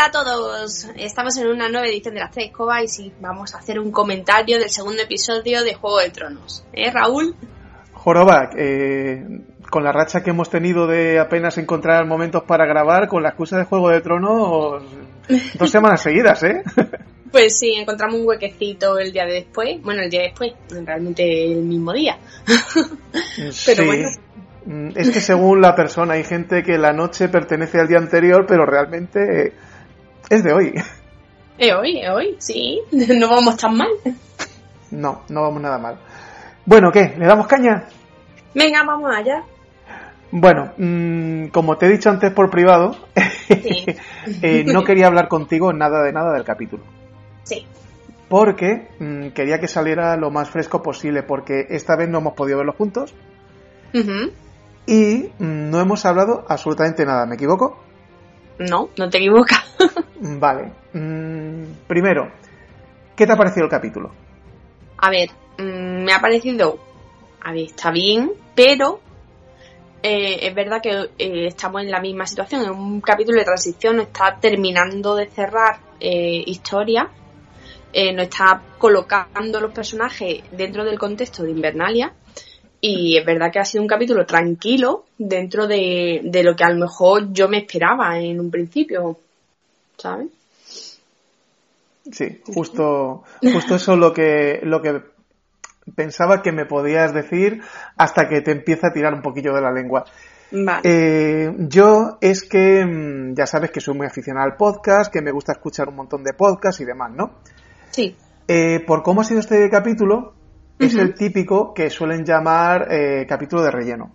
Hola 0.00 0.08
a 0.08 0.24
todos, 0.24 0.88
estamos 0.96 1.36
en 1.36 1.48
una 1.48 1.68
nueva 1.68 1.86
edición 1.86 2.14
de 2.14 2.20
las 2.20 2.30
Tres 2.30 2.46
Escobas 2.46 2.84
y 2.84 2.88
sí, 2.88 3.12
vamos 3.20 3.54
a 3.54 3.58
hacer 3.58 3.78
un 3.78 3.92
comentario 3.92 4.58
del 4.58 4.70
segundo 4.70 5.02
episodio 5.02 5.62
de 5.62 5.74
Juego 5.74 5.98
de 5.98 6.08
Tronos. 6.08 6.64
¿Eh, 6.72 6.90
Raúl? 6.90 7.36
Joroba, 7.92 8.48
eh, 8.56 9.22
con 9.68 9.84
la 9.84 9.92
racha 9.92 10.22
que 10.22 10.30
hemos 10.30 10.48
tenido 10.48 10.86
de 10.86 11.18
apenas 11.18 11.58
encontrar 11.58 12.06
momentos 12.06 12.44
para 12.44 12.64
grabar, 12.64 13.08
con 13.08 13.22
la 13.22 13.28
excusa 13.28 13.58
de 13.58 13.64
Juego 13.64 13.90
de 13.90 14.00
Tronos, 14.00 14.82
dos 15.58 15.70
semanas 15.70 16.00
seguidas, 16.00 16.44
¿eh? 16.44 16.62
Pues 17.30 17.58
sí, 17.58 17.74
encontramos 17.74 18.20
un 18.20 18.26
huequecito 18.26 18.98
el 18.98 19.12
día 19.12 19.26
de 19.26 19.34
después, 19.34 19.82
bueno, 19.82 20.00
el 20.00 20.08
día 20.08 20.22
después, 20.22 20.54
realmente 20.82 21.52
el 21.52 21.62
mismo 21.62 21.92
día. 21.92 22.16
Pero 23.66 23.84
bueno. 23.84 24.08
Mm, 24.64 24.92
es 24.94 25.10
que 25.10 25.20
según 25.20 25.60
la 25.60 25.74
persona 25.74 26.14
hay 26.14 26.24
gente 26.24 26.62
que 26.62 26.78
la 26.78 26.94
noche 26.94 27.28
pertenece 27.28 27.78
al 27.78 27.88
día 27.88 27.98
anterior, 27.98 28.44
pero 28.46 28.66
realmente 28.66 29.54
es 30.30 30.44
de 30.44 30.52
hoy. 30.52 30.74
Es 31.58 31.74
hoy, 31.74 32.00
es 32.00 32.08
hoy, 32.08 32.36
sí. 32.38 32.80
No 32.92 33.28
vamos 33.28 33.56
tan 33.56 33.76
mal. 33.76 33.90
No, 34.90 35.22
no 35.28 35.42
vamos 35.42 35.60
nada 35.60 35.78
mal. 35.78 35.98
Bueno, 36.64 36.90
¿qué? 36.90 37.14
¿Le 37.18 37.26
damos 37.26 37.46
caña? 37.46 37.84
Venga, 38.54 38.82
vamos 38.84 39.10
allá. 39.14 39.42
Bueno, 40.32 40.72
mmm, 40.78 41.48
como 41.48 41.76
te 41.76 41.86
he 41.86 41.90
dicho 41.90 42.08
antes 42.08 42.32
por 42.32 42.50
privado, 42.50 42.96
sí. 43.48 43.86
eh, 44.42 44.64
no 44.64 44.84
quería 44.84 45.08
hablar 45.08 45.28
contigo 45.28 45.72
nada 45.72 46.02
de 46.02 46.12
nada 46.12 46.32
del 46.32 46.44
capítulo. 46.44 46.84
Sí. 47.42 47.66
Porque 48.28 48.88
mmm, 49.00 49.28
quería 49.30 49.58
que 49.58 49.66
saliera 49.66 50.16
lo 50.16 50.30
más 50.30 50.48
fresco 50.48 50.82
posible, 50.82 51.24
porque 51.24 51.66
esta 51.70 51.96
vez 51.96 52.08
no 52.08 52.18
hemos 52.18 52.34
podido 52.34 52.58
verlo 52.58 52.74
juntos. 52.74 53.12
Uh 53.92 53.98
-huh. 53.98 54.32
Y 54.86 55.32
mmm, 55.38 55.70
no 55.70 55.80
hemos 55.80 56.06
hablado 56.06 56.44
absolutamente 56.48 57.04
nada, 57.04 57.26
¿me 57.26 57.34
equivoco? 57.34 57.80
No, 58.60 58.90
no 58.96 59.10
te 59.10 59.18
equivocas. 59.18 59.76
vale. 60.20 60.72
Mm, 60.92 61.86
primero, 61.86 62.30
¿qué 63.16 63.26
te 63.26 63.32
ha 63.32 63.36
parecido 63.36 63.64
el 63.64 63.70
capítulo? 63.70 64.12
A 64.98 65.10
ver, 65.10 65.30
mmm, 65.58 66.04
me 66.04 66.12
ha 66.12 66.20
parecido. 66.20 66.78
A 67.42 67.52
ver, 67.52 67.64
está 67.64 67.90
bien, 67.90 68.32
pero 68.54 69.00
eh, 70.02 70.46
es 70.46 70.54
verdad 70.54 70.80
que 70.82 70.90
eh, 71.18 71.46
estamos 71.46 71.82
en 71.82 71.90
la 71.90 72.00
misma 72.00 72.26
situación. 72.26 72.62
En 72.64 72.70
un 72.70 73.00
capítulo 73.00 73.38
de 73.38 73.44
transición 73.44 74.00
está 74.00 74.38
terminando 74.40 75.14
de 75.14 75.26
cerrar 75.28 75.78
eh, 76.00 76.42
historia. 76.46 77.10
nos 78.14 78.24
está 78.24 78.62
colocando 78.78 79.60
los 79.60 79.72
personajes 79.72 80.42
dentro 80.52 80.84
del 80.84 80.98
contexto 80.98 81.42
de 81.42 81.50
Invernalia. 81.50 82.14
Y 82.80 83.18
es 83.18 83.26
verdad 83.26 83.52
que 83.52 83.58
ha 83.58 83.64
sido 83.64 83.82
un 83.82 83.88
capítulo 83.88 84.24
tranquilo 84.24 85.04
dentro 85.18 85.66
de, 85.66 86.22
de 86.24 86.42
lo 86.42 86.56
que 86.56 86.64
a 86.64 86.70
lo 86.70 86.78
mejor 86.78 87.30
yo 87.32 87.46
me 87.48 87.58
esperaba 87.58 88.18
en 88.18 88.40
un 88.40 88.50
principio. 88.50 89.18
¿Sabes? 90.00 90.28
Sí, 92.10 92.40
justo, 92.46 93.22
justo 93.42 93.74
eso 93.74 93.96
lo 93.96 94.12
que, 94.14 94.60
lo 94.62 94.80
que 94.80 95.02
pensaba 95.94 96.42
que 96.42 96.52
me 96.52 96.64
podías 96.64 97.12
decir 97.12 97.60
hasta 97.96 98.28
que 98.28 98.40
te 98.40 98.52
empieza 98.52 98.88
a 98.88 98.92
tirar 98.92 99.12
un 99.12 99.20
poquillo 99.22 99.54
de 99.54 99.60
la 99.60 99.70
lengua. 99.70 100.04
Vale. 100.52 100.80
Eh, 100.82 101.54
yo 101.68 102.18
es 102.20 102.42
que 102.42 102.84
mm, 102.84 103.34
ya 103.34 103.46
sabes 103.46 103.70
que 103.70 103.80
soy 103.80 103.94
muy 103.94 104.06
aficionado 104.06 104.46
al 104.46 104.56
podcast, 104.56 105.12
que 105.12 105.22
me 105.22 105.30
gusta 105.30 105.52
escuchar 105.52 105.88
un 105.88 105.96
montón 105.96 106.24
de 106.24 106.32
podcasts 106.32 106.80
y 106.80 106.84
demás, 106.84 107.12
¿no? 107.14 107.40
Sí. 107.90 108.16
Eh, 108.48 108.80
por 108.84 109.02
cómo 109.02 109.20
ha 109.20 109.24
sido 109.24 109.40
este 109.40 109.68
capítulo, 109.70 110.16
uh 110.16 110.22
-huh. 110.22 110.86
es 110.86 110.94
el 110.96 111.14
típico 111.14 111.72
que 111.74 111.90
suelen 111.90 112.24
llamar 112.24 112.88
eh, 112.90 113.26
capítulo 113.28 113.62
de 113.62 113.70
relleno. 113.70 114.12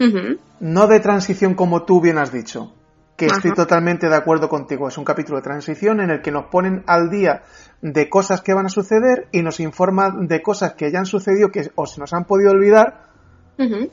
Uh 0.00 0.04
-huh. 0.04 0.38
No 0.60 0.86
de 0.86 1.00
transición 1.00 1.54
como 1.54 1.84
tú 1.84 2.00
bien 2.00 2.18
has 2.18 2.32
dicho, 2.32 2.74
que 3.16 3.26
Ajá. 3.26 3.36
estoy 3.36 3.52
totalmente 3.52 4.08
de 4.08 4.16
acuerdo 4.16 4.48
contigo. 4.48 4.88
Es 4.88 4.98
un 4.98 5.04
capítulo 5.04 5.38
de 5.38 5.44
transición 5.44 6.00
en 6.00 6.10
el 6.10 6.20
que 6.20 6.32
nos 6.32 6.46
ponen 6.46 6.82
al 6.86 7.10
día 7.10 7.42
de 7.80 8.08
cosas 8.08 8.40
que 8.40 8.54
van 8.54 8.66
a 8.66 8.68
suceder 8.68 9.28
y 9.30 9.42
nos 9.42 9.60
informan 9.60 10.26
de 10.26 10.42
cosas 10.42 10.74
que 10.74 10.90
ya 10.90 10.98
han 10.98 11.06
sucedido 11.06 11.50
que 11.50 11.70
o 11.74 11.86
se 11.86 12.00
nos 12.00 12.12
han 12.12 12.24
podido 12.24 12.50
olvidar 12.50 13.10
uh 13.58 13.62
-huh. 13.62 13.90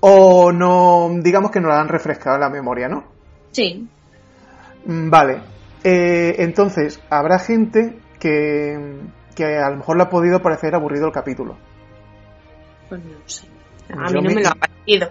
o 0.00 0.52
no, 0.52 1.10
digamos 1.20 1.50
que 1.50 1.60
nos 1.60 1.70
la 1.70 1.80
han 1.80 1.88
refrescado 1.88 2.38
la 2.38 2.48
memoria, 2.48 2.88
¿no? 2.88 3.04
Sí. 3.50 3.88
Vale. 4.86 5.42
Eh, 5.84 6.36
entonces, 6.38 7.00
habrá 7.10 7.38
gente 7.38 7.98
que, 8.18 9.00
que 9.34 9.58
a 9.58 9.70
lo 9.70 9.76
mejor 9.76 9.96
le 9.96 10.04
ha 10.04 10.08
podido 10.08 10.40
parecer 10.40 10.74
aburrido 10.74 11.06
el 11.06 11.12
capítulo. 11.12 11.56
Pues 12.88 13.04
no 13.04 13.18
sé. 13.26 13.46
A 13.90 14.08
yo 14.08 14.20
mí 14.20 14.28
no 14.28 14.28
me, 14.28 14.34
me 14.36 14.42
lo 14.42 14.48
ha 14.48 14.54
parecido. 14.54 15.10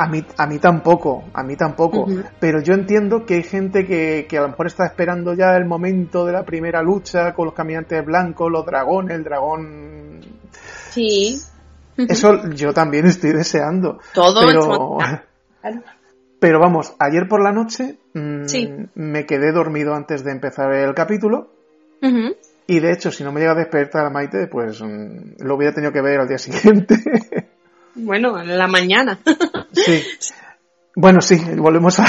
A 0.00 0.06
mí, 0.06 0.24
a 0.36 0.46
mí 0.46 0.60
tampoco, 0.60 1.24
a 1.34 1.42
mí 1.42 1.56
tampoco. 1.56 2.02
Uh 2.02 2.08
-huh. 2.08 2.30
Pero 2.38 2.60
yo 2.62 2.72
entiendo 2.74 3.26
que 3.26 3.34
hay 3.34 3.42
gente 3.42 3.84
que, 3.84 4.26
que, 4.28 4.38
a 4.38 4.42
lo 4.42 4.48
mejor 4.50 4.68
está 4.68 4.86
esperando 4.86 5.34
ya 5.34 5.56
el 5.56 5.64
momento 5.64 6.24
de 6.24 6.32
la 6.32 6.44
primera 6.44 6.82
lucha 6.82 7.34
con 7.34 7.46
los 7.46 7.54
caminantes 7.54 8.04
blancos, 8.04 8.48
los 8.50 8.64
dragones, 8.64 9.16
el 9.16 9.24
dragón. 9.24 10.20
Sí. 10.90 11.36
Uh 11.96 12.02
-huh. 12.02 12.12
Eso 12.12 12.48
yo 12.54 12.72
también 12.72 13.06
estoy 13.06 13.32
deseando. 13.32 13.98
Todo 14.14 14.46
pero... 14.46 14.98
pero 16.40 16.60
vamos, 16.60 16.94
ayer 17.00 17.26
por 17.28 17.42
la 17.42 17.50
noche 17.50 17.98
mmm, 18.14 18.44
sí. 18.44 18.70
me 18.94 19.26
quedé 19.26 19.50
dormido 19.50 19.94
antes 19.94 20.22
de 20.22 20.30
empezar 20.30 20.72
el 20.72 20.94
capítulo. 20.94 21.50
Uh 22.00 22.06
-huh. 22.06 22.36
Y 22.68 22.78
de 22.78 22.92
hecho, 22.92 23.10
si 23.10 23.24
no 23.24 23.32
me 23.32 23.40
llega 23.40 23.52
a 23.52 23.56
despertar 23.56 24.12
Maite, 24.12 24.46
pues 24.46 24.80
mmm, 24.80 25.42
lo 25.44 25.56
hubiera 25.56 25.74
tenido 25.74 25.90
que 25.90 26.02
ver 26.02 26.20
al 26.20 26.28
día 26.28 26.38
siguiente. 26.38 26.94
Bueno, 27.98 28.40
en 28.40 28.56
la 28.56 28.68
mañana. 28.68 29.18
Sí. 29.84 30.02
Bueno, 31.00 31.20
sí, 31.20 31.36
volvemos 31.56 32.00
a, 32.00 32.06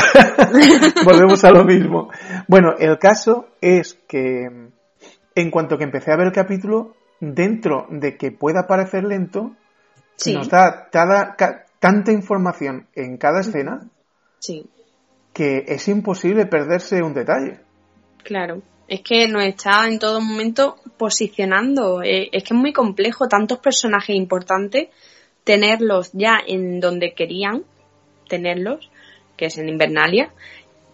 volvemos 1.06 1.44
a 1.44 1.52
lo 1.52 1.64
mismo. 1.64 2.10
Bueno, 2.48 2.74
el 2.80 2.98
caso 2.98 3.50
es 3.62 3.94
que 4.08 4.50
en 5.36 5.52
cuanto 5.52 5.78
que 5.78 5.84
empecé 5.84 6.12
a 6.12 6.18
ver 6.18 6.28
el 6.28 6.34
capítulo, 6.34 6.96
dentro 7.20 7.86
de 7.92 8.18
que 8.18 8.32
pueda 8.32 8.66
parecer 8.68 9.04
lento, 9.04 9.56
sí. 10.16 10.34
nos 10.34 10.50
da 10.50 10.90
cada, 10.92 11.36
ca, 11.36 11.66
tanta 11.80 12.12
información 12.12 12.88
en 12.96 13.18
cada 13.18 13.42
escena 13.42 13.88
sí. 14.40 14.66
que 15.34 15.66
es 15.68 15.88
imposible 15.88 16.48
perderse 16.48 17.04
un 17.04 17.14
detalle. 17.14 17.60
Claro. 18.24 18.64
Es 18.88 19.02
que 19.02 19.28
nos 19.28 19.44
está 19.44 19.88
en 19.88 20.00
todo 20.00 20.20
momento 20.20 20.78
posicionando. 20.98 22.02
Eh, 22.02 22.30
es 22.32 22.44
que 22.44 22.56
es 22.56 22.60
muy 22.60 22.74
complejo, 22.74 23.28
tantos 23.28 23.60
personajes 23.60 24.16
importantes 24.16 24.90
tenerlos 25.50 26.12
ya 26.14 26.38
en 26.46 26.80
donde 26.80 27.16
querían 27.16 27.64
tenerlos, 28.28 28.88
que 29.36 29.48
es 29.48 29.58
en 29.58 29.68
Invernalia, 29.68 30.32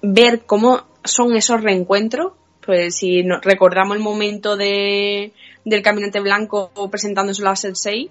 ver 0.02 0.44
cómo 0.46 0.86
son 1.04 1.36
esos 1.36 1.62
reencuentros, 1.62 2.32
pues 2.66 2.96
si 2.96 3.22
nos 3.24 3.44
recordamos 3.44 3.98
el 3.98 4.02
momento 4.02 4.56
de, 4.56 5.34
del 5.66 5.82
caminante 5.82 6.22
blanco 6.22 6.72
presentándose 6.90 7.46
a 7.46 7.58
Cersei, 7.58 8.10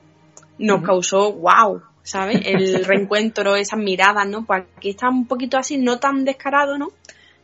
nos 0.59 0.81
uh 0.81 0.83
-huh. 0.83 0.87
causó 0.87 1.33
wow, 1.33 1.81
¿sabes? 2.03 2.43
El 2.45 2.85
reencuentro, 2.91 3.57
esas 3.57 3.79
miradas, 3.79 4.29
¿no? 4.29 4.45
Pues 4.45 4.65
aquí 4.77 4.91
está 4.91 5.09
un 5.09 5.27
poquito 5.27 5.57
así, 5.57 5.79
no 5.79 5.99
tan 5.99 6.27
descarado, 6.27 6.77
¿no? 6.77 6.89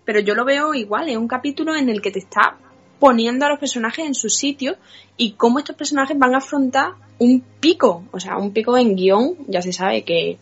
Pero 0.04 0.20
yo 0.20 0.34
lo 0.34 0.44
veo 0.44 0.74
igual, 0.74 1.08
es 1.08 1.16
un 1.16 1.26
capítulo 1.26 1.74
en 1.74 1.88
el 1.88 2.02
que 2.02 2.10
te 2.10 2.18
está 2.18 2.58
poniendo 3.00 3.46
a 3.46 3.48
los 3.48 3.58
personajes 3.58 4.06
en 4.06 4.14
su 4.14 4.28
sitio 4.28 4.76
y 5.16 5.32
cómo 5.32 5.58
estos 5.58 5.74
personajes 5.74 6.16
van 6.16 6.34
a 6.34 6.38
afrontar 6.38 6.92
un 7.18 7.42
pico, 7.60 8.04
o 8.12 8.20
sea, 8.20 8.36
un 8.36 8.52
pico 8.52 8.76
en 8.78 8.94
guion, 8.94 9.36
ya 9.48 9.60
se 9.62 9.72
sabe 9.72 10.04
que, 10.04 10.38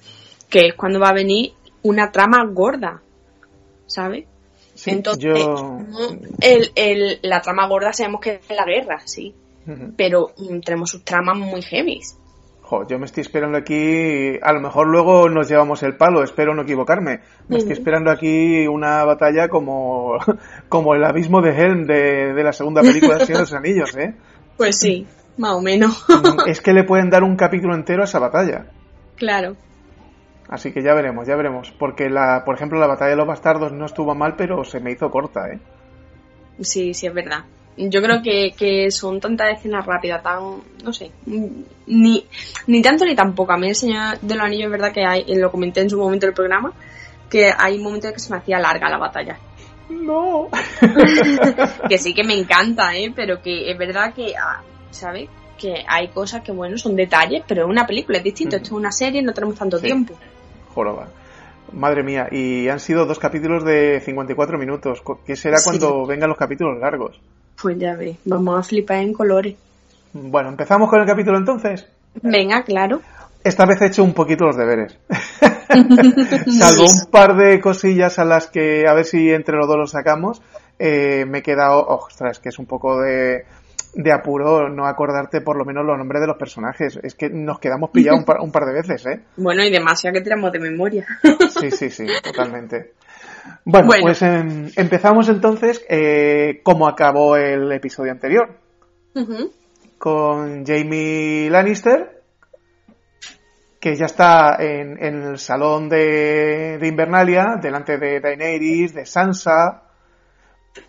que 0.51 0.67
es 0.69 0.75
cuando 0.75 1.01
va 1.01 1.09
a 1.09 1.15
venir 1.15 1.53
una 1.83 2.13
trama 2.13 2.45
gorda, 2.45 3.01
¿sabes? 3.87 4.27
Sí, 4.75 4.91
Entonces, 4.91 5.25
yo... 5.25 5.81
el, 6.41 6.71
el, 6.77 7.19
la 7.23 7.41
trama 7.41 7.67
gorda 7.67 7.93
sabemos 7.93 8.21
que 8.21 8.35
es 8.35 8.57
la 8.57 8.65
guerra, 8.65 9.01
sí, 9.05 9.35
uh 9.67 9.71
-huh. 9.71 9.95
pero 9.97 10.33
mm, 10.37 10.61
tenemos 10.61 10.91
sus 10.91 11.05
tramas 11.05 11.37
muy 11.37 11.63
heavy. 11.63 12.01
Jo, 12.69 12.87
yo 12.87 12.99
me 12.99 13.07
estoy 13.07 13.23
esperando 13.23 13.57
aquí, 13.57 14.39
a 14.43 14.53
lo 14.53 14.61
mejor 14.61 14.89
luego 14.89 15.31
nos 15.31 15.49
llevamos 15.49 15.83
el 15.83 15.97
palo, 15.97 16.23
espero 16.23 16.55
no 16.55 16.65
equivocarme. 16.65 17.21
Me 17.49 17.57
estoy 17.57 17.73
esperando 17.73 18.11
aquí 18.11 18.67
una 18.69 19.07
batalla 19.07 19.49
como, 19.49 20.19
como 20.69 20.95
el 20.95 21.03
abismo 21.03 21.41
de 21.41 21.57
Helm 21.57 21.87
de, 21.87 22.35
de 22.35 22.45
la 22.45 22.53
segunda 22.53 22.83
película 22.83 23.17
de 23.17 23.25
Señor 23.25 23.39
de 23.39 23.43
los 23.45 23.55
Anillos, 23.55 23.97
¿eh? 23.97 24.15
Pues 24.59 24.79
sí, 24.79 25.07
más 25.39 25.53
o 25.53 25.63
menos. 25.63 26.05
es 26.47 26.61
que 26.61 26.75
le 26.75 26.85
pueden 26.85 27.09
dar 27.09 27.23
un 27.23 27.37
capítulo 27.37 27.75
entero 27.75 28.03
a 28.03 28.05
esa 28.05 28.19
batalla. 28.19 28.67
Claro. 29.17 29.57
Así 30.47 30.71
que 30.71 30.83
ya 30.83 30.93
veremos, 30.93 31.27
ya 31.27 31.37
veremos. 31.37 31.71
Porque, 31.71 32.11
la, 32.11 32.43
por 32.45 32.55
ejemplo, 32.55 32.79
la 32.79 32.87
batalla 32.87 33.13
de 33.13 33.17
los 33.17 33.27
bastardos 33.27 33.73
no 33.73 33.87
estuvo 33.87 34.15
mal, 34.15 34.35
pero 34.37 34.63
se 34.65 34.81
me 34.81 34.93
hizo 34.93 35.11
corta, 35.11 35.49
¿eh? 35.49 35.59
Sí, 36.61 36.93
sí, 36.93 37.07
es 37.07 37.15
verdad. 37.15 37.45
Yo 37.79 38.03
creo 38.03 38.21
que, 38.23 38.53
que 38.59 38.91
son 38.91 39.21
tantas 39.21 39.57
escenas 39.57 39.87
rápidas, 39.87 40.21
tan, 40.21 40.63
no 40.83 40.93
sé, 40.93 41.13
ni, 41.87 42.27
ni 42.67 42.83
tanto 42.83 43.05
ni 43.05 43.15
tampoco. 43.15 43.53
A 43.53 43.57
mí 43.57 43.69
el 43.69 43.77
Señor 43.77 44.19
de 44.21 44.35
los 44.35 44.45
Anillos 44.45 44.65
es 44.65 44.71
verdad 44.71 44.93
que 44.93 45.05
hay, 45.05 45.25
lo 45.37 45.51
comenté 45.53 45.81
en 45.83 45.91
su 45.91 45.97
momento 45.97 46.27
del 46.27 46.35
programa, 46.35 46.73
que 47.31 47.53
hay 47.57 47.77
un 47.77 47.85
momento 47.85 48.09
en 48.09 48.15
que 48.15 48.19
se 48.19 48.31
me 48.31 48.39
hacía 48.39 48.59
larga 48.59 48.89
la 48.89 48.99
batalla. 48.99 49.39
No. 49.91 50.49
que 51.89 51.99
sí 51.99 52.15
que 52.15 52.25
me 52.25 52.35
encanta, 52.35 52.97
¿eh? 52.97 53.13
Pero 53.15 53.41
que 53.41 53.71
es 53.71 53.79
verdad 53.79 54.13
que, 54.13 54.35
ah, 54.37 54.61
¿sabes? 54.91 55.29
Que 55.57 55.85
hay 55.87 56.09
cosas 56.09 56.43
que, 56.43 56.53
bueno, 56.53 56.77
son 56.79 56.97
detalles, 56.97 57.45
pero 57.47 57.63
es 57.63 57.69
una 57.69 57.87
película, 57.87 58.19
es 58.19 58.25
distinto. 58.25 58.57
Esto 58.57 58.69
es 58.69 58.73
una 58.73 58.91
serie, 58.93 59.23
no 59.23 59.33
tenemos 59.33 59.57
tanto 59.57 59.81
tiempo. 59.81 60.15
Joroba. 60.75 61.09
Madre 61.73 62.03
mía, 62.03 62.29
y 62.31 62.69
han 62.69 62.81
sido 62.81 63.05
dos 63.05 63.19
capítulos 63.19 63.65
de 63.65 64.01
54 64.01 64.59
minutos. 64.59 65.03
¿Qué 65.25 65.37
será 65.37 65.59
cuando 65.63 66.07
vengan 66.07 66.29
los 66.29 66.39
capítulos 66.39 66.79
largos? 66.81 67.21
Pues 67.61 67.79
ya 67.79 67.95
ve, 67.95 68.17
vamos 68.25 68.59
a 68.59 68.63
flipar 68.63 68.99
en 68.99 69.13
colores. 69.13 69.57
Bueno, 70.13 70.51
¿empezamos 70.51 70.89
con 70.89 71.01
el 71.01 71.07
capítulo 71.07 71.39
entonces? 71.39 71.87
Venga, 72.23 72.63
claro. 72.63 73.01
Esta 73.45 73.67
vez 73.67 73.81
he 73.81 73.87
hecho 73.87 74.05
un 74.05 74.15
poquito 74.15 74.45
los 74.45 74.57
deberes. 74.57 74.99
Salvo 76.59 76.85
un 76.85 77.11
par 77.11 77.37
de 77.37 77.61
cosillas 77.61 78.19
a 78.19 78.25
las 78.25 78.49
que 78.49 78.87
a 78.89 78.95
ver 78.95 79.05
si 79.05 79.31
entre 79.31 79.57
los 79.57 79.67
dos 79.67 79.77
los 79.77 79.91
sacamos. 79.91 80.43
Eh, 80.79 81.25
me 81.27 81.39
he 81.39 81.43
quedado, 81.43 81.85
ostras, 81.87 82.39
que 82.39 82.51
es 82.51 82.59
un 82.59 82.67
poco 82.67 83.01
de, 83.01 83.45
de 83.95 84.13
apuro 84.13 84.69
no 84.69 84.87
acordarte 84.87 85.41
por 85.41 85.57
lo 85.57 85.65
menos 85.65 85.85
los 85.85 85.99
nombres 85.99 86.21
de 86.21 86.27
los 86.27 86.37
personajes. 86.37 86.99
Es 87.03 87.15
que 87.15 87.29
nos 87.31 87.59
quedamos 87.59 87.91
pillados 87.91 88.21
un 88.41 88.53
par, 88.53 88.65
de 88.65 88.73
veces, 88.73 89.07
¿eh? 89.07 89.21
Bueno, 89.37 89.65
y 89.65 89.71
demasiado 89.71 90.15
que 90.15 90.21
tenemos 90.21 90.53
de 90.53 90.61
memoria. 90.61 91.07
sí, 91.61 91.71
sí, 91.71 91.91
sí, 91.91 92.07
totalmente. 92.23 92.93
Bueno, 93.65 93.89
pues 94.01 94.23
em, 94.23 94.71
empezamos 94.77 95.29
entonces 95.29 95.85
eh, 95.89 96.61
como 96.63 96.89
acabó 96.89 97.37
el 97.37 97.71
episodio 97.73 98.13
anterior. 98.13 98.57
Con 99.99 100.65
Jamie 100.65 101.51
Lannister, 101.51 102.23
que 103.81 103.97
ya 103.97 104.07
está 104.07 104.57
en, 104.61 105.03
el 105.03 105.39
salón 105.39 105.89
de, 105.89 106.79
de, 106.79 106.87
Invernalia, 106.87 107.57
delante 107.61 107.99
de 107.99 108.21
Daenerys, 108.21 108.95
de 108.95 109.05
Sansa, 109.05 109.83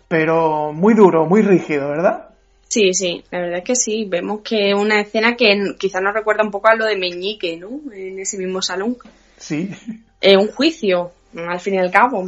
pero 0.06 0.72
muy 0.72 0.94
duro, 0.94 1.26
muy 1.26 1.42
rígido, 1.42 1.88
¿verdad? 1.88 2.30
Sí, 2.70 2.94
sí, 2.94 3.24
la 3.32 3.40
verdad 3.40 3.58
es 3.58 3.64
que 3.64 3.74
sí. 3.74 4.04
Vemos 4.08 4.42
que 4.42 4.74
una 4.74 5.00
escena 5.00 5.34
que 5.34 5.74
quizás 5.76 6.00
nos 6.00 6.14
recuerda 6.14 6.44
un 6.44 6.52
poco 6.52 6.68
a 6.68 6.76
lo 6.76 6.84
de 6.84 6.96
Meñique, 6.96 7.56
¿no? 7.56 7.80
En 7.92 8.20
ese 8.20 8.38
mismo 8.38 8.62
salón. 8.62 8.96
Sí. 9.38 9.70
Es 10.20 10.36
un 10.36 10.46
juicio, 10.46 11.10
al 11.36 11.60
fin 11.60 11.74
y 11.74 11.78
al 11.78 11.90
cabo, 11.90 12.24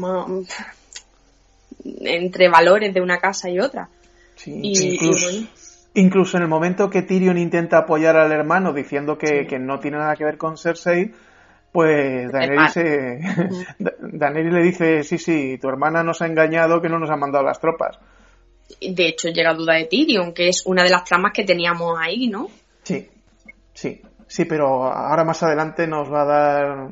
entre 1.84 2.48
valores 2.48 2.94
de 2.94 3.00
una 3.00 3.18
casa 3.18 3.48
y 3.50 3.58
otra. 3.58 3.88
Sí, 4.36 4.60
incluso, 4.62 5.46
incluso, 5.94 6.36
en 6.36 6.44
el 6.44 6.48
momento 6.48 6.90
que 6.90 7.02
Tyrion 7.02 7.38
intenta 7.38 7.78
apoyar 7.78 8.16
al 8.16 8.32
hermano 8.32 8.72
diciendo 8.72 9.18
que, 9.18 9.46
no 9.58 9.78
tiene 9.78 9.98
nada 9.98 10.16
que 10.16 10.24
ver 10.24 10.38
con 10.38 10.56
Cersei, 10.56 11.12
pues 11.70 12.30
Daenerys, 12.30 12.74
Daenerys 14.00 14.52
le 14.52 14.62
dice, 14.62 15.02
sí, 15.04 15.18
sí, 15.18 15.58
tu 15.58 15.68
hermana 15.68 16.02
nos 16.02 16.22
ha 16.22 16.26
engañado 16.26 16.80
que 16.80 16.88
no 16.88 16.98
nos 16.98 17.10
ha 17.10 17.16
mandado 17.16 17.44
las 17.44 17.60
tropas 17.60 17.98
de 18.80 19.08
hecho 19.08 19.28
llega 19.28 19.54
duda 19.54 19.74
de 19.74 19.86
Tyrion, 19.86 20.32
que 20.32 20.48
es 20.48 20.64
una 20.66 20.82
de 20.82 20.90
las 20.90 21.04
tramas 21.04 21.32
que 21.32 21.44
teníamos 21.44 21.98
ahí, 22.00 22.28
¿no? 22.28 22.48
Sí, 22.82 23.08
sí, 23.72 24.00
sí, 24.26 24.44
pero 24.44 24.84
ahora 24.84 25.24
más 25.24 25.42
adelante 25.42 25.86
nos 25.86 26.10
va 26.10 26.22
a 26.22 26.26
dar 26.26 26.88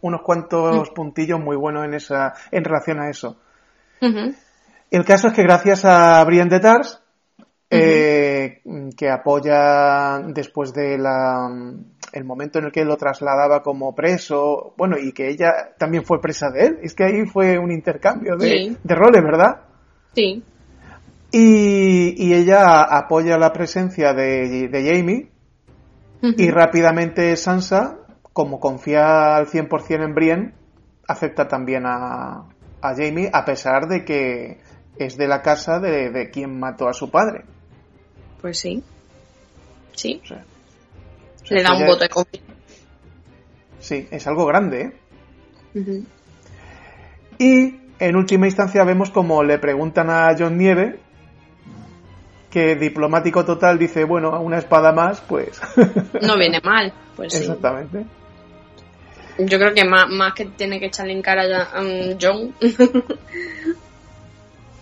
unos 0.00 0.22
cuantos 0.22 0.90
mm. 0.90 0.94
puntillos 0.94 1.40
muy 1.40 1.56
buenos 1.56 1.84
en 1.84 1.94
esa, 1.94 2.34
en 2.50 2.64
relación 2.64 3.00
a 3.00 3.10
eso. 3.10 3.38
El 4.90 5.04
caso 5.04 5.28
es 5.28 5.34
que 5.34 5.42
gracias 5.42 5.84
a 5.84 6.24
Brienne 6.24 6.50
de 6.50 6.60
Tars, 6.60 7.02
eh, 7.70 8.62
que 8.96 9.10
apoya 9.10 10.20
después 10.28 10.72
de 10.72 10.96
la 10.98 11.48
el 12.12 12.24
momento 12.24 12.58
en 12.58 12.66
el 12.66 12.72
que 12.72 12.84
lo 12.84 12.96
trasladaba 12.96 13.62
como 13.62 13.94
preso, 13.94 14.72
bueno, 14.78 14.96
y 14.98 15.12
que 15.12 15.28
ella 15.28 15.74
también 15.78 16.04
fue 16.04 16.20
presa 16.20 16.50
de 16.50 16.66
él. 16.66 16.78
Es 16.82 16.94
que 16.94 17.04
ahí 17.04 17.26
fue 17.26 17.58
un 17.58 17.70
intercambio 17.70 18.36
de, 18.36 18.76
de 18.82 18.94
roles, 18.94 19.22
¿verdad? 19.22 19.60
Sí. 20.14 20.42
Y, 21.30 22.32
ella 22.32 22.82
apoya 22.82 23.36
la 23.36 23.52
presencia 23.52 24.14
de, 24.14 24.70
Jamie 24.72 25.30
y 26.22 26.50
rápidamente 26.50 27.36
Sansa, 27.36 27.98
como 28.38 28.60
confía 28.60 29.34
al 29.34 29.48
100% 29.48 30.04
en 30.04 30.14
Brienne, 30.14 30.52
acepta 31.08 31.48
también 31.48 31.86
a, 31.86 32.44
a, 32.80 32.94
Jamie 32.94 33.28
a 33.32 33.44
pesar 33.44 33.88
de 33.88 34.04
que 34.04 34.58
es 34.96 35.16
de 35.16 35.26
la 35.26 35.42
casa 35.42 35.80
de, 35.80 36.30
quien 36.30 36.56
mató 36.56 36.88
a 36.88 36.92
su 36.92 37.10
padre. 37.10 37.44
Pues 38.40 38.60
sí. 38.60 38.84
Sí. 39.90 40.22
Le 41.50 41.64
da 41.64 41.74
un 41.74 41.84
voto 41.84 42.04
de 42.04 42.08
confianza. 42.08 42.52
Sí, 43.80 44.06
es 44.08 44.24
algo 44.28 44.46
grande. 44.46 44.92
¿eh? 45.74 46.04
Y 47.38 47.80
en 47.98 48.16
última 48.16 48.46
instancia 48.46 48.84
vemos 48.84 49.10
como 49.10 49.42
le 49.42 49.58
preguntan 49.58 50.10
a 50.10 50.28
John 50.38 50.56
Nieve 50.56 51.00
que 52.52 52.76
diplomático 52.76 53.44
total 53.44 53.80
dice, 53.80 54.04
bueno, 54.04 54.40
una 54.40 54.58
espada 54.58 54.92
más, 54.92 55.20
pues... 55.22 55.60
no 56.22 56.38
viene 56.38 56.60
mal, 56.62 56.92
pues 57.16 57.32
sí. 57.32 57.38
Exactamente. 57.40 58.06
Yo 59.38 59.58
creo 59.58 59.72
que 59.72 59.84
más, 59.84 60.08
más 60.08 60.34
que 60.34 60.46
tiene 60.46 60.80
que 60.80 60.86
echarle 60.86 61.12
en 61.12 61.22
cara 61.22 61.68
a 61.72 61.82
John. 62.20 62.52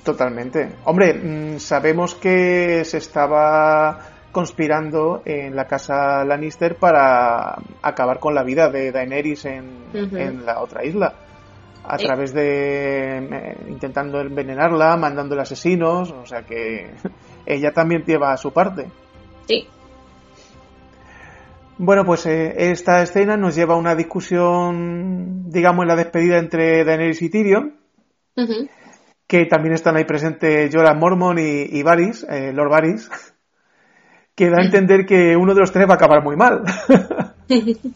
Totalmente. 0.04 0.76
Hombre, 0.84 1.14
mm, 1.14 1.58
sabemos 1.58 2.14
que 2.14 2.84
se 2.84 2.98
estaba 2.98 3.98
conspirando 4.32 5.22
en 5.24 5.56
la 5.56 5.66
casa 5.66 6.24
Lannister 6.24 6.76
para 6.76 7.56
acabar 7.82 8.18
con 8.18 8.34
la 8.34 8.42
vida 8.42 8.70
de 8.70 8.92
Daenerys 8.92 9.44
en, 9.46 9.84
en 9.94 10.46
la 10.46 10.60
otra 10.60 10.84
isla. 10.84 11.14
A 11.82 11.96
través 11.98 12.34
de 12.34 13.18
eh, 13.18 13.56
intentando 13.68 14.20
envenenarla, 14.20 14.96
mandando 14.96 15.40
asesinos, 15.40 16.10
o 16.10 16.26
sea 16.26 16.42
que 16.42 16.90
ella 17.46 17.72
también 17.72 18.04
lleva 18.04 18.36
su 18.36 18.52
parte. 18.52 18.88
Sí. 19.46 19.68
Bueno, 21.78 22.04
pues 22.04 22.24
eh, 22.26 22.70
esta 22.70 23.02
escena 23.02 23.36
nos 23.36 23.54
lleva 23.54 23.74
a 23.74 23.78
una 23.78 23.94
discusión, 23.94 25.50
digamos, 25.50 25.82
en 25.82 25.88
la 25.88 25.96
despedida 25.96 26.38
entre 26.38 26.84
Daenerys 26.84 27.20
y 27.20 27.28
Tyrion, 27.28 27.76
que 29.26 29.44
también 29.44 29.74
están 29.74 29.96
ahí 29.96 30.04
presentes 30.04 30.74
Jorah 30.74 30.94
Mormon 30.94 31.38
y, 31.38 31.82
Varys, 31.82 32.24
eh, 32.30 32.52
Lord 32.54 32.70
Varys, 32.70 33.10
que 34.34 34.48
da 34.48 34.62
a 34.62 34.64
entender 34.64 35.04
que 35.04 35.36
uno 35.36 35.52
de 35.52 35.60
los 35.60 35.72
tres 35.72 35.86
va 35.86 35.94
a 35.94 35.96
acabar 35.96 36.22
muy 36.22 36.36
mal. 36.36 36.62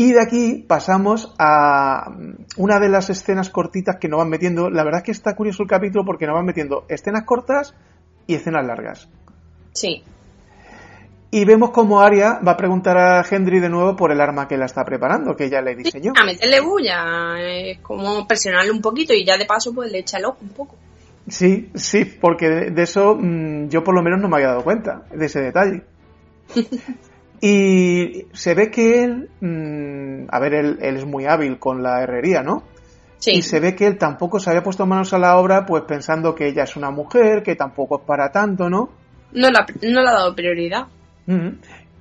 Y 0.00 0.12
de 0.12 0.22
aquí 0.22 0.64
pasamos 0.68 1.34
a 1.40 2.12
una 2.56 2.78
de 2.78 2.88
las 2.88 3.10
escenas 3.10 3.50
cortitas 3.50 3.96
que 4.00 4.06
nos 4.06 4.18
van 4.18 4.28
metiendo. 4.28 4.70
La 4.70 4.84
verdad 4.84 5.00
es 5.00 5.04
que 5.06 5.10
está 5.10 5.34
curioso 5.34 5.64
el 5.64 5.68
capítulo 5.68 6.04
porque 6.04 6.24
nos 6.24 6.36
van 6.36 6.46
metiendo 6.46 6.84
escenas 6.88 7.24
cortas 7.24 7.74
y 8.28 8.36
escenas 8.36 8.64
largas. 8.64 9.08
Sí. 9.72 10.04
Y 11.30 11.44
vemos 11.44 11.70
como 11.70 12.00
Aria 12.00 12.40
va 12.46 12.52
a 12.52 12.56
preguntar 12.56 12.96
a 12.96 13.24
Henry 13.28 13.60
de 13.60 13.68
nuevo 13.68 13.94
por 13.94 14.10
el 14.10 14.20
arma 14.20 14.48
que 14.48 14.56
la 14.56 14.64
está 14.64 14.84
preparando, 14.84 15.36
que 15.36 15.44
ella 15.44 15.60
le 15.60 15.76
diseñó. 15.76 16.12
a 16.16 16.24
meterle 16.24 16.60
bulla, 16.60 17.36
es 17.38 17.80
como 17.80 18.26
presionarle 18.26 18.70
un 18.70 18.80
poquito 18.80 19.12
y 19.12 19.26
ya 19.26 19.36
de 19.36 19.44
paso 19.44 19.74
pues 19.74 19.92
le 19.92 19.98
echa 19.98 20.16
el 20.18 20.24
ojo 20.24 20.38
un 20.40 20.48
poco. 20.48 20.76
Sí, 21.28 21.70
sí, 21.74 22.06
porque 22.06 22.48
de, 22.70 22.82
eso 22.82 23.14
mm, 23.14 23.68
yo 23.68 23.84
por 23.84 23.94
lo 23.94 24.02
menos 24.02 24.20
no 24.20 24.28
me 24.28 24.36
había 24.36 24.48
dado 24.48 24.64
cuenta, 24.64 25.02
de 25.12 25.26
ese 25.26 25.40
detalle. 25.40 25.82
Y 27.40 28.26
se 28.32 28.54
ve 28.54 28.70
que 28.70 29.04
él, 29.04 29.30
mm, 29.40 30.26
a 30.28 30.40
ver, 30.40 30.54
él, 30.54 30.78
es 30.80 31.04
muy 31.04 31.26
hábil 31.26 31.58
con 31.58 31.82
la 31.82 32.02
herrería, 32.02 32.42
¿no? 32.42 32.64
Sí. 33.18 33.32
Y 33.32 33.42
se 33.42 33.60
ve 33.60 33.74
que 33.74 33.86
él 33.86 33.96
tampoco 33.96 34.40
se 34.40 34.50
había 34.50 34.62
puesto 34.62 34.86
manos 34.86 35.12
a 35.12 35.18
la 35.18 35.36
obra, 35.36 35.64
pues 35.64 35.84
pensando 35.84 36.34
que 36.34 36.48
ella 36.48 36.64
es 36.64 36.76
una 36.76 36.90
mujer, 36.90 37.42
que 37.42 37.54
tampoco 37.54 37.98
es 37.98 38.02
para 38.04 38.32
tanto, 38.32 38.68
¿no? 38.68 38.90
No, 39.32 39.50
la, 39.50 39.66
no 39.82 40.02
le 40.02 40.08
ha 40.08 40.14
dado 40.14 40.34
prioridad. 40.34 40.86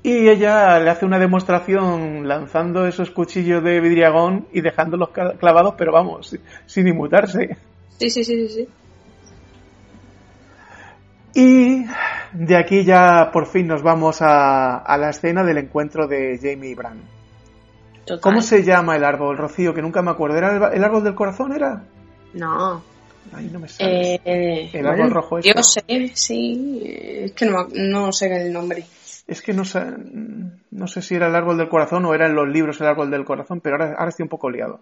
Y 0.04 0.30
ella 0.30 0.80
le 0.80 0.90
hace 0.90 1.06
una 1.06 1.20
demostración 1.20 2.28
lanzando 2.28 2.86
esos 2.88 3.12
cuchillos 3.12 3.64
de 3.64 3.80
vidriagón 3.82 4.48
y 4.54 4.62
dejándolos 4.62 5.10
clavados, 5.10 5.76
pero 5.78 5.92
vamos, 5.92 6.36
sin 6.66 6.88
inmutarse. 6.88 7.58
Sí, 7.98 8.10
sí, 8.10 8.24
sí, 8.24 8.48
sí. 8.48 8.54
sí. 8.54 8.68
Y 11.40 11.86
de 12.34 12.58
aquí 12.58 12.84
ya 12.84 13.30
por 13.32 13.46
fin 13.46 13.68
nos 13.68 13.84
vamos 13.84 14.22
a, 14.22 14.78
a 14.78 14.98
la 14.98 15.10
escena 15.10 15.44
del 15.44 15.60
encuentro 15.60 16.08
de 16.08 16.40
Jamie 16.42 16.72
y 16.72 16.76
Bran. 16.76 17.02
Total. 18.06 18.22
¿Cómo 18.22 18.42
se 18.42 18.64
llama 18.64 18.96
el 18.96 19.04
árbol, 19.04 19.38
Rocío? 19.38 19.74
Que 19.74 19.82
nunca 19.82 20.02
me 20.02 20.12
acuerdo. 20.12 20.38
¿Era 20.38 20.72
el, 20.74 20.84
árbol 20.84 21.04
del 21.04 21.14
corazón? 21.14 21.54
¿Era? 21.54 21.84
No. 22.34 22.82
Ahí 23.34 23.50
no 23.52 23.60
me 23.60 23.68
sale. 23.68 24.22
Eh, 24.24 24.70
El 24.74 24.88
árbol 24.88 25.12
rojo 25.12 25.38
ese. 25.38 25.54
Yo 25.54 25.62
sé, 25.62 25.84
sí. 26.14 26.82
Es 26.86 27.34
que 27.34 27.46
no, 27.46 27.68
no 27.74 28.12
sé 28.14 28.34
el 28.34 28.54
nombre. 28.54 28.86
Es 29.28 29.42
que 29.42 29.54
no 29.54 29.66
sé, 29.66 29.84
no 30.72 30.88
sé 30.88 31.02
si 31.02 31.16
era 31.16 31.28
el 31.28 31.36
árbol 31.36 31.58
del 31.58 31.68
corazón 31.68 32.06
o 32.06 32.14
era 32.14 32.28
en 32.28 32.36
los 32.36 32.48
libros 32.48 32.80
el 32.80 32.88
árbol 32.88 33.12
del 33.12 33.26
corazón, 33.26 33.60
pero 33.60 33.76
ahora, 33.76 33.96
ahora 33.98 34.10
estoy 34.10 34.24
un 34.24 34.30
poco 34.30 34.50
liado. 34.50 34.80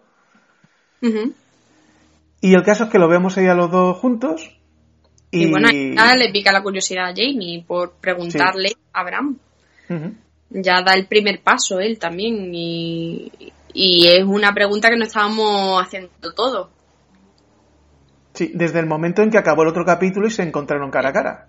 Y 2.41 2.53
el 2.53 2.63
caso 2.63 2.85
es 2.85 2.89
que 2.89 2.99
lo 2.99 3.07
vemos 3.07 3.37
ahí 3.37 3.47
a 3.47 3.55
los 3.55 3.71
dos 3.71 3.97
juntos. 3.97 4.55
Y, 5.31 5.45
Y, 5.45 5.51
bueno, 5.51 5.69
ya 5.71 6.15
le 6.15 6.31
pica 6.31 6.51
la 6.51 6.61
curiosidad 6.61 7.07
a 7.07 7.13
Jamie 7.15 7.63
por 7.67 7.93
preguntarle 7.93 8.73
a. 8.93 9.03
Ujú. 9.03 10.13
Ya 10.51 10.81
da 10.81 10.93
el 10.93 11.07
primer 11.07 11.41
paso 11.41 11.79
él 11.79 11.97
también. 11.97 12.53
Y, 12.53 13.31
y 13.73 14.07
es 14.07 14.23
una 14.23 14.53
pregunta 14.53 14.89
que 14.89 14.97
no 14.97 15.05
estábamos 15.05 15.81
haciendo 15.81 16.33
todo. 16.35 16.69
Sí, 18.33 18.51
desde 18.53 18.79
el 18.79 18.85
momento 18.85 19.21
en 19.21 19.31
que 19.31 19.37
acabó 19.37 19.63
el 19.63 19.69
otro 19.69 19.85
capítulo 19.85 20.27
y 20.27 20.31
se 20.31 20.43
encontraron 20.43 20.91
cara 20.91 21.09
a 21.09 21.13
cara. 21.13 21.47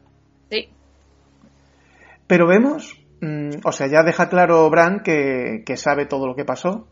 Pero 2.27 2.47
vemos, 2.47 2.99
mm, 3.21 3.61
o 3.65 3.73
sea, 3.73 3.87
ya 3.87 4.03
deja 4.03 4.29
claro 4.29 4.69
Bran 4.71 5.01
que, 5.01 5.63
que 5.65 5.77
sabe 5.77 6.07
todo 6.07 6.27
lo 6.27 6.35
que 6.35 6.45
pasó. 6.45 6.89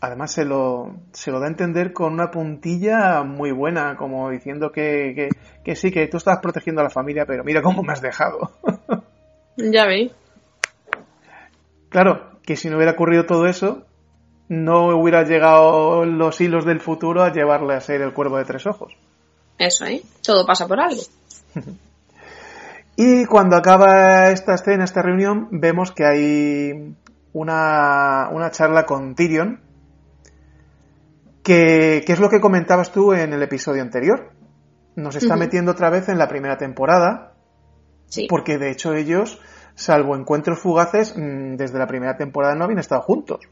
Además 0.00 0.32
se 0.32 0.44
lo, 0.44 0.94
se 1.12 1.32
lo 1.32 1.40
da 1.40 1.46
a 1.46 1.50
entender 1.50 1.92
con 1.92 2.12
una 2.12 2.30
puntilla 2.30 3.24
muy 3.24 3.50
buena, 3.50 3.96
como 3.96 4.30
diciendo 4.30 4.70
que, 4.70 5.12
que, 5.14 5.28
que 5.64 5.74
sí, 5.74 5.90
que 5.90 6.06
tú 6.06 6.18
estabas 6.18 6.40
protegiendo 6.40 6.80
a 6.80 6.84
la 6.84 6.90
familia, 6.90 7.26
pero 7.26 7.42
mira 7.42 7.62
cómo 7.62 7.82
me 7.82 7.92
has 7.92 8.02
dejado. 8.02 8.52
Ya 9.60 9.86
veis. 9.86 10.12
claro, 11.88 12.38
que 12.42 12.54
si 12.54 12.70
no 12.70 12.76
hubiera 12.76 12.92
ocurrido 12.92 13.26
todo 13.26 13.46
eso, 13.46 13.88
no 14.48 14.96
hubiera 14.96 15.24
llegado 15.24 16.04
los 16.04 16.40
hilos 16.40 16.64
del 16.64 16.78
futuro 16.78 17.24
a 17.24 17.32
llevarle 17.32 17.74
a 17.74 17.80
ser 17.80 18.00
el 18.00 18.12
cuervo 18.12 18.38
de 18.38 18.44
tres 18.44 18.66
ojos. 18.68 18.96
Eso, 19.58 19.84
¿eh? 19.84 20.00
Todo 20.22 20.46
pasa 20.46 20.68
por 20.68 20.78
algo. 20.78 21.02
Y 23.00 23.26
cuando 23.26 23.54
acaba 23.54 24.30
esta 24.32 24.54
escena, 24.54 24.82
esta 24.82 25.02
reunión, 25.02 25.46
vemos 25.52 25.92
que 25.92 26.04
hay 26.04 26.96
una, 27.32 28.28
una 28.32 28.50
charla 28.50 28.86
con 28.86 29.14
Tyrion, 29.14 29.60
que, 31.44 32.02
que 32.04 32.12
es 32.12 32.18
lo 32.18 32.28
que 32.28 32.40
comentabas 32.40 32.90
tú 32.90 33.12
en 33.12 33.32
el 33.32 33.40
episodio 33.40 33.82
anterior. 33.82 34.32
Nos 34.96 35.14
está 35.14 35.36
metiendo 35.36 35.70
otra 35.70 35.90
vez 35.90 36.08
en 36.08 36.18
la 36.18 36.26
primera 36.26 36.58
temporada, 36.58 37.34
Sí. 38.06 38.26
porque 38.28 38.58
de 38.58 38.72
hecho 38.72 38.94
ellos, 38.94 39.38
salvo 39.76 40.16
encuentros 40.16 40.58
fugaces, 40.58 41.14
mm, 41.16 41.54
desde 41.54 41.78
la 41.78 41.86
primera 41.86 42.16
temporada 42.16 42.56
no 42.56 42.64
habían 42.64 42.80
estado 42.80 43.02
juntos. 43.02 43.46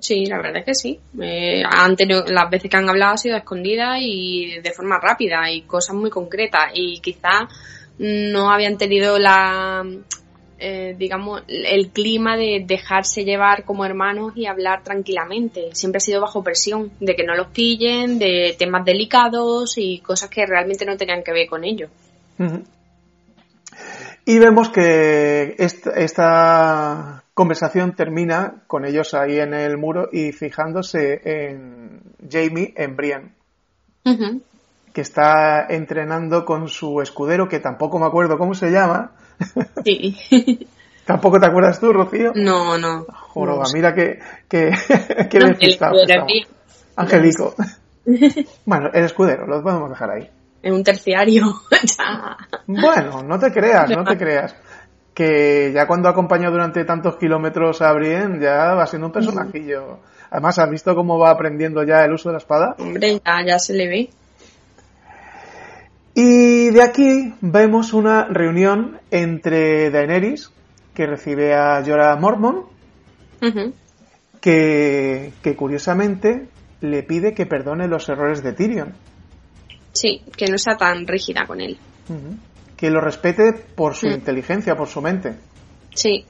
Sí, 0.00 0.26
la 0.26 0.38
verdad 0.38 0.56
es 0.56 0.64
que 0.64 0.74
sí. 0.74 1.00
Eh, 1.20 1.62
han 1.64 1.94
tenido, 1.94 2.24
las 2.26 2.50
veces 2.50 2.68
que 2.68 2.76
han 2.76 2.88
hablado 2.88 3.12
ha 3.12 3.16
sido 3.16 3.36
a 3.36 3.38
escondidas 3.38 3.98
y 4.00 4.58
de 4.60 4.72
forma 4.72 4.98
rápida 4.98 5.48
y 5.52 5.62
cosas 5.62 5.94
muy 5.94 6.10
concretas. 6.10 6.72
Y 6.74 7.00
quizás 7.00 7.44
no 8.02 8.50
habían 8.50 8.78
tenido 8.78 9.16
la, 9.16 9.86
eh, 10.58 10.96
digamos, 10.98 11.42
el 11.46 11.90
clima 11.90 12.36
de 12.36 12.64
dejarse 12.66 13.24
llevar 13.24 13.64
como 13.64 13.84
hermanos 13.84 14.32
y 14.34 14.46
hablar 14.46 14.82
tranquilamente. 14.82 15.70
Siempre 15.72 15.98
ha 15.98 16.00
sido 16.00 16.20
bajo 16.20 16.42
presión 16.42 16.90
de 16.98 17.14
que 17.14 17.22
no 17.22 17.36
los 17.36 17.48
pillen, 17.48 18.18
de 18.18 18.56
temas 18.58 18.84
delicados 18.84 19.78
y 19.78 20.00
cosas 20.00 20.30
que 20.30 20.44
realmente 20.44 20.84
no 20.84 20.96
tenían 20.96 21.22
que 21.22 21.32
ver 21.32 21.46
con 21.48 21.62
ellos. 21.62 21.90
Y 24.24 24.38
vemos 24.40 24.70
que 24.70 25.54
esta, 25.58 25.90
esta 25.90 27.24
conversación 27.34 27.94
termina 27.94 28.64
con 28.66 28.84
ellos 28.84 29.14
ahí 29.14 29.38
en 29.38 29.54
el 29.54 29.78
muro 29.78 30.08
y 30.10 30.32
fijándose 30.32 31.20
en 31.24 32.02
Jamie, 32.28 32.74
en 32.76 32.96
Brian. 32.96 33.34
Que 34.92 35.00
está 35.00 35.66
entrenando 35.68 36.44
con 36.44 36.68
su 36.68 37.00
escudero, 37.00 37.48
que 37.48 37.60
tampoco 37.60 37.98
me 37.98 38.06
acuerdo 38.06 38.38
cómo 38.38 38.54
se 38.54 38.70
llama. 38.70 39.12
Sí. 39.84 40.16
¿Tampoco 41.04 41.40
te 41.40 41.46
acuerdas 41.46 41.80
tú, 41.80 41.92
Rocío? 41.92 42.32
no, 42.34 42.78
no. 42.78 43.04
Joroba, 43.28 43.64
No 43.64 43.70
mira 43.74 43.94
que, 43.94 44.20
que, 44.48 44.70
que 45.30 45.38
No, 45.40 45.46
el. 45.58 46.46
Angelico. 46.96 47.54
bueno, 48.66 48.90
el 48.92 49.04
escudero, 49.04 49.46
lo 49.46 49.62
podemos 49.62 49.90
dejar 49.90 50.10
ahí. 50.10 50.30
Es 50.62 50.72
un 50.72 50.84
terciario. 50.84 51.54
Bueno, 52.66 53.22
no 53.24 53.38
te 53.38 53.50
creas, 53.50 53.90
no 53.90 54.04
te 54.04 54.16
creas. 54.16 54.54
Que 55.12 55.72
ya 55.74 55.86
cuando 55.86 56.08
ha 56.08 56.12
acompañado 56.12 56.52
durante 56.52 56.84
tantos 56.84 57.16
kilómetros 57.16 57.82
a 57.82 57.92
Brienne, 57.92 58.40
ya 58.40 58.74
va 58.74 58.86
siendo 58.86 59.08
un 59.08 59.12
personajillo. 59.12 59.98
Además, 60.30 60.58
¿has 60.58 60.70
visto 60.70 60.94
cómo 60.94 61.18
va 61.18 61.30
aprendiendo 61.30 61.82
ya 61.82 62.04
el 62.04 62.12
uso 62.12 62.28
de 62.28 62.34
la 62.34 62.38
espada? 62.38 62.76
Hombre, 62.78 63.20
ya, 63.24 63.44
ya 63.44 63.58
se 63.58 63.74
le 63.74 63.88
ve. 63.88 64.10
Y 66.14 66.70
de 66.70 66.82
aquí 66.82 67.34
vemos 67.40 67.92
una 67.94 68.24
reunión 68.26 69.00
entre 69.10 69.90
Daenerys, 69.90 70.50
que 70.94 71.06
recibe 71.06 71.54
a 71.54 71.82
Jorah 71.84 72.16
Mormont, 72.16 72.66
Ujú. 73.40 73.72
que, 74.40 75.32
que 75.42 75.56
curiosamente 75.56 76.48
le 76.80 77.02
pide 77.02 77.32
que 77.32 77.46
perdone 77.46 77.88
los 77.88 78.08
errores 78.08 78.42
de 78.42 78.52
Tyrion. 78.52 78.92
Sí, 79.92 80.22
que 80.36 80.46
no 80.50 80.58
sea 80.58 80.76
tan 80.76 81.06
rígida 81.06 81.42
con 81.46 81.60
él. 81.60 81.78
Que 82.76 82.90
lo 82.90 83.00
respete 83.00 83.52
por 83.74 83.94
su 83.94 84.08
Mm. 84.08 84.12
inteligencia, 84.12 84.76
por 84.76 84.88
su 84.88 85.00
mente. 85.00 85.34
Sí, 85.94 86.24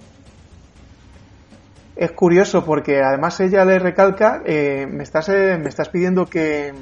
Es 1.95 2.13
curioso 2.13 2.65
porque 2.65 3.01
además 3.03 3.39
ella 3.41 3.65
le 3.67 3.79
recalca, 3.79 4.43
eh, 4.47 4.87
me, 4.91 5.03
estás, 5.03 5.29
eh, 5.29 5.59
me 5.59 5.69
estás 5.69 5.91
pidiendo 5.91 6.25
que, 6.25 6.73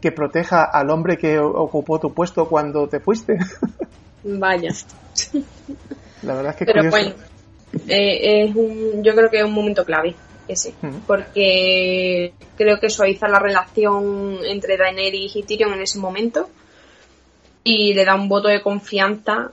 que 0.00 0.12
proteja 0.12 0.64
al 0.64 0.90
hombre 0.90 1.18
que 1.18 1.38
ocupó 1.38 1.98
tu 1.98 2.12
puesto 2.12 2.48
cuando 2.48 2.88
te 2.88 3.00
fuiste. 3.00 3.38
vaya. 4.24 4.72
La 6.22 6.34
verdad 6.34 6.52
es 6.52 6.56
que 6.56 6.64
Pero 6.64 6.90
curioso. 6.90 6.96
bueno, 6.96 7.14
eh, 7.88 8.44
es 8.44 8.56
un, 8.56 9.02
yo 9.02 9.14
creo 9.14 9.30
que 9.30 9.38
es 9.38 9.44
un 9.44 9.52
momento 9.52 9.84
clave 9.84 10.14
ese. 10.46 10.74
Porque 11.06 12.32
creo 12.56 12.80
que 12.80 12.90
suaviza 12.90 13.28
la 13.28 13.38
relación 13.38 14.38
entre 14.44 14.76
Daenerys 14.76 15.36
y 15.36 15.42
Tyrion 15.42 15.74
en 15.74 15.82
ese 15.82 15.98
momento. 15.98 16.48
Y 17.64 17.92
le 17.92 18.04
da 18.04 18.14
un 18.14 18.28
voto 18.28 18.48
de 18.48 18.62
confianza 18.62 19.50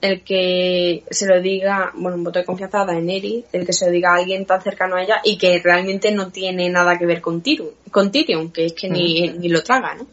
el 0.00 0.22
que 0.22 1.04
se 1.10 1.26
lo 1.26 1.40
diga, 1.40 1.92
bueno, 1.94 2.16
un 2.16 2.24
voto 2.24 2.38
de 2.38 2.44
confianza 2.44 2.82
a 2.82 2.86
Daenerys, 2.86 3.46
el 3.52 3.66
que 3.66 3.72
se 3.72 3.86
lo 3.86 3.92
diga 3.92 4.12
a 4.12 4.16
alguien 4.16 4.46
tan 4.46 4.62
cercano 4.62 4.96
a 4.96 5.02
ella 5.02 5.20
y 5.24 5.36
que 5.38 5.60
realmente 5.62 6.12
no 6.12 6.30
tiene 6.30 6.68
nada 6.70 6.96
que 6.98 7.06
ver 7.06 7.20
con 7.20 7.40
Tyrion, 7.40 7.70
con 7.90 8.10
Tyrion 8.10 8.50
que 8.50 8.66
es 8.66 8.72
que 8.72 8.88
ni, 8.88 9.28
ni 9.30 9.48
lo 9.48 9.62
traga, 9.62 9.94
¿no? 9.94 10.06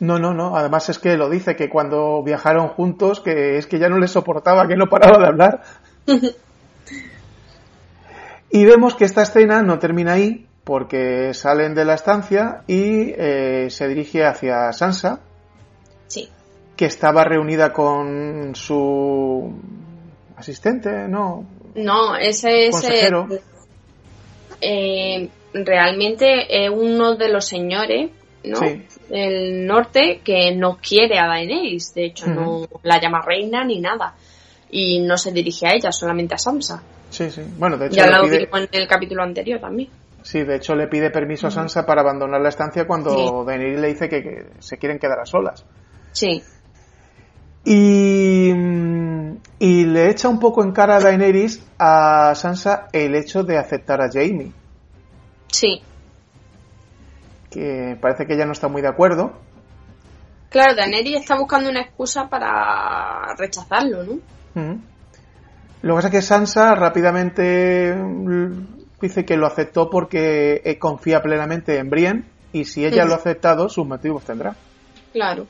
No, 0.00 0.18
no, 0.18 0.32
no. 0.32 0.56
Además 0.56 0.88
es 0.88 0.98
que 0.98 1.16
lo 1.16 1.28
dice, 1.28 1.56
que 1.56 1.68
cuando 1.68 2.22
viajaron 2.22 2.68
juntos, 2.68 3.20
que 3.20 3.58
es 3.58 3.66
que 3.66 3.78
ya 3.78 3.88
no 3.88 3.98
le 3.98 4.08
soportaba, 4.08 4.66
que 4.66 4.76
no 4.76 4.88
paraba 4.88 5.18
de 5.18 5.26
hablar. 5.26 5.62
y 8.50 8.64
vemos 8.64 8.94
que 8.94 9.04
esta 9.04 9.22
escena 9.22 9.62
no 9.62 9.78
termina 9.78 10.14
ahí, 10.14 10.46
porque 10.64 11.34
salen 11.34 11.74
de 11.74 11.84
la 11.84 11.94
estancia 11.94 12.62
y 12.66 13.12
eh, 13.16 13.66
se 13.70 13.88
dirige 13.88 14.24
hacia 14.24 14.72
Sansa, 14.72 15.20
Sí. 16.10 16.28
Que 16.80 16.86
estaba 16.86 17.24
reunida 17.24 17.74
con 17.74 18.54
su 18.54 19.52
asistente, 20.34 20.88
¿no? 21.08 21.44
No, 21.74 22.16
ese 22.16 22.68
es 22.68 22.70
Consejero. 22.70 23.26
el- 23.30 23.40
eh, 24.62 25.28
realmente 25.52 26.64
es 26.64 26.70
uno 26.70 27.16
de 27.16 27.28
los 27.28 27.44
señores, 27.44 28.10
¿no? 28.44 28.56
Sí. 28.56 28.86
Del 29.10 29.66
norte 29.66 30.22
que 30.24 30.54
no 30.56 30.78
quiere 30.78 31.18
a 31.18 31.26
Daenerys, 31.26 31.92
de 31.92 32.06
hecho 32.06 32.28
no 32.28 32.66
la 32.82 32.98
llama 32.98 33.20
reina 33.20 33.62
ni 33.62 33.78
nada 33.78 34.14
y 34.70 35.00
no 35.00 35.18
se 35.18 35.32
dirige 35.32 35.66
a 35.66 35.74
ella, 35.74 35.92
solamente 35.92 36.34
a 36.34 36.38
Sansa. 36.38 36.82
Sí, 37.10 37.30
sí. 37.30 37.42
Bueno, 37.58 37.76
de 37.76 37.88
hecho, 37.88 37.96
Ya 37.96 38.06
lo 38.06 38.22
pide, 38.22 38.48
en 38.50 38.68
el 38.72 38.88
capítulo 38.88 39.22
anterior 39.22 39.60
también. 39.60 39.90
sí, 40.22 40.44
de 40.44 40.56
hecho 40.56 40.74
le 40.74 40.86
pide 40.88 41.10
permiso 41.10 41.46
a 41.48 41.50
Sansa 41.50 41.84
para 41.84 42.00
abandonar 42.00 42.40
la 42.40 42.48
estancia 42.48 42.86
cuando 42.86 43.10
Sí. 43.10 43.46
Daenerys 43.46 43.80
le 43.80 43.88
dice 43.88 44.08
que, 44.08 44.22
que 44.22 44.46
se 44.60 44.78
quieren 44.78 44.98
quedar 44.98 45.20
a 45.20 45.26
solas. 45.26 45.62
Sí, 46.12 46.42
Y, 47.64 48.52
mm, 48.54 49.36
y 49.58 49.84
le 49.84 50.10
echa 50.10 50.28
un 50.28 50.38
poco 50.38 50.62
en 50.64 50.72
cara 50.72 50.96
a 50.96 51.00
Daenerys 51.00 51.62
a 51.78 52.34
Sansa 52.34 52.88
el 52.92 53.14
hecho 53.14 53.42
de 53.42 53.58
aceptar 53.58 54.00
a 54.00 54.10
Jaime, 54.10 54.52
sí. 55.48 55.82
que 57.50 57.98
parece 58.00 58.26
que 58.26 58.34
ella 58.34 58.46
no 58.46 58.52
está 58.52 58.68
muy 58.68 58.80
de 58.80 58.88
acuerdo. 58.88 59.32
Claro, 60.48 60.74
Daenerys 60.74 61.20
está 61.20 61.36
buscando 61.38 61.68
una 61.68 61.82
excusa 61.82 62.28
para 62.28 63.34
rechazarlo, 63.36 64.02
¿no? 64.02 64.12
Ujú. 64.54 64.80
Lo 65.82 65.94
que 65.94 65.96
pasa 65.96 66.08
es 66.08 66.12
que 66.12 66.22
Sansa 66.22 66.74
rápidamente 66.74 67.94
mm, 67.94 68.96
dice 69.00 69.24
que 69.24 69.36
lo 69.36 69.46
aceptó 69.46 69.88
porque 69.88 70.60
eh, 70.64 70.78
confía 70.78 71.22
plenamente 71.22 71.78
en 71.78 71.88
Brienne 71.88 72.24
y 72.52 72.64
si 72.64 72.84
ella 72.84 73.04
lo 73.04 73.12
ha 73.12 73.16
aceptado, 73.16 73.68
sus 73.68 73.86
motivos 73.86 74.24
tendrá. 74.24 74.56
Claro. 75.12 75.46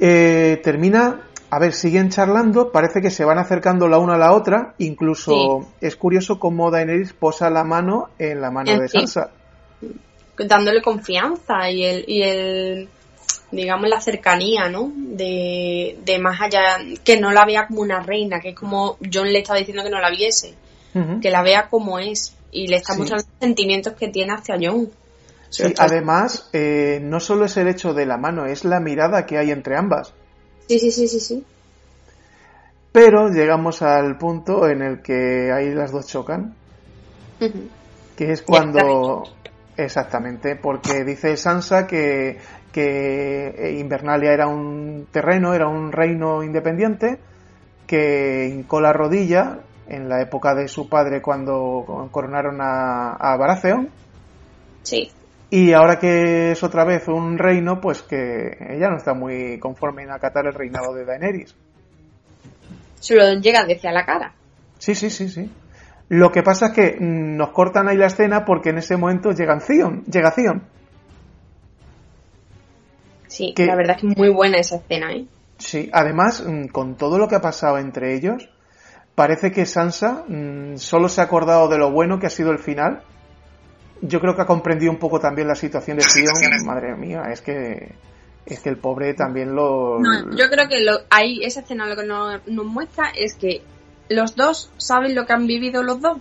Eh, 0.00 0.60
termina, 0.62 1.28
a 1.50 1.58
ver, 1.58 1.72
siguen 1.72 2.08
charlando, 2.08 2.72
parece 2.72 3.00
que 3.00 3.10
se 3.10 3.24
van 3.24 3.38
acercando 3.38 3.86
la 3.86 3.98
una 3.98 4.14
a 4.14 4.18
la 4.18 4.32
otra, 4.32 4.74
incluso 4.78 5.68
es 5.80 5.96
curioso 5.96 6.38
cómo 6.38 6.70
Daenerys 6.70 7.12
posa 7.12 7.50
la 7.50 7.64
mano 7.64 8.08
en 8.18 8.40
la 8.40 8.50
mano 8.50 8.78
de 8.78 8.88
Sansa. 8.88 9.30
Dándole 10.38 10.80
confianza 10.80 11.70
y 11.70 11.84
el, 11.84 12.04
y 12.08 12.22
el 12.22 12.88
digamos, 13.50 13.88
la 13.88 14.00
cercanía, 14.00 14.68
¿no? 14.68 14.92
De, 14.94 15.98
de 16.04 16.18
más 16.18 16.40
allá, 16.40 16.78
que 17.04 17.20
no 17.20 17.30
la 17.32 17.44
vea 17.44 17.66
como 17.66 17.82
una 17.82 18.00
reina, 18.00 18.40
que 18.40 18.50
es 18.50 18.54
como 18.54 18.96
John 19.12 19.32
le 19.32 19.40
estaba 19.40 19.58
diciendo 19.58 19.82
que 19.82 19.90
no 19.90 20.00
la 20.00 20.10
viese, 20.10 20.54
que 21.20 21.30
la 21.30 21.42
vea 21.42 21.68
como 21.68 21.98
es 21.98 22.34
y 22.50 22.66
le 22.66 22.76
está 22.76 22.94
mostrando 22.96 23.24
los 23.24 23.40
sentimientos 23.40 23.94
que 23.94 24.08
tiene 24.08 24.32
hacia 24.32 24.56
John. 24.60 24.90
Sí, 25.50 25.74
además, 25.78 26.48
eh, 26.52 27.00
no 27.02 27.18
solo 27.18 27.44
es 27.44 27.56
el 27.56 27.68
hecho 27.68 27.92
de 27.92 28.06
la 28.06 28.16
mano, 28.16 28.46
es 28.46 28.64
la 28.64 28.80
mirada 28.80 29.26
que 29.26 29.36
hay 29.36 29.50
entre 29.50 29.76
ambas. 29.76 30.14
Sí, 30.68 30.78
sí, 30.78 30.92
sí, 30.92 31.08
sí, 31.08 31.20
sí. 31.20 31.44
Pero 32.92 33.28
llegamos 33.28 33.82
al 33.82 34.16
punto 34.16 34.68
en 34.68 34.82
el 34.82 35.02
que 35.02 35.52
ahí 35.52 35.74
las 35.74 35.90
dos 35.90 36.06
chocan. 36.06 36.54
Que 38.16 38.32
es 38.32 38.42
cuando... 38.42 39.24
Exactamente, 39.76 40.56
porque 40.56 41.04
dice 41.04 41.36
Sansa 41.36 41.86
que, 41.86 42.38
que 42.70 43.76
Invernalia 43.80 44.32
era 44.32 44.46
un 44.46 45.06
terreno, 45.10 45.54
era 45.54 45.68
un 45.68 45.90
reino 45.90 46.42
independiente, 46.42 47.18
que 47.86 48.48
hincó 48.52 48.80
la 48.80 48.92
rodilla 48.92 49.60
en 49.88 50.08
la 50.08 50.20
época 50.20 50.54
de 50.54 50.68
su 50.68 50.88
padre 50.88 51.22
cuando 51.22 52.08
coronaron 52.12 52.60
a, 52.60 53.14
a 53.14 53.36
Baratheon. 53.36 53.88
Sí. 54.82 55.10
Y 55.50 55.72
ahora 55.72 55.98
que 55.98 56.52
es 56.52 56.62
otra 56.62 56.84
vez 56.84 57.08
un 57.08 57.36
reino, 57.36 57.80
pues 57.80 58.02
que 58.02 58.56
ella 58.70 58.88
no 58.88 58.96
está 58.96 59.14
muy 59.14 59.58
conforme 59.58 60.04
en 60.04 60.12
acatar 60.12 60.46
el 60.46 60.54
reinado 60.54 60.94
de 60.94 61.04
Daenerys. 61.04 61.56
Se 63.00 63.16
lo 63.16 63.34
llega 63.40 63.60
a 63.60 63.92
la 63.92 64.06
cara. 64.06 64.32
Sí, 64.78 64.94
sí, 64.94 65.10
sí, 65.10 65.28
sí. 65.28 65.50
Lo 66.08 66.30
que 66.30 66.42
pasa 66.42 66.66
es 66.66 66.72
que 66.72 66.96
nos 67.00 67.50
cortan 67.50 67.88
ahí 67.88 67.96
la 67.96 68.06
escena 68.06 68.44
porque 68.44 68.70
en 68.70 68.78
ese 68.78 68.96
momento 68.96 69.32
llega 69.32 69.58
Zion. 69.60 70.04
Llega 70.04 70.30
Zion. 70.30 70.62
Sí, 73.26 73.54
la 73.56 73.76
verdad 73.76 73.96
es 73.96 74.02
que 74.02 74.08
es 74.08 74.16
muy 74.16 74.28
buena 74.28 74.58
esa 74.58 74.76
escena, 74.76 75.12
¿eh? 75.12 75.26
Sí, 75.58 75.88
además, 75.92 76.44
mm, 76.46 76.66
con 76.66 76.96
todo 76.96 77.18
lo 77.18 77.28
que 77.28 77.36
ha 77.36 77.40
pasado 77.40 77.78
entre 77.78 78.14
ellos, 78.14 78.48
parece 79.14 79.52
que 79.52 79.66
Sansa 79.66 80.24
mm, 80.26 80.76
solo 80.76 81.08
se 81.08 81.20
ha 81.20 81.24
acordado 81.24 81.68
de 81.68 81.78
lo 81.78 81.90
bueno 81.90 82.18
que 82.18 82.26
ha 82.26 82.30
sido 82.30 82.50
el 82.50 82.58
final 82.58 83.02
yo 84.02 84.20
creo 84.20 84.34
que 84.34 84.42
ha 84.42 84.46
comprendido 84.46 84.90
un 84.90 84.98
poco 84.98 85.20
también 85.20 85.48
la 85.48 85.54
situación 85.54 85.98
de 85.98 86.04
Sion. 86.04 86.32
Madre 86.66 86.96
mía, 86.96 87.24
es 87.30 87.40
que 87.40 87.94
es 88.46 88.60
que 88.60 88.68
el 88.68 88.78
pobre 88.78 89.14
también 89.14 89.54
lo. 89.54 89.98
yo 90.36 90.48
creo 90.50 90.68
que 90.68 90.80
lo, 90.80 91.00
ahí 91.10 91.40
esa 91.44 91.60
escena 91.60 91.86
lo 91.86 91.96
que 91.96 92.04
nos, 92.04 92.40
muestra 92.66 93.10
es 93.14 93.34
que 93.34 93.62
los 94.08 94.34
dos 94.34 94.70
saben 94.76 95.14
lo 95.14 95.26
que 95.26 95.32
han 95.32 95.46
vivido 95.46 95.82
los 95.82 96.00
dos. 96.00 96.18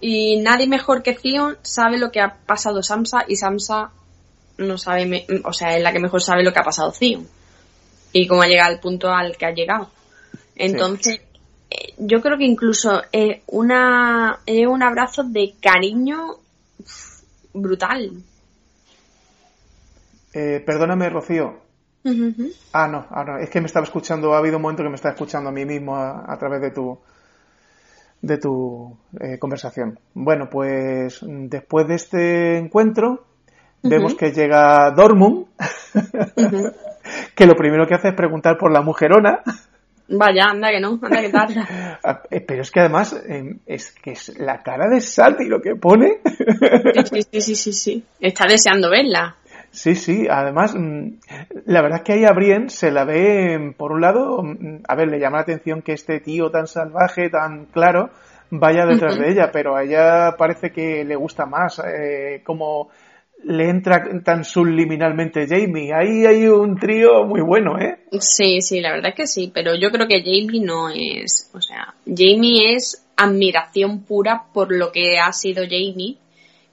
Y 0.00 0.40
nadie 0.40 0.66
mejor 0.66 1.02
que 1.02 1.14
Sion 1.14 1.58
sabe 1.62 1.98
lo 1.98 2.10
que 2.10 2.20
ha 2.20 2.36
pasado 2.46 2.82
Samsa 2.82 3.24
y 3.28 3.36
Samsa 3.36 3.90
no 4.56 4.78
sabe, 4.78 5.26
o 5.44 5.52
sea, 5.52 5.76
es 5.76 5.82
la 5.82 5.92
que 5.92 6.00
mejor 6.00 6.22
sabe 6.22 6.42
lo 6.42 6.52
que 6.52 6.58
ha 6.58 6.64
pasado 6.64 6.92
Sion. 6.92 7.26
Y 8.12 8.26
cómo 8.26 8.42
ha 8.42 8.46
llegado 8.46 8.72
al 8.72 8.80
punto 8.80 9.10
al 9.10 9.36
que 9.36 9.46
ha 9.46 9.52
llegado. 9.52 9.90
Entonces, 10.56 11.20
eh, 11.70 11.94
yo 11.98 12.20
creo 12.20 12.38
que 12.38 12.44
incluso 12.44 13.02
es 13.12 13.42
una, 13.46 14.40
es 14.46 14.66
un 14.66 14.82
abrazo 14.82 15.22
de 15.22 15.54
cariño 15.60 16.38
brutal. 17.52 18.22
Eh, 20.32 20.62
perdóname, 20.64 21.08
Rocío. 21.08 21.70
Ah, 22.72 22.88
no, 22.88 23.06
ah, 23.10 23.24
no, 23.24 23.38
es 23.38 23.50
que 23.50 23.60
me 23.60 23.66
estaba 23.66 23.84
escuchando, 23.84 24.32
ha 24.32 24.38
habido 24.38 24.56
un 24.56 24.62
momento 24.62 24.82
que 24.82 24.88
me 24.88 24.94
estaba 24.94 25.12
escuchando 25.12 25.50
a 25.50 25.52
mí 25.52 25.66
mismo 25.66 25.96
a, 25.96 26.36
través 26.38 26.62
de 26.62 26.70
tu 26.70 26.98
de 28.22 28.38
tu 28.38 28.96
eh, 29.20 29.38
conversación. 29.38 29.98
Bueno, 30.14 30.48
pues 30.50 31.20
después 31.22 31.86
de 31.88 31.94
este 31.94 32.58
encuentro 32.58 33.26
vemos 33.82 34.14
que 34.14 34.32
llega 34.32 34.90
Dormund, 34.92 35.46
que 37.34 37.46
lo 37.46 37.54
primero 37.54 37.86
que 37.86 37.94
hace 37.94 38.08
es 38.08 38.14
preguntar 38.14 38.56
por 38.56 38.72
la 38.72 38.82
mujerona. 38.82 39.42
Vaya, 40.10 40.46
anda 40.50 40.70
que 40.70 40.80
no, 40.80 40.98
anda 41.02 41.20
que 41.20 41.28
tarda. 41.28 41.98
Ah, 42.02 42.22
eh, 42.30 42.40
pero 42.40 42.62
es 42.62 42.70
que 42.70 42.80
además 42.80 43.14
em, 43.28 43.58
es 43.66 43.92
que 43.92 44.12
es 44.12 44.38
la 44.38 44.62
cara 44.62 44.88
de 44.88 44.98
y 45.44 45.48
lo 45.48 45.60
que 45.60 45.76
pone. 45.76 46.20
sí, 47.10 47.22
sí, 47.30 47.40
sí, 47.40 47.54
sí, 47.54 47.72
sí. 47.72 48.04
Está 48.18 48.46
deseando 48.46 48.90
verla. 48.90 49.36
Sí, 49.70 49.94
sí, 49.94 50.26
además, 50.28 50.74
mm, 50.74 51.08
la 51.66 51.82
verdad 51.82 51.98
es 51.98 52.04
que 52.04 52.12
ahí 52.14 52.24
a 52.24 52.32
Brienne 52.32 52.70
se 52.70 52.90
la 52.90 53.04
ve, 53.04 53.56
mm, 53.58 53.72
por 53.74 53.92
un 53.92 54.00
lado, 54.00 54.42
mm, 54.42 54.82
a 54.88 54.94
ver, 54.96 55.08
le 55.08 55.20
llama 55.20 55.36
la 55.38 55.42
atención 55.42 55.82
que 55.82 55.92
este 55.92 56.20
tío 56.20 56.50
tan 56.50 56.66
salvaje, 56.66 57.30
tan 57.30 57.66
claro, 57.66 58.10
vaya 58.50 58.84
detrás 58.84 59.16
de 59.18 59.30
ella, 59.30 59.50
pero 59.52 59.76
a 59.76 59.84
ella 59.84 60.34
parece 60.36 60.72
que 60.72 61.04
le 61.04 61.14
gusta 61.14 61.46
más, 61.46 61.80
eh, 61.86 62.42
como 62.44 62.88
le 63.44 63.68
entra 63.68 64.04
tan 64.22 64.44
subliminalmente 64.44 65.46
Jamie. 65.46 65.92
Ahí 65.92 66.26
hay 66.26 66.46
un 66.46 66.78
trío 66.78 67.24
muy 67.24 67.40
bueno, 67.40 67.78
¿eh? 67.78 67.98
Sí, 68.20 68.60
sí, 68.60 68.80
la 68.80 68.92
verdad 68.92 69.10
es 69.10 69.14
que 69.16 69.26
sí, 69.26 69.50
pero 69.52 69.74
yo 69.74 69.90
creo 69.90 70.06
que 70.06 70.20
Jamie 70.20 70.60
no 70.60 70.88
es, 70.88 71.50
o 71.54 71.60
sea, 71.60 71.94
Jamie 72.04 72.74
es 72.74 73.06
admiración 73.16 74.02
pura 74.02 74.44
por 74.52 74.74
lo 74.74 74.92
que 74.92 75.18
ha 75.18 75.32
sido 75.32 75.64
Jamie, 75.64 76.16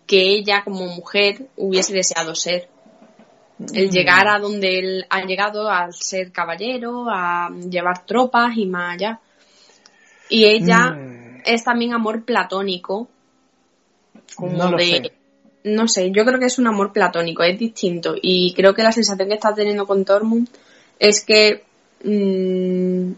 que 0.06 0.22
ella 0.22 0.64
como 0.64 0.86
mujer 0.88 1.48
hubiese 1.58 1.94
deseado 1.94 2.36
ser. 2.36 2.70
El 3.74 3.88
mm. 3.88 3.92
llegar 3.92 4.28
a 4.28 4.40
donde 4.40 4.80
él 4.80 5.06
ha 5.10 5.24
llegado, 5.24 5.70
al 5.70 5.94
ser 5.94 6.32
caballero, 6.32 7.06
a 7.10 7.50
llevar 7.50 8.06
tropas 8.06 8.56
y 8.56 8.68
más 8.68 8.94
allá. 8.94 9.20
Y 10.30 10.46
ella 10.46 10.92
mm. 10.92 11.42
es 11.44 11.64
también 11.64 11.94
amor 11.94 12.24
platónico, 12.24 13.10
como 14.36 14.78
de 14.78 15.17
no 15.68 15.88
sé, 15.88 16.12
yo 16.12 16.26
creo 16.26 16.40
que 16.40 16.46
es 16.46 16.60
un 16.60 16.68
amor 16.68 16.92
platónico, 16.92 17.44
es 17.44 17.58
distinto. 17.60 18.16
Y 18.22 18.54
creo 18.56 18.74
que 18.74 18.84
la 18.84 18.92
sensación 18.92 19.28
que 19.28 19.36
está 19.36 19.54
teniendo 19.54 19.86
con 19.86 20.06
Tormund 20.06 20.48
es 21.00 21.24
que 21.24 21.64
mm, 22.04 23.12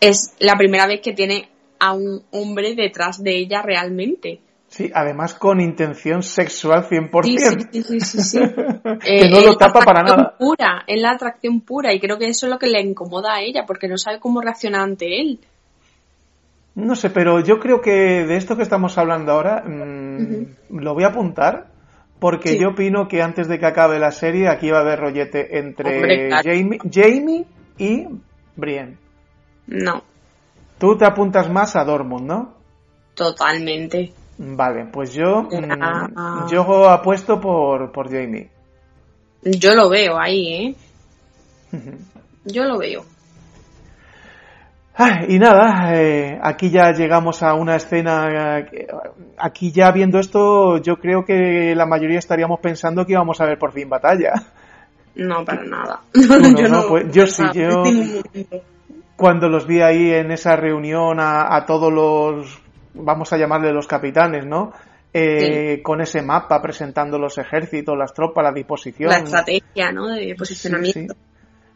es 0.00 0.34
la 0.40 0.56
primera 0.56 0.86
vez 0.86 1.00
que 1.00 1.12
tiene 1.12 1.48
a 1.78 1.92
un 1.92 2.22
hombre 2.30 2.74
detrás 2.74 3.22
de 3.22 3.36
ella 3.36 3.62
realmente. 3.62 4.40
Sí, 4.68 4.90
además 4.92 5.34
con 5.34 5.60
intención 5.60 6.22
sexual 6.22 6.88
100%. 6.88 7.68
Sí, 7.70 7.82
sí, 7.82 8.00
sí, 8.00 8.22
sí. 8.22 8.38
que 9.00 9.28
no 9.28 9.40
lo 9.40 9.56
tapa 9.56 9.80
para 9.80 10.02
nada. 10.02 10.34
Pura, 10.36 10.82
es 10.86 11.00
la 11.00 11.12
atracción 11.12 11.60
pura 11.60 11.92
y 11.94 12.00
creo 12.00 12.18
que 12.18 12.26
eso 12.26 12.46
es 12.46 12.52
lo 12.52 12.58
que 12.58 12.66
le 12.66 12.80
incomoda 12.80 13.34
a 13.34 13.40
ella 13.40 13.64
porque 13.66 13.86
no 13.86 13.96
sabe 13.96 14.18
cómo 14.18 14.40
reaccionar 14.40 14.80
ante 14.80 15.20
él. 15.20 15.38
No 16.74 16.96
sé, 16.96 17.10
pero 17.10 17.40
yo 17.40 17.60
creo 17.60 17.80
que 17.80 18.26
de 18.26 18.36
esto 18.36 18.56
que 18.56 18.64
estamos 18.64 18.98
hablando 18.98 19.32
ahora 19.32 19.62
mm, 19.64 20.80
lo 20.80 20.94
voy 20.94 21.04
a 21.04 21.08
apuntar 21.08 21.68
porque 22.18 22.58
yo 22.58 22.70
opino 22.70 23.06
que 23.06 23.22
antes 23.22 23.48
de 23.48 23.58
que 23.58 23.66
acabe 23.66 23.98
la 23.98 24.10
serie 24.10 24.48
aquí 24.48 24.70
va 24.70 24.78
a 24.78 24.80
haber 24.80 24.98
rollete 24.98 25.58
entre 25.58 26.30
Jamie, 26.42 27.46
y 27.76 28.06
Brienne. 28.56 28.96
No. 29.66 30.02
Tú 30.78 30.96
te 30.96 31.04
apuntas 31.04 31.50
más 31.50 31.76
a 31.76 31.84
Dortmund, 31.84 32.26
¿no? 32.26 32.54
Totalmente. 33.14 34.12
Vale, 34.38 34.86
pues 34.86 35.12
yo, 35.12 35.42
mm, 35.42 36.48
yo 36.50 36.88
apuesto 36.88 37.40
por, 37.40 37.92
por 37.92 38.10
Jamie. 38.10 38.50
Yo 39.42 39.74
lo 39.74 39.88
veo 39.90 40.18
ahí, 40.18 40.54
¿eh? 40.54 40.74
yo 42.44 42.64
lo 42.64 42.78
veo 42.78 43.04
y 45.28 45.38
nada, 45.38 45.92
eh, 45.92 46.38
aquí 46.40 46.70
ya 46.70 46.92
llegamos 46.92 47.42
a 47.42 47.54
una 47.54 47.76
escena. 47.76 48.28
Eh, 48.70 48.86
aquí 49.38 49.72
ya 49.72 49.90
viendo 49.90 50.20
esto, 50.20 50.78
yo 50.78 50.96
creo 50.96 51.24
que 51.24 51.74
la 51.74 51.84
mayoría 51.84 52.18
estaríamos 52.18 52.60
pensando 52.60 53.04
que 53.04 53.12
íbamos 53.12 53.40
a 53.40 53.46
ver 53.46 53.58
por 53.58 53.72
fin 53.72 53.88
batalla. 53.88 54.32
No, 55.16 55.44
para 55.44 55.64
nada. 55.64 56.00
yo, 56.14 56.68
no, 56.68 56.86
pues, 56.88 57.12
yo 57.12 57.26
sí, 57.26 57.42
yo. 57.54 57.82
Cuando 59.16 59.48
los 59.48 59.66
vi 59.66 59.80
ahí 59.80 60.12
en 60.12 60.30
esa 60.30 60.54
reunión 60.56 61.18
a, 61.20 61.64
todos 61.66 61.92
los. 61.92 62.62
Vamos 62.94 63.32
a 63.32 63.36
llamarle 63.36 63.72
los 63.72 63.88
capitanes, 63.88 64.46
¿no? 64.46 64.72
Eh, 65.12 65.80
con 65.82 66.00
ese 66.00 66.22
mapa 66.22 66.60
presentando 66.60 67.18
los 67.18 67.38
ejércitos, 67.38 67.96
las 67.96 68.12
tropas, 68.12 68.44
la 68.44 68.52
disposición. 68.52 69.10
La 69.10 69.18
estrategia, 69.18 69.90
¿no? 69.92 70.08
De 70.08 70.34
posicionamiento. 70.36 71.14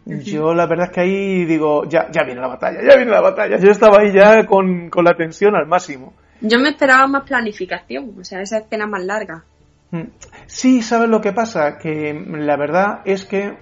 Yo 0.04 0.54
la 0.54 0.66
verdad 0.66 0.87
es 0.87 0.92
que 0.92 1.00
ahí 1.00 1.44
digo, 1.44 1.84
ya, 1.84 2.11
ya 2.11 2.22
viene 2.24 2.40
la 2.40 2.48
batalla, 2.48 2.80
ya 2.80 2.96
viene 2.96 3.11
la 3.11 3.20
batalla. 3.20 3.58
Yo 3.58 3.70
estaba 3.70 3.98
ahí 4.00 4.12
ya 4.12 4.46
con, 4.46 4.90
la 5.04 5.14
tensión 5.14 5.54
al 5.54 5.66
máximo. 5.66 6.14
Yo 6.40 6.58
me 6.58 6.70
esperaba 6.70 7.06
más 7.06 7.24
planificación, 7.24 8.14
o 8.18 8.24
sea, 8.24 8.40
esa 8.40 8.58
escena 8.58 8.87
más 8.87 9.04
larga. 9.04 9.44
Mm. 9.90 10.04
Sí, 10.46 10.80
¿sabes 10.80 11.11
lo 11.11 11.20
que 11.20 11.32
pasa? 11.32 11.76
Que 11.78 12.14
la 12.14 12.56
verdad 12.56 13.00
es 13.04 13.26
que 13.26 13.58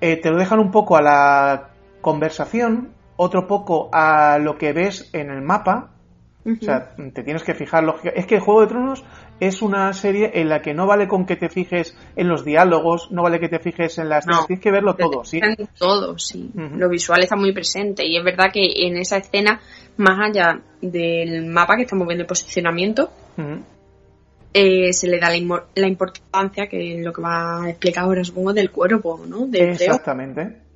eh, 0.00 0.16
te 0.16 0.30
lo 0.30 0.38
dejan 0.38 0.58
un 0.58 0.70
poco 0.70 0.96
a 0.96 1.02
la 1.02 1.70
conversación, 2.00 2.92
otro 3.16 3.46
poco 3.46 3.90
a 3.92 4.38
lo 4.38 4.56
que 4.56 4.72
ves 4.72 5.10
en 5.12 5.30
el 5.30 5.42
mapa, 5.42 5.90
O 6.46 6.64
sea, 6.64 6.94
te 7.12 7.22
tienes 7.22 7.42
que 7.42 7.52
fijar 7.52 7.84
lógica. 7.84 8.10
Es 8.14 8.26
que 8.26 8.40
Juego 8.40 8.62
de 8.62 8.68
Tronos 8.68 9.04
es 9.40 9.62
una 9.62 9.92
serie 9.92 10.32
en 10.34 10.48
la 10.48 10.60
que 10.60 10.74
no 10.74 10.86
vale 10.86 11.06
con 11.06 11.26
que 11.26 11.36
te 11.36 11.48
fijes 11.48 11.96
en 12.16 12.28
los 12.28 12.44
diálogos, 12.44 13.10
no 13.10 13.22
vale 13.22 13.38
que 13.38 13.48
te 13.48 13.58
fijes 13.58 13.98
en 13.98 14.08
las. 14.08 14.26
No, 14.26 14.44
tienes 14.46 14.62
que 14.62 14.70
verlo 14.70 14.94
todo, 14.94 15.24
sí. 15.24 15.40
Todo, 15.78 16.18
sí. 16.18 16.50
Lo 16.54 16.88
visual 16.88 17.22
está 17.22 17.36
muy 17.36 17.52
presente 17.52 18.04
y 18.04 18.16
es 18.16 18.24
verdad 18.24 18.46
que 18.52 18.86
en 18.86 18.96
esa 18.96 19.18
escena, 19.18 19.60
más 19.96 20.18
allá 20.20 20.60
del 20.80 21.46
mapa 21.46 21.76
que 21.76 21.82
estamos 21.82 22.06
viendo 22.06 22.22
el 22.22 22.28
posicionamiento, 22.28 23.10
eh, 24.52 24.92
se 24.92 25.06
le 25.08 25.18
da 25.20 25.28
la, 25.28 25.86
importancia 25.86 26.66
que 26.66 26.94
es 26.94 27.04
lo 27.04 27.12
que 27.12 27.22
va 27.22 27.64
a 27.64 27.70
explicar 27.70 28.04
ahora, 28.04 28.24
supongo, 28.24 28.52
del 28.52 28.70
cuerpo, 28.70 29.20
¿no? 29.26 29.46
Del. 29.46 29.70
Exactamente. 29.70 30.68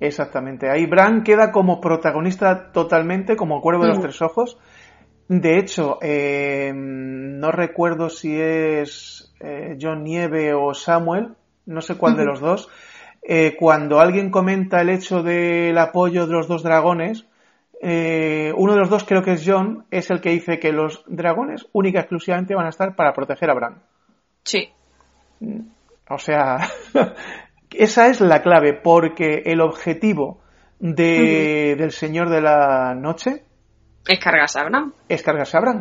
Exactamente. 0.00 0.68
Ahí 0.68 0.86
Bran 0.86 1.22
queda 1.22 1.50
como 1.50 1.80
protagonista 1.80 2.72
totalmente, 2.72 3.36
como 3.36 3.60
cuervo 3.60 3.84
de 3.84 3.90
los 3.90 4.00
tres 4.00 4.20
ojos. 4.20 4.58
De 5.28 5.58
hecho, 5.58 5.98
eh, 6.02 6.72
no 6.74 7.50
recuerdo 7.50 8.10
si 8.10 8.38
es 8.38 9.34
eh, 9.40 9.76
John 9.80 10.04
Nieve 10.04 10.52
o 10.54 10.74
Samuel, 10.74 11.34
no 11.66 11.80
sé 11.80 11.96
cuál 11.96 12.16
de 12.16 12.24
los 12.24 12.40
dos. 12.40 12.68
eh, 13.22 13.56
cuando 13.58 14.00
alguien 14.00 14.30
comenta 14.30 14.82
el 14.82 14.90
hecho 14.90 15.22
del 15.22 15.78
apoyo 15.78 16.26
de 16.26 16.32
los 16.34 16.46
dos 16.46 16.62
dragones, 16.62 17.26
eh, 17.80 18.52
uno 18.56 18.74
de 18.74 18.78
los 18.80 18.90
dos, 18.90 19.04
creo 19.04 19.22
que 19.22 19.32
es 19.32 19.42
John, 19.46 19.86
es 19.90 20.10
el 20.10 20.20
que 20.20 20.30
dice 20.30 20.58
que 20.58 20.72
los 20.72 21.04
dragones 21.06 21.66
única 21.72 21.98
y 21.98 22.00
exclusivamente 22.00 22.54
van 22.54 22.66
a 22.66 22.70
estar 22.70 22.94
para 22.96 23.12
proteger 23.12 23.50
a 23.50 23.54
Bran. 23.54 23.82
Sí, 24.42 24.68
O 26.08 26.18
sea, 26.18 26.58
esa 27.70 28.08
es 28.08 28.20
la 28.20 28.42
clave, 28.42 28.74
porque 28.74 29.42
el 29.46 29.60
objetivo 29.60 30.40
de, 30.78 31.76
del 31.78 31.92
Señor 31.92 32.28
de 32.30 32.40
la 32.42 32.94
Noche 32.94 33.44
es 34.06 34.18
cargarse 34.18 34.58
a 34.60 34.64
Bran, 34.64 34.92
es 35.08 35.22
cargarse 35.22 35.56
a 35.56 35.60
Bran. 35.60 35.80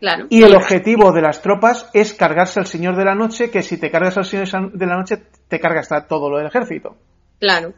claro. 0.00 0.26
Y 0.30 0.42
el 0.42 0.54
objetivo 0.54 1.12
de 1.12 1.22
las 1.22 1.40
tropas 1.42 1.88
es 1.94 2.12
cargarse 2.14 2.60
al 2.60 2.66
Señor 2.66 2.96
de 2.96 3.04
la 3.04 3.14
Noche, 3.14 3.50
que 3.50 3.62
si 3.62 3.78
te 3.78 3.90
cargas 3.90 4.16
al 4.18 4.24
Señor 4.26 4.72
de 4.72 4.86
la 4.86 4.96
Noche, 4.96 5.22
te 5.48 5.58
cargas 5.60 5.90
a 5.92 6.06
todo 6.06 6.28
lo 6.30 6.38
del 6.38 6.46
ejército. 6.48 6.96
Claro, 7.40 7.72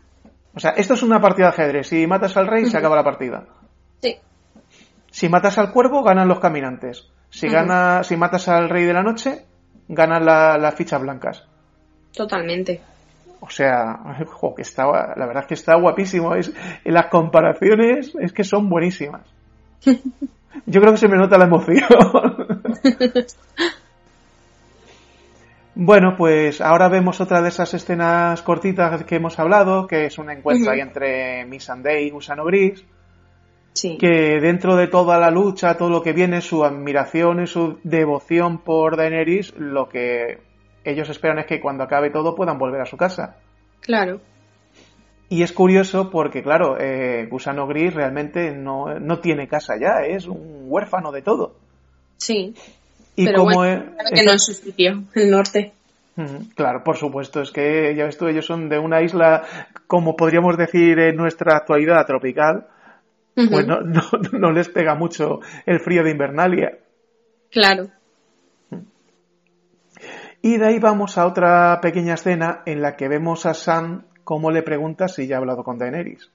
O 0.55 0.61
sea, 0.61 0.71
esto 0.71 0.95
es 0.95 1.03
una 1.03 1.21
partida 1.21 1.47
de 1.47 1.53
ajedrez. 1.53 1.89
Si 1.89 2.07
matas 2.07 2.37
al 2.37 2.47
rey, 2.47 2.65
se 2.67 2.77
acaba 2.79 2.97
la 2.97 3.05
partida. 3.05 3.45
sí, 4.01 4.17
Si 5.11 5.29
matas 5.29 5.59
al 5.59 5.71
cuervo, 5.73 6.03
ganan 6.03 6.29
los 6.29 6.41
caminantes. 6.41 7.09
Si, 7.31 7.49
gana, 7.49 8.03
si 8.05 8.17
matas 8.17 8.49
al 8.49 8.69
rey 8.71 8.85
de 8.85 8.93
la 8.95 9.03
noche, 9.03 9.45
ganan 9.89 10.25
la- 10.25 10.57
las 10.59 10.75
fichas 10.75 11.01
blancas. 11.01 11.47
totalmente. 12.15 12.81
O 13.41 13.51
sea, 13.51 13.99
jo, 14.27 14.55
que 14.55 14.63
está, 14.63 14.85
la 15.15 15.27
verdad 15.27 15.43
es 15.43 15.47
que 15.47 15.55
está 15.55 15.75
guapísimo. 15.77 16.35
Es, 16.35 16.51
las 16.85 17.07
comparaciones 17.07 18.13
es 18.19 18.33
que 18.33 18.43
son 18.45 18.69
buenísimas. 18.71 19.23
Yo 20.67 20.81
creo 20.81 20.93
que 20.93 20.99
se 20.99 21.09
me 21.09 21.17
nota 21.17 21.39
la 21.39 21.45
emoción. 21.45 21.85
bueno, 25.75 26.15
pues 26.17 26.61
ahora 26.61 26.89
vemos 26.89 27.21
otra 27.21 27.43
de 27.43 27.49
esas 27.49 27.75
escenas 27.75 28.43
cortitas 28.43 29.05
que 29.05 29.17
hemos 29.17 29.39
hablado, 29.39 29.87
que 29.87 30.07
es 30.07 30.19
un 30.19 30.31
encuentro 30.31 30.73
ahí 30.73 30.81
entre 30.81 31.45
Missandei 31.45 32.07
y 32.07 32.11
Gusano 32.11 32.45
Gris, 32.45 32.85
Sí, 33.75 33.99
que 33.99 34.41
dentro 34.41 34.75
de 34.75 34.87
toda 34.87 35.19
la 35.19 35.31
lucha, 35.31 35.77
todo 35.77 35.91
lo 35.91 36.03
que 36.03 36.15
viene, 36.15 36.41
su 36.41 36.65
admiración 36.65 37.43
y 37.43 37.47
su 37.47 37.79
devoción 37.85 38.59
por 38.59 38.97
Daenerys, 38.97 39.55
lo 39.59 39.87
que 39.91 40.39
ellos 40.83 41.11
esperan 41.11 41.41
es 41.41 41.47
que 41.47 41.61
cuando 41.61 41.85
acabe 41.85 42.09
todo 42.09 42.35
puedan 42.35 42.57
volver 42.59 42.81
a 42.81 42.87
su 42.87 42.97
casa. 42.97 43.37
claro. 43.81 44.21
Y 45.29 45.43
es 45.43 45.53
curioso 45.53 46.11
porque, 46.11 46.43
claro, 46.43 46.77
eh, 46.79 47.27
Gusano 47.29 47.67
Gris 47.67 47.93
realmente 47.95 48.53
no, 48.53 48.99
no 49.01 49.19
tiene 49.19 49.49
casa 49.49 49.75
ya, 49.77 50.05
es 50.07 50.27
un 50.27 50.65
huérfano 50.67 51.11
de 51.11 51.23
todo. 51.23 51.57
Sí, 52.19 52.55
Y 53.17 53.25
pero 53.27 53.39
como 53.41 53.57
bueno, 53.57 53.73
es- 53.83 53.91
claro 53.95 54.11
que 54.15 54.25
no 54.25 54.33
es 54.33 54.45
su 54.45 54.53
sitio, 54.55 55.03
el 55.15 55.31
norte. 55.31 55.73
Claro, 56.55 56.83
por 56.83 56.97
supuesto, 56.97 57.43
es 57.43 57.51
que 57.51 57.95
ya 57.95 58.05
ves 58.07 58.17
tú, 58.17 58.27
ellos 58.27 58.47
son 58.47 58.69
de 58.71 58.79
una 58.79 59.03
isla, 59.03 59.43
como 59.87 60.17
podríamos 60.17 60.57
decir 60.57 60.99
en 60.99 61.17
nuestra 61.17 61.57
actualidad 61.57 62.07
tropical, 62.07 62.67
pues 63.35 63.67
no, 63.67 63.81
no, 63.83 64.03
no 64.33 64.53
les 64.53 64.69
pega 64.71 64.95
mucho 64.95 65.41
el 65.67 65.81
frío 65.81 66.03
de 66.05 66.13
Invernalia. 66.13 66.79
Claro, 67.51 67.89
Y 70.43 70.59
de 70.59 70.67
ahí 70.67 70.79
vamos 70.79 71.19
a 71.19 71.27
otra 71.27 71.81
pequeña 71.83 72.15
escena 72.15 72.63
en 72.67 72.81
la 72.81 72.97
que 72.97 73.09
vemos 73.09 73.45
a 73.47 73.55
Sam 73.55 74.05
cómo 74.27 74.51
le 74.51 74.65
pregunta 74.65 75.07
si 75.07 75.29
ya 75.29 75.37
ha 75.37 75.39
hablado 75.39 75.63
con 75.63 75.79
Daenerys. 75.79 76.29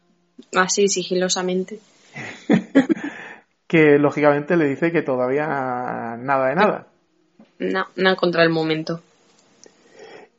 así 0.56 0.88
sigilosamente. 0.88 1.80
Que 3.68 3.98
lógicamente 3.98 4.58
le 4.58 4.68
dice 4.68 4.92
que 4.92 5.02
todavía 5.02 5.48
nada 5.48 6.50
de 6.50 6.56
nada. 6.56 6.88
No, 7.58 7.86
no 7.96 8.10
ha 8.10 8.12
encontrado 8.12 8.46
el 8.46 8.54
momento. 8.54 9.00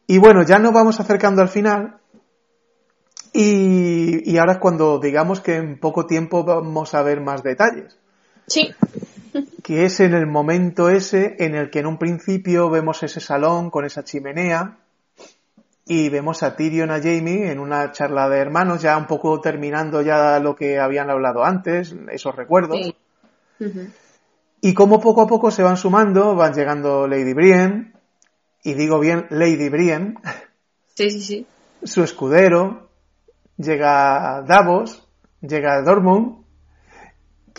Y 0.07 0.19
bueno, 0.19 0.43
ya 0.43 0.59
nos 0.59 0.75
vamos 0.75 1.01
acercando 1.01 1.41
al 1.41 1.49
final. 1.49 1.97
Y, 3.33 4.31
y 4.31 4.37
ahora 4.37 4.53
es 4.53 4.59
cuando 4.59 4.99
digamos 4.99 5.41
que 5.41 5.57
en 5.57 5.81
poco 5.81 6.05
tiempo 6.05 6.45
vamos 6.45 6.93
a 6.93 7.03
ver 7.03 7.23
más 7.23 7.43
detalles. 7.43 7.97
Sí, 8.49 8.69
Que 9.62 9.87
es 9.87 10.01
en 10.01 10.12
el 10.12 10.27
momento 10.27 10.91
ese 10.91 11.37
en 11.38 11.55
el 11.55 11.71
que 11.71 11.79
en 11.79 11.87
un 11.87 11.97
principio 11.97 12.69
vemos 12.69 13.03
ese 13.03 13.21
salón 13.21 13.71
con 13.71 13.87
esa 13.87 14.05
chimenea 14.05 14.77
y 15.87 16.09
vemos 16.09 16.42
a 16.42 16.55
Tyrion 16.57 16.90
a 16.90 17.01
Jamie 17.01 17.51
en 17.51 17.59
una 17.59 17.90
charla 17.92 18.29
de 18.29 18.38
hermanos, 18.38 18.83
ya 18.83 18.97
un 18.97 19.07
poco 19.07 19.40
terminando 19.40 20.01
ya 20.03 20.38
lo 20.38 20.55
que 20.55 20.79
habían 20.79 21.11
hablado 21.11 21.45
antes, 21.45 21.95
esos 22.11 22.35
recuerdos. 22.35 22.79
sí. 22.79 22.95
Y 24.64 24.75
como 24.75 25.01
poco 25.01 25.23
a 25.23 25.27
poco 25.27 25.51
se 25.51 25.64
van 25.64 25.77
sumando, 25.77 26.37
van 26.37 26.55
llegando 26.55 27.09
Lady 27.09 27.33
Brienne, 27.35 27.92
y 28.62 28.75
digo 28.75 29.01
bien 29.01 29.27
Lady 29.31 29.68
Brienne, 29.68 30.14
Sí, 30.95 31.11
sí, 31.11 31.21
sí. 31.21 31.47
su 31.83 32.05
escudero, 32.05 32.88
llega 33.57 34.42
Davos, 34.47 35.09
llega 35.40 35.83
Dortmund, 35.83 36.41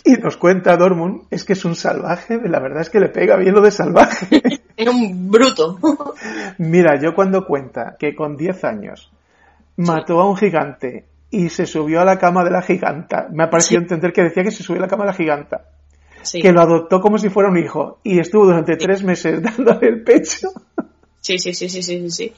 y 0.04 0.12
nos 0.12 0.36
cuenta 0.36 0.76
Dortmund, 0.76 1.22
es 1.30 1.44
que 1.44 1.54
es 1.54 1.64
un 1.64 1.74
salvaje, 1.74 2.38
la 2.44 2.60
verdad 2.60 2.82
es 2.82 2.90
que 2.90 3.00
le 3.00 3.08
pega 3.08 3.36
bien 3.36 3.54
lo 3.54 3.62
de 3.62 3.70
salvaje. 3.70 4.42
Es 4.76 4.88
un 4.88 5.30
bruto. 5.30 5.78
Mira, 6.58 7.00
yo 7.00 7.14
cuando 7.14 7.46
cuenta 7.46 7.94
que 7.96 8.12
con 8.12 8.36
10 8.36 8.64
años 8.64 9.12
mató 9.76 10.20
a 10.20 10.28
un 10.28 10.36
gigante 10.36 11.06
y 11.30 11.48
se 11.48 11.64
subió 11.64 12.00
a 12.00 12.04
la 12.04 12.18
cama 12.18 12.42
de 12.42 12.50
la 12.50 12.60
giganta, 12.60 13.28
me 13.30 13.44
ha 13.44 13.50
parecido 13.50 13.78
Sí. 13.78 13.84
entender 13.84 14.12
que 14.12 14.24
decía 14.24 14.42
que 14.42 14.50
se 14.50 14.64
subió 14.64 14.80
a 14.80 14.86
la 14.86 14.88
cama 14.88 15.04
de 15.04 15.10
la 15.10 15.16
giganta, 15.16 15.66
Sí, 16.22 16.42
que 16.42 16.52
lo 16.52 16.60
adoptó 16.60 17.00
como 17.00 17.18
si 17.18 17.28
fuera 17.28 17.50
un 17.50 17.56
hijo 17.58 18.00
y 18.02 18.18
estuvo 18.18 18.46
durante 18.46 18.76
tres 18.76 19.04
meses 19.04 19.40
dándole 19.56 19.86
el 19.86 20.02
pecho 20.02 20.48
sí, 21.20 21.38
sí, 21.38 21.54
sí, 21.54 21.68
sí, 21.68 21.80
sí, 21.82 22.10
sí. 22.10 22.32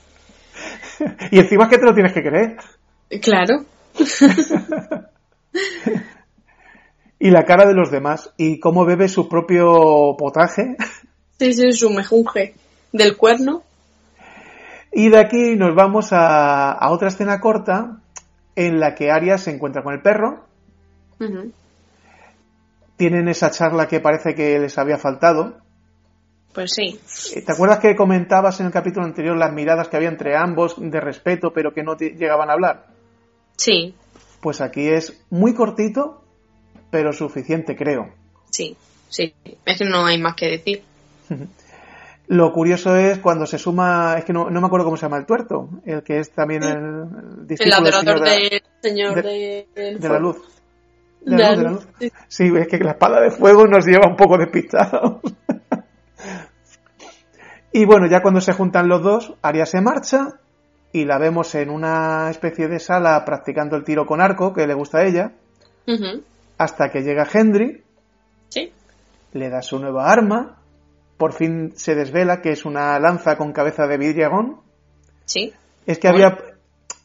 y 1.30 1.38
encima 1.38 1.64
es 1.64 1.70
que 1.70 1.78
te 1.78 1.84
lo 1.86 1.94
tienes 1.94 2.12
que 2.12 2.22
creer. 2.22 2.56
Claro. 3.22 3.64
Y 7.18 7.30
la 7.30 7.44
cara 7.44 7.66
de 7.66 7.74
los 7.74 7.90
demás 7.90 8.32
y 8.36 8.60
cómo 8.60 8.84
bebe 8.84 9.08
su 9.08 9.28
propio 9.28 10.16
potaje. 10.18 10.76
Sí, 11.38 11.52
sí, 11.52 11.72
su 11.72 11.90
mejunje 11.90 12.54
del 12.92 13.16
cuerno. 13.16 13.62
Y 14.92 15.10
de 15.10 15.18
aquí 15.18 15.56
nos 15.56 15.74
vamos 15.74 16.12
a, 16.12 16.72
a 16.72 16.90
otra 16.90 17.08
escena 17.08 17.40
corta 17.40 17.98
en 18.54 18.80
la 18.80 18.94
que 18.94 19.10
Arya 19.10 19.36
se 19.38 19.50
encuentra 19.50 19.82
con 19.82 19.92
el 19.94 20.00
perro. 20.00 20.44
Tienen 22.96 23.28
esa 23.28 23.50
charla 23.50 23.86
que 23.86 24.00
parece 24.00 24.34
que 24.34 24.58
les 24.58 24.78
había 24.78 24.96
faltado. 24.96 25.58
Pues 26.54 26.72
sí. 26.72 26.98
¿Te 27.44 27.52
acuerdas 27.52 27.80
que 27.80 27.94
comentabas 27.94 28.60
en 28.60 28.66
el 28.66 28.72
capítulo 28.72 29.04
anterior 29.04 29.36
las 29.36 29.52
miradas 29.52 29.88
que 29.88 29.96
había 29.98 30.08
entre 30.08 30.36
ambos 30.36 30.76
de 30.78 31.00
respeto 31.00 31.52
pero 31.52 31.74
que 31.74 31.82
no 31.82 31.96
te 31.96 32.10
llegaban 32.10 32.48
a 32.48 32.54
hablar? 32.54 32.86
Sí, 33.56 33.94
Pues 34.40 34.62
aquí 34.62 34.88
es 34.88 35.22
muy 35.28 35.54
cortito 35.54 36.22
pero 36.90 37.12
suficiente 37.12 37.76
creo. 37.76 38.08
sí, 38.50 38.76
sí. 39.08 39.34
Es 39.64 39.78
que 39.78 39.84
no 39.84 40.04
hay 40.06 40.20
más 40.20 40.34
que 40.34 40.50
decir. 40.50 40.82
Lo 42.28 42.52
curioso 42.52 42.96
es 42.96 43.20
cuando 43.20 43.46
se 43.46 43.56
suma, 43.56 44.16
es 44.18 44.24
que 44.24 44.32
no, 44.32 44.50
no 44.50 44.60
me 44.60 44.66
acuerdo 44.66 44.84
cómo 44.86 44.96
se 44.96 45.02
llama 45.02 45.18
el 45.18 45.26
tuerto, 45.26 45.68
el 45.84 46.02
que 46.02 46.18
es 46.18 46.32
también 46.32 46.64
el, 46.64 46.76
el 46.76 47.46
El 47.48 47.56
del 47.92 48.02
señor 48.82 49.14
de, 49.14 49.22
de- 49.22 49.68
de, 49.76 49.94
de 49.98 50.08
la 50.08 50.18
luz. 50.18 50.38
De 51.20 51.36
la 51.36 51.54
luz, 51.54 51.56
de 51.56 51.62
la 51.62 51.70
luz. 51.70 51.86
Sí, 52.26 52.52
es 52.56 52.66
que 52.66 52.78
la 52.78 52.92
espada 52.92 53.20
de 53.20 53.30
fuego 53.30 53.68
nos 53.68 53.86
lleva 53.86 54.08
un 54.08 54.16
poco 54.16 54.36
despistados. 54.38 55.20
y 57.72 57.84
bueno, 57.84 58.06
ya 58.08 58.22
cuando 58.22 58.40
se 58.40 58.52
juntan 58.52 58.88
los 58.88 59.02
dos, 59.02 59.34
Arya 59.42 59.66
se 59.66 59.80
marcha 59.80 60.40
y 60.92 61.04
la 61.04 61.18
vemos 61.18 61.54
en 61.54 61.70
una 61.70 62.28
especie 62.30 62.66
de 62.68 62.78
sala 62.80 63.24
practicando 63.24 63.76
el 63.76 63.84
tiro 63.84 64.06
con 64.06 64.20
arco 64.20 64.52
que 64.52 64.66
le 64.66 64.74
gusta 64.74 64.98
a 64.98 65.04
ella. 65.04 65.32
Hasta 66.58 66.90
que 66.90 67.02
llega 67.02 67.28
Henry, 67.32 67.82
Sí, 68.48 68.72
le 69.32 69.50
da 69.50 69.62
su 69.62 69.78
nueva 69.78 70.10
arma, 70.10 70.58
por 71.16 71.32
fin 71.32 71.72
se 71.76 71.94
desvela 71.94 72.40
que 72.42 72.50
es 72.50 72.64
una 72.64 72.98
lanza 72.98 73.36
con 73.36 73.52
cabeza 73.52 73.86
de 73.86 73.98
vidriagón. 73.98 74.60
sí. 75.24 75.52
Es 75.86 76.00
que 76.00 76.08
había, 76.08 76.36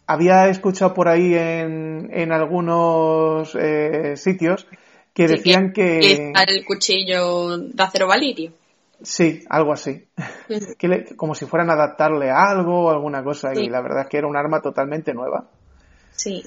había 0.08 0.48
escuchado 0.48 0.96
por 0.96 1.08
ahí 1.08 1.36
en, 1.36 2.10
en 2.12 2.32
algunos 2.32 3.54
eh, 3.54 4.18
sitios 4.18 4.66
que 5.14 5.28
decían 5.28 5.72
que... 5.72 6.32
el 6.48 6.66
cuchillo 6.66 7.60
de 7.60 7.84
acero 7.84 8.08
valirio. 8.08 8.52
Sí, 9.04 9.44
algo 9.50 9.74
así. 9.74 10.08
que 10.78 11.16
como 11.16 11.36
si 11.36 11.46
fueran 11.46 11.70
a 11.70 11.74
adaptarle 11.74 12.30
algo 12.30 12.86
o 12.86 12.90
alguna 12.90 13.24
cosa. 13.24 13.54
Y 13.54 13.70
la 13.70 13.82
verdad 13.82 14.02
es 14.02 14.08
que 14.08 14.18
era 14.18 14.28
un 14.28 14.38
arma 14.38 14.62
totalmente 14.62 15.14
nueva. 15.14 15.46
Sí. 16.12 16.44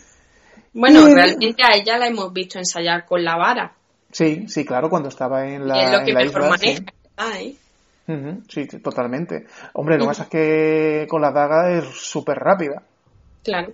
Bueno, 0.73 1.07
realmente 1.07 1.63
a 1.63 1.77
ella 1.77 1.99
la 1.99 2.09
hemos 2.09 2.33
visto 2.33 2.59
ensayar 2.59 3.07
con 3.07 3.25
la 3.25 3.37
vara. 3.37 3.73
Sí, 4.11 4.47
sí, 4.49 4.65
claro, 4.65 4.89
cuando 4.89 5.09
estaba 5.09 5.47
en 5.47 5.67
la. 5.67 5.83
es 5.83 5.93
lo 5.93 6.05
que 6.05 6.15
mejor 6.15 6.49
maneja, 6.49 6.83
¿eh? 7.41 7.55
sí, 8.49 8.67
totalmente. 8.83 9.47
Hombre, 9.73 9.97
lo 9.97 10.05
que 10.05 10.09
pasa 10.09 10.25
es 10.25 10.29
que 10.29 11.07
con 11.09 11.23
la 11.23 11.33
daga 11.33 11.77
es 11.77 11.85
súper 11.85 12.39
rápida. 12.39 12.83
Claro. 13.43 13.73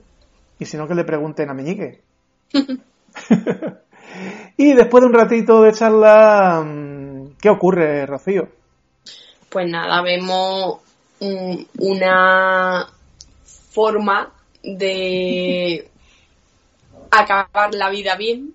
Y 0.59 0.64
si 0.64 0.77
no, 0.77 0.87
que 0.87 0.95
le 0.95 1.05
pregunten 1.05 1.51
a 1.51 1.55
Meñique. 1.55 2.01
y 4.57 4.75
después 4.75 5.03
de 5.03 5.07
un 5.07 5.14
ratito 5.14 5.62
de 5.62 5.73
charla, 5.73 6.62
mm, 6.64 7.37
¿qué 7.40 7.49
ocurre, 7.49 8.07
Rocío? 8.07 8.49
Pues 9.49 9.69
nada, 9.69 10.03
vemos 10.03 10.81
una 11.79 12.87
forma 13.45 14.33
de 14.62 15.89
acabar 17.11 17.75
la 17.75 17.90
vida 17.90 18.16
bien. 18.16 18.55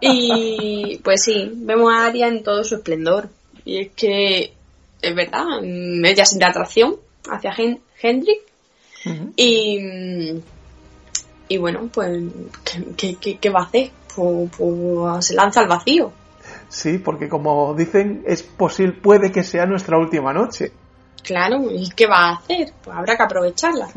y 0.00 1.00
pues 1.04 1.22
sí, 1.22 1.50
vemos 1.54 1.92
a 1.92 2.06
Aria 2.06 2.28
en 2.28 2.42
todo 2.42 2.64
su 2.64 2.76
esplendor. 2.76 3.28
Y 3.64 3.80
es 3.80 3.92
que 3.94 4.52
es 5.00 5.14
verdad, 5.14 5.44
ella 5.62 6.24
siente 6.24 6.44
atracción 6.44 6.96
hacia 7.28 7.54
Hendrik. 8.00 8.40
y, 9.36 10.40
y 11.48 11.58
bueno, 11.58 11.88
pues, 11.92 12.22
¿qué, 12.96 13.50
va 13.50 13.60
a 13.60 13.64
hacer? 13.64 13.90
Pues, 14.14 14.50
pues, 14.56 15.26
se 15.26 15.34
lanza 15.34 15.60
al 15.60 15.68
vacío. 15.68 16.12
Sí, 16.68 16.98
porque 16.98 17.28
como 17.28 17.74
dicen, 17.74 18.24
es 18.26 18.42
posible, 18.42 18.94
puede 18.94 19.30
que 19.30 19.42
sea 19.42 19.66
nuestra 19.66 19.98
última 19.98 20.32
noche. 20.32 20.72
Claro, 21.22 21.70
¿y 21.70 21.88
qué 21.90 22.06
va 22.06 22.30
a 22.30 22.32
hacer? 22.36 22.72
Pues 22.82 22.96
habrá 22.96 23.16
que 23.16 23.22
aprovecharla. 23.22 23.88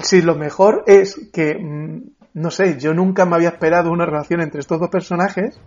Sí, 0.00 0.22
lo 0.22 0.34
mejor 0.34 0.84
es 0.86 1.20
que, 1.32 1.54
mm, 1.54 2.02
no 2.34 2.50
sé, 2.50 2.78
yo 2.78 2.94
nunca 2.94 3.26
me 3.26 3.36
había 3.36 3.50
esperado 3.50 3.90
una 3.90 4.06
relación 4.06 4.40
entre 4.40 4.60
estos 4.60 4.80
dos 4.80 4.88
personajes, 4.88 5.58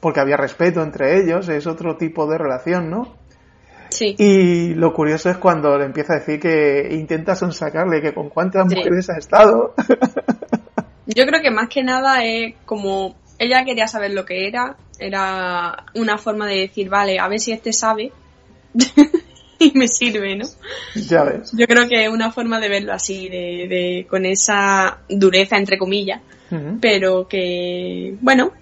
porque 0.00 0.20
había 0.20 0.36
respeto 0.36 0.82
entre 0.82 1.20
ellos, 1.20 1.48
es 1.48 1.66
otro 1.66 1.96
tipo 1.96 2.26
de 2.26 2.38
relación, 2.38 2.90
¿no? 2.90 3.14
Sí. 3.90 4.16
Y 4.18 4.74
lo 4.74 4.92
curioso 4.92 5.30
es 5.30 5.36
cuando 5.36 5.78
le 5.78 5.84
empieza 5.84 6.14
a 6.14 6.18
decir 6.18 6.40
que 6.40 6.88
intenta 6.92 7.36
sonsacarle, 7.36 8.00
que 8.00 8.12
con 8.14 8.28
cuántas 8.28 8.66
mujeres 8.66 9.08
ha 9.10 9.18
estado. 9.18 9.74
yo 11.06 11.26
creo 11.26 11.42
que 11.42 11.50
más 11.50 11.68
que 11.68 11.84
nada 11.84 12.24
es 12.24 12.54
como 12.64 13.14
ella 13.38 13.64
quería 13.64 13.86
saber 13.86 14.12
lo 14.12 14.24
que 14.24 14.48
era, 14.48 14.76
era 14.98 15.84
una 15.94 16.18
forma 16.18 16.46
de 16.48 16.60
decir, 16.60 16.88
vale, 16.88 17.18
a 17.18 17.28
ver 17.28 17.40
si 17.40 17.52
este 17.52 17.72
sabe 17.72 18.12
y 19.58 19.72
me 19.74 19.88
sirve, 19.88 20.36
¿no? 20.36 20.46
Ya 20.94 21.24
ves. 21.24 21.52
Yo 21.52 21.66
creo 21.66 21.88
que 21.88 22.04
es 22.04 22.10
una 22.10 22.32
forma 22.32 22.60
de 22.60 22.68
verlo 22.68 22.92
así, 22.92 23.28
de, 23.28 24.06
con 24.08 24.24
esa 24.26 24.98
dureza, 25.08 25.56
entre 25.56 25.78
comillas, 25.78 26.20
pero 26.80 27.26
que, 27.26 28.16
bueno, 28.20 28.52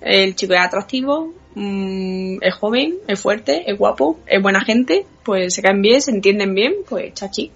el 0.00 0.34
chico 0.34 0.54
es 0.54 0.60
atractivo, 0.60 1.34
mm, 1.54 2.38
es 2.40 2.54
joven, 2.54 2.94
es 3.06 3.20
fuerte, 3.20 3.70
es 3.70 3.78
guapo, 3.78 4.18
es 4.26 4.42
buena 4.42 4.64
gente, 4.64 5.04
pues 5.22 5.54
se 5.54 5.62
caen 5.62 5.82
bien, 5.82 6.00
se 6.00 6.10
entienden 6.10 6.54
bien, 6.54 6.74
pues 6.88 7.12
chachi. 7.14 7.50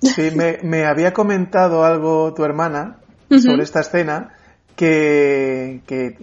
Sí, 0.00 0.30
me, 0.62 0.84
había 0.84 1.12
comentado 1.12 1.84
algo 1.84 2.32
tu 2.34 2.44
hermana 2.44 2.96
sobre 3.30 3.62
esta 3.62 3.80
escena 3.80 4.33
que, 4.76 5.80
que 5.86 6.16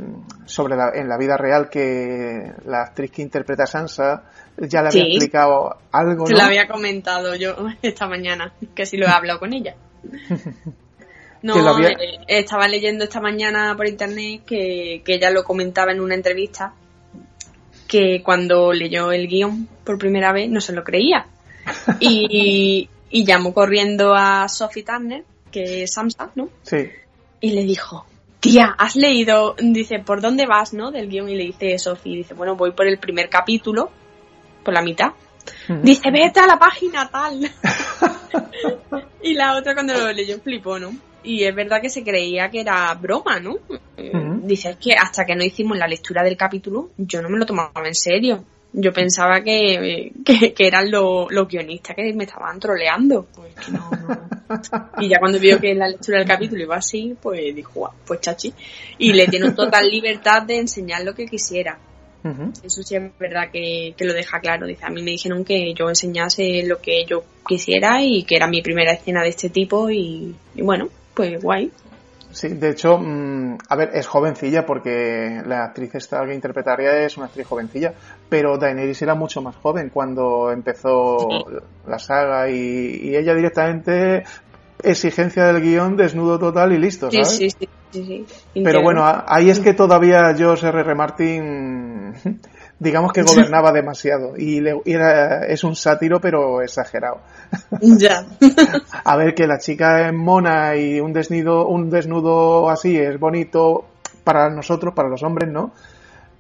sobre 0.45 0.75
la, 0.75 0.91
en 0.93 1.07
la 1.07 1.17
vida 1.17 1.37
real 1.37 1.69
que 1.69 2.51
la 2.65 2.81
actriz 2.83 3.11
que 3.11 3.21
interpreta 3.21 3.63
a 3.63 3.67
Sansa 3.67 4.23
ya 4.57 4.81
le 4.81 4.89
había 4.89 5.03
explicado 5.03 5.77
algo. 5.91 6.27
Se 6.27 6.33
lo 6.33 6.41
había 6.41 6.67
comentado 6.67 7.35
yo 7.35 7.55
esta 7.81 8.07
mañana, 8.07 8.53
que 8.75 8.85
sí 8.85 8.97
lo 8.97 9.05
he 9.07 9.09
hablado 9.09 9.39
con 9.39 9.53
ella. 9.53 9.75
No, 11.43 11.55
eh, 11.79 11.95
estaba 12.27 12.67
leyendo 12.67 13.03
esta 13.03 13.19
mañana 13.19 13.75
por 13.75 13.87
internet 13.87 14.43
que, 14.45 15.01
que 15.03 15.15
ella 15.15 15.31
lo 15.31 15.43
comentaba 15.43 15.91
en 15.91 15.99
una 15.99 16.13
entrevista 16.13 16.75
que 17.87 18.21
cuando 18.23 18.71
leyó 18.71 19.11
el 19.11 19.27
guion 19.27 19.67
por 19.83 19.97
primera 19.97 20.31
vez 20.33 20.51
no 20.51 20.61
se 20.61 20.71
lo 20.73 20.83
creía. 20.83 21.25
Y, 21.99 22.87
y 23.09 23.25
llamó 23.25 23.55
corriendo 23.55 24.13
a 24.13 24.47
Sophie 24.47 24.83
Turner, 24.83 25.23
que 25.51 25.83
es 25.83 25.93
Samsa, 25.93 26.29
¿no? 26.35 26.49
Sí. 26.61 26.89
Y 27.39 27.51
le 27.53 27.63
dijo, 27.63 28.05
tía, 28.41 28.75
has 28.77 28.97
leído, 28.97 29.55
dice, 29.57 29.99
¿por 29.99 30.19
dónde 30.19 30.45
vas, 30.45 30.73
no? 30.73 30.91
Del 30.91 31.07
guion 31.07 31.29
y 31.29 31.35
le 31.35 31.45
dice 31.45 31.77
Sophie, 31.79 32.17
dice, 32.17 32.33
bueno, 32.33 32.55
voy 32.55 32.71
por 32.71 32.87
el 32.87 32.97
primer 32.97 33.29
capítulo, 33.29 33.89
por 34.65 34.73
la 34.73 34.81
mitad. 34.81 35.13
Dice, 35.81 36.11
vete 36.11 36.39
a 36.39 36.47
la 36.47 36.59
página 36.59 37.09
tal. 37.09 37.49
y 39.23 39.33
la 39.33 39.57
otra 39.57 39.73
cuando 39.73 39.93
lo 39.93 40.11
leyó 40.11 40.39
flipó, 40.39 40.77
¿no? 40.77 40.91
Y 41.23 41.43
es 41.43 41.55
verdad 41.55 41.81
que 41.81 41.89
se 41.89 42.03
creía 42.03 42.49
que 42.49 42.61
era 42.61 42.93
broma, 42.95 43.39
¿no? 43.39 43.57
Eh, 43.95 44.11
dice, 44.41 44.71
es 44.71 44.77
que 44.77 44.93
hasta 44.93 45.23
que 45.23 45.35
no 45.35 45.43
hicimos 45.43 45.77
la 45.77 45.87
lectura 45.87 46.23
del 46.23 46.35
capítulo, 46.35 46.89
yo 46.97 47.21
no 47.21 47.29
me 47.29 47.37
lo 47.37 47.45
tomaba 47.45 47.71
en 47.85 47.95
serio. 47.95 48.43
Yo 48.73 48.93
pensaba 48.93 49.41
que, 49.41 50.11
que, 50.23 50.67
eran 50.67 50.89
los 50.89 51.47
guionistas 51.47 51.95
que 51.95 52.13
me 52.13 52.23
estaban 52.23 52.59
troleando. 52.59 53.27
Pues 53.35 53.53
no, 53.69 53.89
Y 54.99 55.09
ya 55.09 55.19
cuando 55.19 55.39
vio 55.39 55.59
que 55.59 55.75
la 55.75 55.89
lectura 55.89 56.19
del 56.19 56.27
capítulo 56.27 56.63
iba 56.63 56.77
así, 56.77 57.15
pues 57.21 57.53
dijo, 57.53 57.93
pues 58.05 58.21
chachi. 58.21 58.53
Y 58.97 59.13
le 59.13 59.27
tiene 59.27 59.51
total 59.51 59.89
libertad 59.89 60.43
de 60.43 60.59
enseñar 60.59 61.03
lo 61.03 61.13
que 61.13 61.25
quisiera. 61.25 61.77
Eso 62.63 62.83
sí 62.83 62.95
es 62.95 63.17
verdad 63.19 63.49
que, 63.51 63.95
lo 63.99 64.13
deja 64.13 64.39
claro. 64.39 64.67
Dice, 64.67 64.85
a 64.85 64.89
mí 64.89 65.01
me 65.01 65.11
dijeron 65.11 65.43
que 65.43 65.73
yo 65.73 65.89
enseñase 65.89 66.63
lo 66.65 66.79
que 66.79 67.03
yo 67.05 67.23
quisiera 67.45 68.01
y 68.03 68.23
que 68.23 68.35
era 68.35 68.47
mi 68.47 68.61
primera 68.61 68.93
escena 68.93 69.23
de 69.23 69.29
este 69.29 69.49
tipo 69.49 69.89
y 69.89 70.35
bueno, 70.55 70.87
pues 71.13 71.41
guay. 71.41 71.71
Sí, 72.31 72.49
de 72.49 72.69
hecho, 72.69 72.97
mm, 72.97 73.57
a 73.69 73.75
ver, 73.75 73.91
es 73.93 74.07
jovencilla 74.07 74.65
porque 74.65 75.41
la 75.45 75.65
actriz 75.65 75.95
esta 75.95 76.25
que 76.25 76.33
interpretaría 76.33 77.05
es 77.05 77.17
una 77.17 77.27
actriz 77.27 77.47
jovencilla, 77.47 77.93
pero 78.29 78.57
Daenerys 78.57 79.01
era 79.01 79.15
mucho 79.15 79.41
más 79.41 79.55
joven 79.55 79.89
cuando 79.89 80.51
empezó 80.51 81.17
la 81.87 81.99
saga 81.99 82.49
y, 82.49 83.15
ella 83.15 83.35
directamente 83.35 84.23
exigencia 84.83 85.45
del 85.45 85.61
guion, 85.61 85.95
desnudo 85.95 86.39
total 86.39 86.73
y 86.73 86.79
listo, 86.79 87.11
¿sabes? 87.11 87.29
Sí, 87.29 87.49
sí, 87.49 87.67
sí. 87.91 88.25
Pero 88.63 88.81
bueno, 88.81 89.03
ahí 89.27 89.49
es 89.49 89.59
que 89.59 89.73
todavía 89.73 90.33
George 90.35 90.67
R. 90.67 90.79
R. 90.79 90.95
Martin 90.95 92.13
digamos 92.81 93.13
que 93.13 93.21
gobernaba 93.21 93.71
demasiado 93.71 94.33
y, 94.35 94.57
era, 94.85 95.45
es 95.45 95.63
un 95.63 95.75
sátiro 95.75 96.19
pero 96.19 96.63
exagerado. 96.63 97.21
Ya. 97.79 98.25
a 99.05 99.15
ver 99.17 99.35
que 99.35 99.45
la 99.45 99.59
chica 99.59 100.07
es 100.07 100.13
mona 100.13 100.75
y 100.75 100.99
un 100.99 101.13
desnudo, 101.13 101.67
un 101.67 101.91
desnudo 101.91 102.71
así 102.71 102.97
es 102.97 103.19
bonito 103.19 103.85
para 104.23 104.49
nosotros, 104.49 104.95
para 104.95 105.09
los 105.09 105.21
hombres, 105.21 105.51
¿no? 105.51 105.71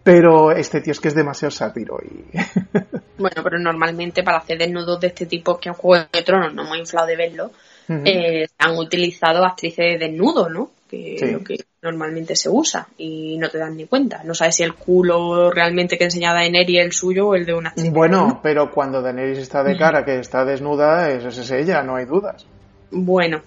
Pero 0.03 0.51
este 0.51 0.81
tío 0.81 0.93
es 0.93 0.99
que 0.99 1.09
es 1.09 1.15
demasiado 1.15 1.51
sátiro 1.51 1.99
y... 2.03 2.35
bueno, 3.19 3.43
pero 3.43 3.59
normalmente 3.59 4.23
para 4.23 4.39
hacer 4.39 4.57
desnudos 4.57 4.99
de 4.99 5.07
este 5.07 5.27
tipo, 5.27 5.59
que 5.59 5.69
en 5.69 5.75
Juego 5.75 6.07
de 6.11 6.23
Tronos 6.23 6.55
no 6.55 6.63
hemos 6.63 6.77
inflado 6.77 7.05
de 7.05 7.17
verlo, 7.17 7.51
eh, 7.87 8.47
han 8.57 8.77
utilizado 8.77 9.45
actrices 9.45 9.99
de 9.99 10.07
desnudo, 10.07 10.49
¿no? 10.49 10.71
Que 10.91 11.31
lo 11.31 11.41
que 11.41 11.57
normalmente 11.81 12.35
se 12.35 12.49
usa 12.49 12.87
y 12.97 13.37
no 13.37 13.49
te 13.49 13.57
dan 13.57 13.77
ni 13.77 13.85
cuenta. 13.85 14.21
No 14.25 14.35
sabes 14.35 14.55
si 14.55 14.63
el 14.63 14.75
culo 14.75 15.49
realmente 15.49 15.97
que 15.97 16.03
enseña 16.03 16.33
Daenerys 16.33 16.79
es 16.79 16.85
el 16.85 16.91
suyo 16.91 17.29
o 17.29 17.35
el 17.35 17.45
de 17.45 17.53
una 17.53 17.73
chica. 17.73 17.89
Bueno, 17.91 18.41
pero 18.43 18.69
cuando 18.71 19.01
Daenerys 19.01 19.39
está 19.39 19.63
de 19.63 19.77
cara, 19.77 20.03
que 20.03 20.19
está 20.19 20.43
desnuda, 20.43 21.09
esa 21.09 21.29
es 21.29 21.51
ella, 21.51 21.81
no 21.81 21.95
hay 21.95 22.05
dudas. 22.05 22.45
Bueno. 22.91 23.41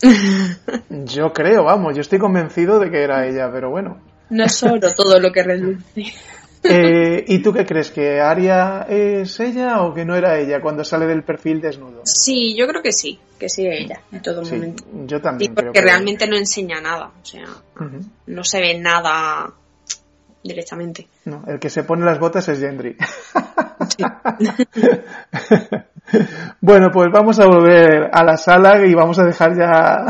yo 0.90 1.32
creo, 1.32 1.64
vamos, 1.64 1.94
yo 1.94 2.00
estoy 2.00 2.18
convencido 2.18 2.78
de 2.80 2.90
que 2.90 3.02
era 3.02 3.26
ella, 3.26 3.50
pero 3.52 3.70
bueno. 3.70 3.98
No 4.30 4.44
es 4.44 4.52
solo 4.52 4.92
todo 4.94 5.18
lo 5.18 5.32
que 5.32 5.42
reluce. 5.42 5.84
Eh, 6.64 7.24
¿Y 7.26 7.38
tú 7.40 7.52
qué 7.52 7.64
crees? 7.64 7.90
¿Que 7.90 8.20
Aria 8.20 8.86
es 8.88 9.38
ella 9.40 9.82
o 9.82 9.94
que 9.94 10.04
no 10.04 10.16
era 10.16 10.38
ella 10.38 10.60
cuando 10.60 10.84
sale 10.84 11.06
del 11.06 11.22
perfil 11.22 11.60
desnudo? 11.60 12.02
Sí, 12.04 12.56
yo 12.56 12.66
creo 12.66 12.82
que 12.82 12.92
sí, 12.92 13.18
que 13.38 13.48
sí 13.48 13.66
ella 13.66 14.00
en 14.10 14.22
todo 14.22 14.42
momento. 14.42 14.84
Yo 15.06 15.20
también. 15.20 15.54
porque 15.54 15.80
realmente 15.80 16.26
no 16.26 16.36
enseña 16.36 16.80
nada, 16.80 17.12
o 17.20 17.24
sea, 17.24 17.46
no 18.26 18.44
se 18.44 18.60
ve 18.60 18.78
nada 18.78 19.52
directamente. 20.42 21.08
No, 21.24 21.44
el 21.46 21.58
que 21.58 21.70
se 21.70 21.84
pone 21.84 22.04
las 22.04 22.18
botas 22.18 22.48
es 22.48 22.58
Gendry. 22.58 22.96
bueno, 26.60 26.88
pues 26.92 27.08
vamos 27.12 27.38
a 27.38 27.46
volver 27.46 28.10
a 28.12 28.24
la 28.24 28.36
sala 28.36 28.84
y 28.86 28.94
vamos 28.94 29.18
a 29.18 29.24
dejar 29.24 29.56
ya, 29.56 30.04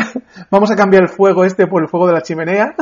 vamos 0.50 0.70
a 0.70 0.76
cambiar 0.76 1.02
el 1.04 1.08
fuego 1.08 1.44
este 1.44 1.66
por 1.66 1.82
el 1.82 1.88
fuego 1.88 2.06
de 2.06 2.12
la 2.14 2.22
chimenea. 2.22 2.74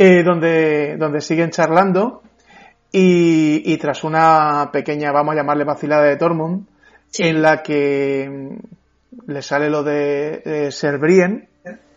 Eh, 0.00 0.22
donde, 0.22 0.96
donde 0.96 1.20
siguen 1.20 1.50
charlando 1.50 2.22
y, 2.92 3.76
tras 3.78 4.04
una 4.04 4.70
pequeña, 4.72 5.10
vamos 5.12 5.32
a 5.32 5.38
llamarle 5.38 5.64
vacilada 5.64 6.04
de 6.04 6.16
Tormund, 6.16 6.66
en 7.18 7.42
la 7.42 7.62
que 7.62 8.28
mm, 8.30 9.30
le 9.30 9.42
sale 9.42 9.68
lo 9.68 9.82
de, 9.82 10.68
ser 10.70 10.98
Brien, 10.98 11.48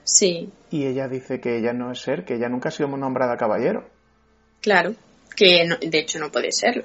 Sí. 0.03 0.49
Y 0.71 0.87
ella 0.87 1.07
dice 1.07 1.39
que 1.39 1.57
ella 1.57 1.73
no 1.73 1.91
es 1.91 1.99
ser, 1.99 2.25
que 2.25 2.35
ella 2.35 2.49
nunca 2.49 2.69
ha 2.69 2.71
sido 2.71 2.89
nombrada 2.89 3.37
caballero. 3.37 3.87
Claro, 4.59 4.93
que 5.35 5.69
de 5.79 5.99
hecho 5.99 6.19
no 6.19 6.31
puede 6.31 6.51
serlo. 6.51 6.83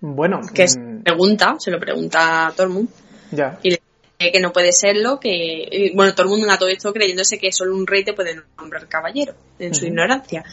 Bueno. 0.00 0.40
Que 0.54 0.68
se 0.68 0.80
mm, 0.80 1.02
pregunta, 1.02 1.56
se 1.58 1.70
lo 1.70 1.78
pregunta 1.78 2.46
a 2.46 2.52
Tormund. 2.52 2.88
Ya. 3.30 3.58
Y 3.62 3.70
le 3.70 3.77
que 4.18 4.40
no 4.40 4.52
puede 4.52 4.72
serlo, 4.72 5.20
que. 5.20 5.68
y, 5.70 5.94
Bueno, 5.94 6.14
todo 6.14 6.24
el 6.24 6.30
mundo 6.30 6.50
a 6.50 6.58
todo 6.58 6.68
esto 6.68 6.92
creyéndose 6.92 7.38
que 7.38 7.52
solo 7.52 7.74
un 7.74 7.86
rey 7.86 8.04
te 8.04 8.12
puede 8.12 8.40
nombrar 8.58 8.88
caballero, 8.88 9.34
en 9.58 9.74
su 9.74 9.86
ignorancia. 9.86 10.44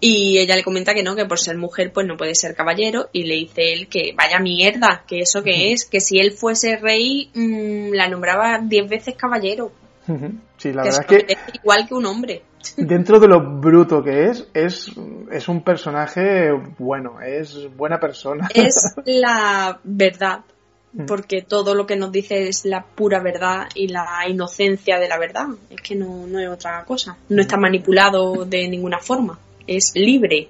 Y 0.00 0.38
ella 0.38 0.56
le 0.56 0.64
comenta 0.64 0.94
que 0.94 1.04
no, 1.04 1.14
que 1.14 1.26
por 1.26 1.38
ser 1.38 1.56
mujer 1.56 1.92
pues 1.92 2.06
no 2.08 2.16
puede 2.16 2.34
ser 2.34 2.56
caballero 2.56 3.08
y 3.12 3.22
le 3.22 3.36
dice 3.36 3.72
él 3.72 3.86
que 3.86 4.12
vaya 4.16 4.40
mierda, 4.40 5.04
que 5.06 5.20
eso 5.20 5.44
que 5.44 5.72
es, 5.72 5.84
que 5.84 6.00
si 6.00 6.18
él 6.18 6.32
fuese 6.32 6.76
rey 6.76 7.30
mm, 7.32 7.92
la 7.92 8.08
nombraba 8.08 8.58
diez 8.58 8.88
veces 8.88 9.14
caballero. 9.14 9.70
Sí, 10.56 10.72
la 10.72 10.82
que 10.82 10.88
verdad 10.88 11.06
es 11.08 11.26
que 11.26 11.36
igual 11.52 11.86
que 11.86 11.94
un 11.94 12.06
hombre. 12.06 12.42
dentro 12.76 13.20
de 13.20 13.28
lo 13.28 13.60
bruto 13.60 14.02
que 14.02 14.24
es, 14.24 14.48
es, 14.54 14.90
es 15.30 15.48
un 15.48 15.62
personaje 15.62 16.50
bueno, 16.78 17.20
es 17.20 17.68
buena 17.76 17.98
persona. 18.00 18.48
Es 18.54 18.74
la 19.04 19.78
verdad. 19.84 20.40
Porque 21.06 21.42
todo 21.42 21.74
lo 21.74 21.86
que 21.86 21.96
nos 21.96 22.12
dice 22.12 22.48
es 22.48 22.64
la 22.64 22.84
pura 22.84 23.20
verdad 23.20 23.68
y 23.74 23.88
la 23.88 24.06
inocencia 24.28 24.98
de 24.98 25.08
la 25.08 25.18
verdad. 25.18 25.46
Es 25.70 25.80
que 25.80 25.94
no, 25.94 26.26
no 26.26 26.38
es 26.38 26.48
otra 26.48 26.84
cosa. 26.84 27.16
No 27.28 27.42
está 27.42 27.56
manipulado 27.56 28.44
de 28.44 28.68
ninguna 28.68 28.98
forma. 28.98 29.38
Es 29.66 29.92
libre. 29.94 30.48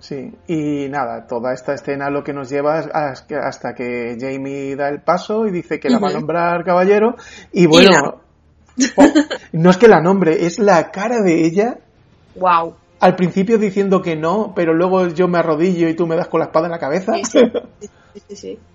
Sí, 0.00 0.30
y 0.46 0.88
nada, 0.90 1.26
toda 1.26 1.54
esta 1.54 1.72
escena 1.72 2.10
lo 2.10 2.22
que 2.22 2.34
nos 2.34 2.50
lleva 2.50 2.78
hasta 2.78 3.74
que 3.74 4.16
Jamie 4.20 4.76
da 4.76 4.88
el 4.90 5.00
paso 5.00 5.46
y 5.46 5.50
dice 5.50 5.80
que 5.80 5.88
la 5.88 5.98
va 5.98 6.10
a 6.10 6.12
nombrar 6.12 6.62
caballero. 6.62 7.16
Y 7.52 7.66
bueno, 7.66 8.20
oh, 8.96 9.04
no 9.52 9.70
es 9.70 9.76
que 9.78 9.88
la 9.88 10.02
nombre, 10.02 10.44
es 10.44 10.58
la 10.58 10.90
cara 10.90 11.22
de 11.22 11.46
ella 11.46 11.78
Wow. 12.36 12.74
al 13.00 13.14
principio 13.14 13.58
diciendo 13.58 14.02
que 14.02 14.16
no, 14.16 14.52
pero 14.56 14.74
luego 14.74 15.06
yo 15.08 15.28
me 15.28 15.38
arrodillo 15.38 15.88
y 15.88 15.94
tú 15.94 16.06
me 16.06 16.16
das 16.16 16.28
con 16.28 16.40
la 16.40 16.46
espada 16.46 16.66
en 16.66 16.72
la 16.72 16.78
cabeza. 16.78 17.12
Sí, 17.22 17.40
sí, 18.28 18.36
sí. 18.36 18.58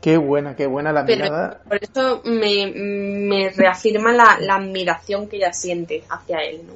qué 0.00 0.16
buena, 0.16 0.56
qué 0.56 0.66
buena 0.66 0.92
la 0.92 1.04
Pero 1.04 1.24
mirada. 1.24 1.60
por 1.68 1.78
eso 1.82 2.22
me, 2.24 2.72
me 2.74 3.50
reafirma 3.50 4.12
la, 4.12 4.38
la 4.40 4.56
admiración 4.56 5.28
que 5.28 5.36
ella 5.36 5.52
siente 5.52 6.02
hacia 6.08 6.38
él, 6.38 6.62
¿no? 6.66 6.74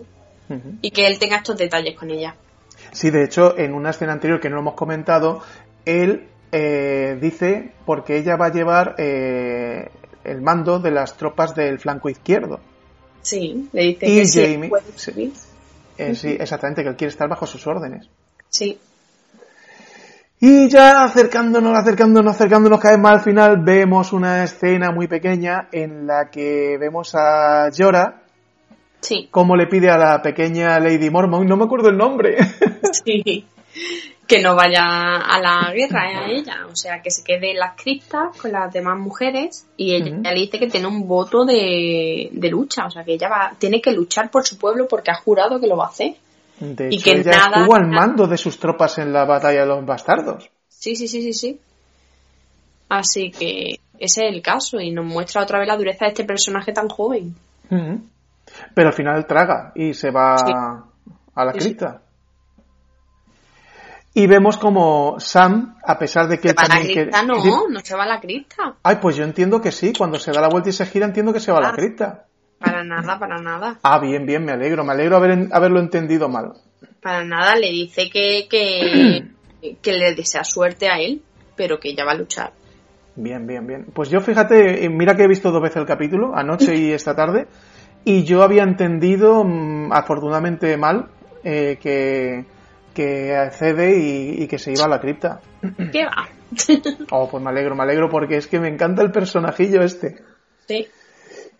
Y 0.82 0.90
que 0.90 1.06
él 1.06 1.18
tenga 1.18 1.38
estos 1.38 1.56
detalles 1.56 1.96
con 1.98 2.10
ella. 2.10 2.36
Sí, 2.92 3.10
de 3.10 3.24
hecho, 3.24 3.58
en 3.58 3.74
una 3.74 3.90
escena 3.90 4.12
anterior 4.12 4.40
que 4.40 4.50
no 4.50 4.58
hemos 4.60 4.74
comentado, 4.74 5.42
él 5.84 6.28
eh, 6.52 7.18
dice 7.20 7.72
porque 7.86 8.18
ella 8.18 8.36
va 8.36 8.46
a 8.46 8.52
llevar 8.52 8.94
eh, 8.98 9.88
el 10.22 10.40
mando 10.42 10.78
de 10.78 10.90
las 10.92 11.16
tropas 11.16 11.54
del 11.54 11.78
flanco 11.78 12.08
izquierdo. 12.08 12.60
Sí, 13.22 13.68
le 13.72 13.82
dice 13.82 14.06
Y 14.06 14.18
que 14.18 14.26
sí, 14.26 14.40
Jamie- 14.40 14.68
puede 14.68 14.84
sí. 14.96 15.32
Eh, 15.96 16.14
sí, 16.14 16.36
exactamente, 16.38 16.82
que 16.82 16.90
él 16.90 16.96
quiere 16.96 17.10
estar 17.10 17.28
bajo 17.28 17.46
sus 17.46 17.66
órdenes. 17.66 18.08
Sí. 18.48 18.78
Y 20.46 20.68
ya 20.68 21.04
acercándonos, 21.04 21.72
acercándonos, 21.74 22.34
acercándonos 22.34 22.78
cada 22.78 22.96
vez 22.96 23.02
más 23.02 23.12
al 23.14 23.20
final, 23.22 23.62
vemos 23.64 24.12
una 24.12 24.44
escena 24.44 24.92
muy 24.92 25.08
pequeña 25.08 25.68
en 25.72 26.06
la 26.06 26.28
que 26.30 26.76
vemos 26.78 27.14
a 27.14 27.70
Jorah 27.74 28.20
Sí. 29.00 29.28
cómo 29.30 29.56
le 29.56 29.68
pide 29.68 29.88
a 29.88 29.96
la 29.96 30.20
pequeña 30.20 30.78
Lady 30.80 31.08
Mormon, 31.08 31.46
no 31.46 31.56
me 31.56 31.64
acuerdo 31.64 31.88
el 31.88 31.96
nombre, 31.96 32.36
Sí. 32.92 33.46
Que 34.26 34.42
no 34.42 34.54
vaya 34.54 35.16
a 35.16 35.40
la 35.40 35.72
guerra 35.72 36.12
eh, 36.12 36.16
a 36.16 36.26
ella, 36.28 36.66
o 36.70 36.76
sea, 36.76 37.00
que 37.00 37.10
se 37.10 37.24
quede 37.24 37.52
en 37.52 37.58
las 37.58 37.74
criptas 37.82 38.36
con 38.36 38.52
las 38.52 38.70
demás 38.70 38.98
mujeres 38.98 39.66
y 39.78 39.94
ella 39.94 40.30
le 40.30 40.40
dice 40.40 40.58
que 40.58 40.66
tiene 40.66 40.88
un 40.88 41.08
voto 41.08 41.46
de, 41.46 42.28
de 42.30 42.48
lucha, 42.50 42.84
o 42.84 42.90
sea, 42.90 43.02
que 43.02 43.14
ella 43.14 43.30
va, 43.30 43.54
tiene 43.58 43.80
que 43.80 43.92
luchar 43.92 44.30
por 44.30 44.44
su 44.46 44.58
pueblo 44.58 44.86
porque 44.88 45.10
ha 45.10 45.14
jurado 45.14 45.58
que 45.58 45.66
lo 45.66 45.78
va 45.78 45.86
a 45.86 45.88
hacer. 45.88 46.16
De 46.60 46.88
Y 46.90 47.02
que 47.02 47.12
ella 47.12 47.30
nada- 47.32 47.56
estuvo 47.58 47.74
al 47.74 47.88
mando 47.88 48.26
de 48.26 48.36
sus 48.36 48.58
tropas 48.58 48.98
en 48.98 49.12
la 49.12 49.24
batalla 49.24 49.60
de 49.60 49.66
los 49.66 49.84
bastardos. 49.84 50.48
Sí, 50.68 50.94
sí, 50.96 51.08
sí, 51.08 51.22
sí, 51.22 51.32
sí. 51.32 51.60
Así 52.88 53.30
que 53.30 53.80
ese 53.98 54.26
es 54.26 54.32
el 54.34 54.40
caso 54.42 54.78
y 54.80 54.90
nos 54.92 55.04
muestra 55.04 55.42
otra 55.42 55.58
vez 55.58 55.66
la 55.66 55.76
dureza 55.76 56.04
de 56.04 56.10
este 56.10 56.24
personaje 56.24 56.72
tan 56.72 56.88
joven. 56.88 57.34
Pero 58.74 58.88
al 58.88 58.94
final 58.94 59.26
traga 59.26 59.72
y 59.74 59.94
se 59.94 60.10
va 60.10 60.36
Sí. 60.38 60.52
a 61.34 61.44
la 61.44 61.52
sí. 61.54 61.58
cripta. 61.58 62.00
Y 64.16 64.28
vemos 64.28 64.56
como 64.58 65.18
Sam, 65.18 65.76
a 65.82 65.98
pesar 65.98 66.28
de 66.28 66.38
que 66.38 66.50
Se 66.50 66.54
va 66.54 66.62
a 66.62 66.68
la 66.68 66.80
cripta, 66.84 67.22
no, 67.24 67.34
no 67.68 67.80
se 67.80 67.96
va 67.96 68.04
a 68.04 68.06
la 68.06 68.20
cripta. 68.20 68.76
Ay, 68.84 68.96
pues 69.02 69.16
yo 69.16 69.24
entiendo 69.24 69.60
que 69.60 69.72
sí, 69.72 69.92
cuando 69.96 70.20
se 70.20 70.30
da 70.30 70.40
la 70.40 70.48
vuelta 70.48 70.68
y 70.68 70.72
se 70.72 70.86
gira 70.86 71.06
entiendo 71.06 71.32
que 71.32 71.40
se 71.40 71.50
va 71.50 71.58
a 71.58 71.62
la 71.62 71.68
Ah. 71.70 71.74
cripta. 71.74 72.26
Para 72.64 72.82
nada, 72.82 73.18
para 73.18 73.42
nada. 73.42 73.78
Ah, 73.82 73.98
bien, 73.98 74.24
bien, 74.24 74.42
me 74.42 74.52
alegro, 74.52 74.84
me 74.84 74.92
alegro 74.94 75.16
haber, 75.16 75.48
haberlo 75.52 75.80
entendido 75.80 76.30
mal. 76.30 76.52
Para 77.02 77.22
nada, 77.22 77.56
le 77.56 77.70
dice 77.70 78.08
que, 78.08 78.46
que, 78.48 79.26
que 79.82 79.92
le 79.92 80.14
desea 80.14 80.44
suerte 80.44 80.88
a 80.88 80.98
él, 80.98 81.20
pero 81.56 81.78
que 81.78 81.90
ella 81.90 82.06
va 82.06 82.12
a 82.12 82.16
luchar. 82.16 82.52
Bien, 83.16 83.46
bien, 83.46 83.66
bien. 83.66 83.84
Pues 83.92 84.08
yo 84.08 84.20
fíjate, 84.20 84.82
eh, 84.82 84.88
mira 84.88 85.14
que 85.14 85.24
he 85.24 85.28
visto 85.28 85.50
dos 85.50 85.60
veces 85.60 85.76
el 85.76 85.86
capítulo, 85.86 86.34
anoche 86.34 86.74
y 86.74 86.90
esta 86.92 87.14
tarde, 87.14 87.48
y 88.02 88.24
yo 88.24 88.42
había 88.42 88.62
entendido, 88.62 89.44
mm, 89.44 89.92
afortunadamente 89.92 90.74
mal, 90.78 91.08
eh, 91.44 91.78
que, 91.82 92.46
que 92.94 93.36
accede 93.36 93.98
y, 93.98 94.42
y 94.42 94.48
que 94.48 94.58
se 94.58 94.72
iba 94.72 94.86
a 94.86 94.88
la 94.88 95.00
cripta. 95.00 95.42
¿Qué 95.92 96.06
va? 96.06 96.30
Oh, 97.10 97.28
pues 97.28 97.42
me 97.42 97.50
alegro, 97.50 97.74
me 97.74 97.82
alegro 97.82 98.08
porque 98.08 98.38
es 98.38 98.46
que 98.46 98.58
me 98.58 98.68
encanta 98.68 99.02
el 99.02 99.10
personajillo 99.10 99.82
este. 99.82 100.22
Sí. 100.66 100.88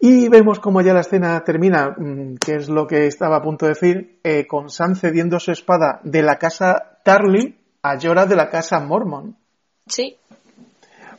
Y 0.01 0.29
vemos 0.29 0.61
como 0.61 0.83
ya 0.83 0.93
la 0.93 1.01
escena 1.01 1.43
termina, 1.45 1.95
mm, 1.97 2.37
que 2.37 2.57
es 2.57 2.69
lo 2.69 2.87
que 2.87 3.07
estaba 3.07 3.37
a 3.37 3.43
punto 3.43 3.67
de 3.67 3.71
decir, 3.71 4.19
eh, 4.23 4.47
con 4.47 4.69
Sam 4.69 4.95
cediendo 4.97 5.39
su 5.41 5.53
espada 5.53 6.01
de 6.03 6.23
la 6.23 6.37
casa 6.39 6.99
Tarly 7.03 7.57
a 7.83 7.99
Jorah 8.01 8.27
de 8.27 8.37
la 8.37 8.49
casa 8.49 8.81
Mormon. 8.81 9.37
Sí. 9.87 10.17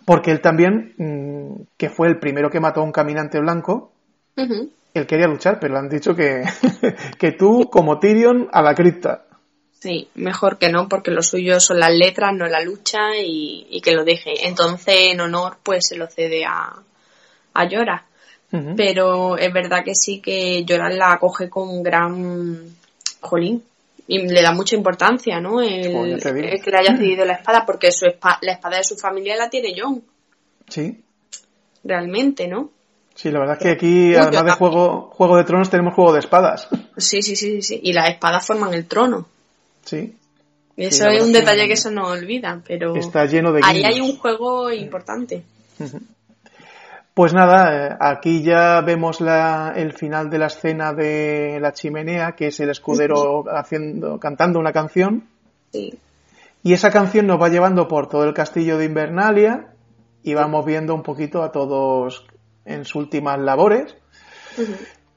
Porque 0.06 0.32
él 0.32 0.42
también, 0.42 0.94
mm, 0.98 1.62
que 1.78 1.90
fue 1.90 2.08
el 2.08 2.20
primero 2.20 2.50
que 2.50 2.60
mató 2.60 2.82
a 2.82 2.84
un 2.84 2.92
caminante 2.92 3.40
blanco, 3.40 3.92
él 4.36 5.08
quería 5.08 5.28
luchar, 5.28 5.60
pero 5.60 5.74
le 5.74 5.80
han 5.80 5.90
dicho 5.90 6.16
que, 6.16 6.44
que 7.20 7.32
tú, 7.32 7.70
como 7.72 8.00
Tyrion, 8.00 8.50
a 8.52 8.62
la 8.62 8.76
cripta. 8.76 9.26
Sí, 9.72 10.10
mejor 10.16 10.58
que 10.58 10.70
no, 10.70 10.90
porque 10.90 11.12
lo 11.12 11.22
suyo 11.22 11.60
son 11.60 11.80
las 11.80 11.92
letras, 11.92 12.34
no 12.34 12.46
la 12.48 12.62
lucha 12.62 13.16
y, 13.18 13.68
y 13.70 13.82
que 13.82 13.94
lo 13.94 14.04
deje. 14.04 14.48
Entonces, 14.48 15.12
en 15.12 15.22
honor, 15.22 15.58
pues 15.62 15.88
se 15.88 15.98
lo 15.98 16.08
cede 16.08 16.44
a, 16.46 16.82
a 17.54 17.70
Pero 18.78 19.38
es 19.38 19.52
verdad 19.52 19.84
que 19.84 19.96
sí 19.96 20.22
que 20.22 20.64
Llora 20.64 20.90
la 20.90 21.14
acoge 21.14 21.50
con 21.50 21.84
gran 21.84 22.64
jolín. 23.20 23.64
Y 24.08 24.20
le 24.28 24.42
da 24.42 24.54
mucha 24.54 24.76
importancia, 24.76 25.40
¿no? 25.42 25.62
El, 25.62 26.22
que 26.22 26.72
le 26.72 26.78
haya 26.78 26.96
cedido 26.96 27.26
la 27.26 27.34
espada, 27.34 27.66
porque 27.66 27.92
su 27.92 28.06
la 28.06 28.52
espada 28.52 28.78
de 28.78 28.84
su 28.84 28.96
familia 28.96 29.36
la 29.36 29.50
tiene 29.50 29.74
John, 29.76 30.02
Sí, 30.70 31.04
realmente, 31.84 32.48
¿no? 32.48 32.72
sí, 33.14 33.32
la 33.32 33.40
verdad 33.40 33.58
es 33.58 33.64
que 33.64 33.70
aquí, 33.70 34.10
Uy, 34.10 34.16
además 34.16 34.46
de 34.46 34.52
juego, 34.52 35.10
juego 35.14 35.38
de 35.38 35.44
Tronos, 35.44 35.70
tenemos 35.70 35.94
juego 35.94 36.14
de 36.14 36.20
espadas. 36.20 36.68
Sí, 36.98 37.22
sí, 37.22 37.36
sí, 37.36 37.62
sí. 37.62 37.80
Y 37.84 37.92
las 37.92 38.10
espadas 38.10 38.46
forman 38.46 38.74
el 38.74 38.86
trono. 38.86 39.28
Sí, 39.84 40.16
Y 40.78 40.86
eso 40.86 41.08
es 41.08 41.22
un 41.22 41.30
es 41.30 41.34
que 41.34 41.40
detalle 41.40 41.68
que 41.68 41.76
se 41.76 41.92
nos 41.92 42.10
olvida, 42.10 42.62
pero 42.66 42.96
está 42.96 43.26
lleno 43.26 43.52
de 43.52 43.62
ahí 43.64 43.84
hay 43.84 44.00
un 44.00 44.18
juego 44.18 44.72
importante. 44.72 45.44
Ujú. 45.80 46.00
Pues 47.16 47.34
nada, 47.34 47.88
eh, 47.94 47.98
aquí 47.98 48.44
ya 48.44 48.82
vemos 48.82 49.22
la, 49.22 49.72
el 49.74 49.94
final 49.94 50.30
de 50.30 50.38
la 50.38 50.48
escena 50.48 50.92
de 50.94 51.60
la 51.62 51.72
chimenea, 51.72 52.34
que 52.34 52.48
es 52.48 52.60
el 52.60 52.70
escudero 52.70 53.46
haciendo, 53.50 54.20
cantando 54.20 54.60
una 54.60 54.74
canción, 54.74 55.24
Sí. 55.72 55.98
y 56.62 56.74
esa 56.74 56.92
canción 56.92 57.26
nos 57.26 57.42
va 57.42 57.48
llevando 57.50 57.88
por 57.88 58.08
todo 58.10 58.26
el 58.26 58.34
castillo 58.34 58.78
de 58.78 58.86
Invernalia, 58.86 59.68
y 60.24 60.34
vamos 60.34 60.66
viendo 60.66 60.94
un 60.94 61.04
poquito 61.04 61.42
a 61.42 61.52
todos 61.54 62.28
en 62.66 62.84
sus 62.84 62.96
últimas 62.96 63.40
labores, 63.40 63.96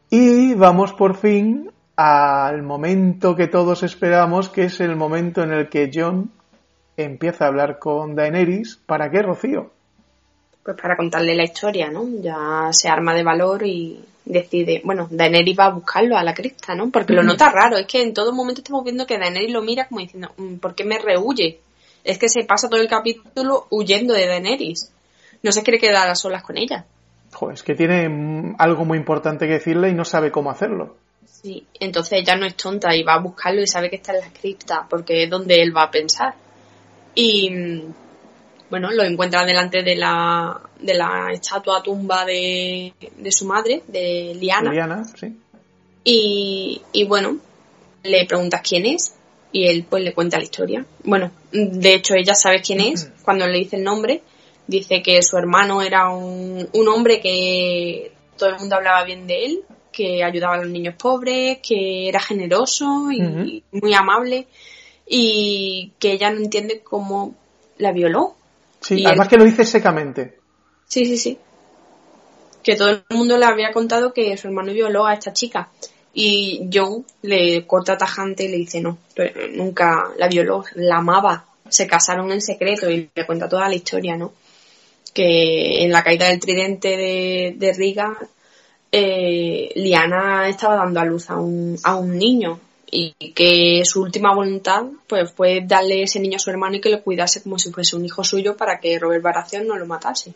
y 0.08 0.54
vamos 0.54 0.92
por 0.92 1.16
fin 1.16 1.72
al 1.96 2.62
momento 2.62 3.34
que 3.34 3.48
todos 3.48 3.82
esperamos, 3.82 4.50
que 4.50 4.66
es 4.66 4.78
el 4.80 4.94
momento 4.94 5.42
en 5.42 5.52
el 5.52 5.68
que 5.68 5.90
John 5.92 6.30
empieza 6.96 7.44
a 7.44 7.48
hablar 7.48 7.80
con 7.80 8.14
Daenerys. 8.14 8.76
¿Para 8.86 9.10
qué, 9.10 9.22
Rocío? 9.22 9.72
Pues 10.68 10.82
para 10.82 10.98
contarle 10.98 11.34
la 11.34 11.44
historia, 11.44 11.88
¿no? 11.88 12.06
Ya 12.20 12.68
se 12.72 12.90
arma 12.90 13.14
de 13.14 13.22
valor 13.22 13.66
y 13.66 14.04
decide, 14.26 14.82
bueno, 14.84 15.08
Daenerys 15.10 15.58
va 15.58 15.64
a 15.64 15.70
buscarlo 15.70 16.14
a 16.14 16.22
la 16.22 16.34
cresta, 16.34 16.74
¿no? 16.74 16.90
Porque 16.90 17.14
lo 17.14 17.22
nota 17.22 17.50
raro, 17.50 17.78
es 17.78 17.86
que 17.86 18.02
en 18.02 18.12
todo 18.12 18.34
momento 18.34 18.60
estamos 18.60 18.84
viendo 18.84 19.06
que 19.06 19.16
Daenerys 19.16 19.50
lo 19.50 19.62
mira 19.62 19.88
como 19.88 20.02
diciendo, 20.02 20.30
"Mm, 20.36 20.56
¿por 20.56 20.74
qué 20.74 20.84
me 20.84 20.98
rehuye? 20.98 21.58
Es 22.04 22.18
que 22.18 22.28
se 22.28 22.44
pasa 22.44 22.68
todo 22.68 22.82
el 22.82 22.86
capítulo 22.86 23.66
huyendo 23.70 24.12
de 24.12 24.26
Daenerys. 24.26 24.92
No 25.42 25.52
se 25.52 25.62
quiere 25.62 25.78
quedar 25.78 26.06
a 26.10 26.14
solas 26.14 26.42
con 26.42 26.58
ella. 26.58 26.84
Joder, 27.32 27.54
es 27.54 27.62
que 27.62 27.74
tiene 27.74 28.06
mm, 28.06 28.56
algo 28.58 28.84
muy 28.84 28.98
importante 28.98 29.46
que 29.46 29.54
decirle 29.54 29.88
y 29.88 29.94
no 29.94 30.04
sabe 30.04 30.30
cómo 30.30 30.50
hacerlo. 30.50 30.96
Sí, 31.24 31.66
entonces 31.80 32.20
ella 32.20 32.36
no 32.36 32.44
es 32.44 32.56
tonta 32.56 32.94
y 32.94 33.02
va 33.04 33.14
a 33.14 33.20
buscarlo 33.20 33.62
y 33.62 33.66
sabe 33.66 33.88
que 33.88 33.96
está 33.96 34.12
en 34.12 34.20
la 34.20 34.30
cripta 34.38 34.86
porque 34.86 35.22
es 35.22 35.30
donde 35.30 35.62
él 35.62 35.74
va 35.74 35.84
a 35.84 35.90
pensar. 35.90 36.34
Y, 37.14 37.86
bueno, 38.70 38.90
lo 38.90 39.02
encuentra 39.02 39.44
delante 39.44 39.82
de 39.82 39.96
la, 39.96 40.60
de 40.80 40.94
la 40.94 41.28
estatua 41.32 41.82
tumba 41.82 42.24
de, 42.24 42.92
de 43.16 43.32
su 43.32 43.46
madre, 43.46 43.82
de 43.86 44.36
Liana. 44.38 44.72
Liana, 44.72 45.04
sí. 45.04 45.36
Y, 46.04 46.80
y 46.92 47.04
bueno, 47.04 47.38
le 48.02 48.26
preguntas 48.26 48.60
quién 48.62 48.86
es 48.86 49.14
y 49.52 49.66
él 49.68 49.86
pues 49.88 50.02
le 50.02 50.12
cuenta 50.12 50.38
la 50.38 50.44
historia. 50.44 50.84
Bueno, 51.04 51.30
de 51.52 51.94
hecho 51.94 52.14
ella 52.14 52.34
sabe 52.34 52.60
quién 52.60 52.80
es 52.80 53.10
cuando 53.24 53.46
le 53.46 53.58
dice 53.58 53.76
el 53.76 53.84
nombre. 53.84 54.22
Dice 54.66 55.02
que 55.02 55.22
su 55.22 55.38
hermano 55.38 55.80
era 55.80 56.10
un, 56.10 56.68
un 56.74 56.88
hombre 56.88 57.20
que 57.20 58.12
todo 58.36 58.50
el 58.50 58.58
mundo 58.58 58.76
hablaba 58.76 59.02
bien 59.04 59.26
de 59.26 59.46
él, 59.46 59.60
que 59.90 60.22
ayudaba 60.22 60.54
a 60.56 60.58
los 60.58 60.68
niños 60.68 60.94
pobres, 60.94 61.58
que 61.66 62.08
era 62.08 62.20
generoso 62.20 63.10
y 63.10 63.62
muy 63.72 63.94
amable 63.94 64.46
y 65.06 65.92
que 65.98 66.12
ella 66.12 66.30
no 66.30 66.38
entiende 66.38 66.80
cómo 66.80 67.34
la 67.78 67.92
violó. 67.92 68.36
Sí, 68.80 69.04
además 69.04 69.28
que 69.28 69.36
lo 69.36 69.44
dice 69.44 69.64
secamente. 69.64 70.38
Sí, 70.86 71.04
sí, 71.04 71.16
sí. 71.16 71.38
Que 72.62 72.76
todo 72.76 72.90
el 72.90 73.02
mundo 73.10 73.36
le 73.38 73.44
había 73.44 73.72
contado 73.72 74.12
que 74.12 74.36
su 74.36 74.48
hermano 74.48 74.72
violó 74.72 75.06
a 75.06 75.14
esta 75.14 75.32
chica. 75.32 75.68
Y 76.14 76.68
Joe 76.72 77.02
le 77.22 77.66
corta 77.66 77.96
tajante 77.96 78.44
y 78.44 78.48
le 78.48 78.56
dice 78.56 78.80
no, 78.80 78.98
nunca 79.54 80.10
la 80.16 80.28
violó, 80.28 80.64
la 80.74 80.96
amaba. 80.96 81.46
Se 81.68 81.86
casaron 81.86 82.32
en 82.32 82.40
secreto 82.40 82.90
y 82.90 83.10
le 83.14 83.26
cuenta 83.26 83.48
toda 83.48 83.68
la 83.68 83.74
historia, 83.74 84.16
¿no? 84.16 84.32
Que 85.12 85.84
en 85.84 85.92
la 85.92 86.02
caída 86.02 86.28
del 86.28 86.40
tridente 86.40 86.88
de, 86.96 87.54
de 87.56 87.72
Riga, 87.72 88.18
eh, 88.90 89.70
Liana 89.74 90.48
estaba 90.48 90.76
dando 90.76 91.00
a 91.00 91.04
luz 91.04 91.28
a 91.30 91.36
un, 91.36 91.78
a 91.82 91.96
un 91.96 92.16
niño 92.16 92.58
y 92.90 93.12
que 93.32 93.82
su 93.84 94.02
última 94.02 94.34
voluntad 94.34 94.84
pues 95.06 95.32
fue 95.32 95.62
darle 95.64 96.02
ese 96.02 96.20
niño 96.20 96.36
a 96.36 96.40
su 96.40 96.50
hermano 96.50 96.76
y 96.76 96.80
que 96.80 96.90
lo 96.90 97.02
cuidase 97.02 97.42
como 97.42 97.58
si 97.58 97.70
fuese 97.70 97.96
un 97.96 98.04
hijo 98.04 98.24
suyo 98.24 98.56
para 98.56 98.80
que 98.80 98.98
Robert 98.98 99.22
Baratheon 99.22 99.66
no 99.66 99.76
lo 99.76 99.86
matase. 99.86 100.32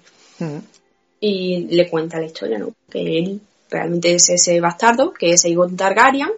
Y 1.21 1.67
le 1.71 1.89
cuenta 1.89 2.19
la 2.19 2.27
historia, 2.27 2.59
¿no? 2.59 2.73
Que 2.91 3.19
él 3.19 3.41
realmente 3.71 4.15
es 4.15 4.29
ese 4.29 4.61
bastardo, 4.61 5.13
que 5.13 5.31
es 5.31 5.45
Aegon 5.45 5.77
Targaryen, 5.77 6.33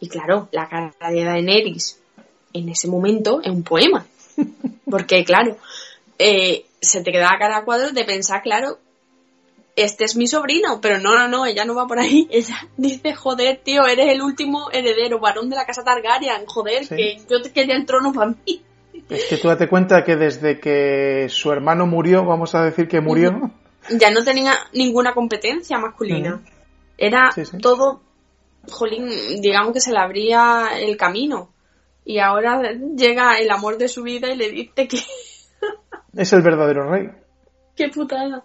y 0.00 0.08
claro, 0.08 0.48
la 0.52 0.68
cara 0.68 0.94
de 1.10 1.24
Daenerys 1.24 1.98
en 2.52 2.68
ese 2.68 2.88
momento 2.88 3.40
es 3.42 3.50
un 3.50 3.62
poema. 3.62 4.06
Porque 4.90 5.24
claro, 5.24 5.58
eh, 6.18 6.64
se 6.80 7.02
te 7.02 7.12
queda 7.12 7.30
a 7.38 7.64
cuadros 7.64 7.92
de 7.92 8.04
pensar, 8.04 8.42
claro, 8.42 8.78
este 9.76 10.04
es 10.04 10.16
mi 10.16 10.26
sobrino, 10.26 10.80
pero 10.80 10.98
no, 10.98 11.16
no, 11.16 11.28
no, 11.28 11.46
ella 11.46 11.64
no 11.64 11.74
va 11.74 11.86
por 11.86 11.98
ahí. 11.98 12.28
Ella 12.30 12.56
dice, 12.76 13.14
joder, 13.14 13.60
tío, 13.62 13.86
eres 13.86 14.08
el 14.08 14.22
último 14.22 14.70
heredero, 14.72 15.18
varón 15.18 15.48
de 15.48 15.56
la 15.56 15.66
casa 15.66 15.84
Targaryen, 15.84 16.46
joder, 16.46 16.88
que 16.88 17.18
yo 17.28 17.40
te 17.42 17.52
quería 17.52 17.76
el 17.76 17.86
trono 17.86 18.12
para 18.12 18.30
mí. 18.30 18.62
Es 19.08 19.24
que 19.24 19.36
tú 19.38 19.48
date 19.48 19.68
cuenta 19.68 20.04
que 20.04 20.16
desde 20.16 20.60
que 20.60 21.26
su 21.28 21.50
hermano 21.50 21.86
murió, 21.86 22.24
vamos 22.24 22.54
a 22.54 22.62
decir 22.62 22.86
que 22.86 23.00
murió. 23.00 23.50
Ya 23.98 24.10
no 24.10 24.22
tenía 24.22 24.54
ninguna 24.72 25.14
competencia 25.14 25.78
masculina. 25.78 26.42
Era 26.96 27.30
todo, 27.60 28.02
jolín, 28.70 29.08
digamos 29.40 29.72
que 29.72 29.80
se 29.80 29.92
le 29.92 29.98
abría 29.98 30.68
el 30.78 30.96
camino. 30.96 31.50
Y 32.04 32.18
ahora 32.18 32.60
llega 32.96 33.38
el 33.38 33.50
amor 33.50 33.78
de 33.78 33.88
su 33.88 34.02
vida 34.02 34.32
y 34.32 34.36
le 34.36 34.50
dice 34.50 34.86
que... 34.88 34.98
es 36.16 36.32
el 36.32 36.42
verdadero 36.42 36.90
rey. 36.90 37.08
Qué 37.76 37.88
putada. 37.88 38.44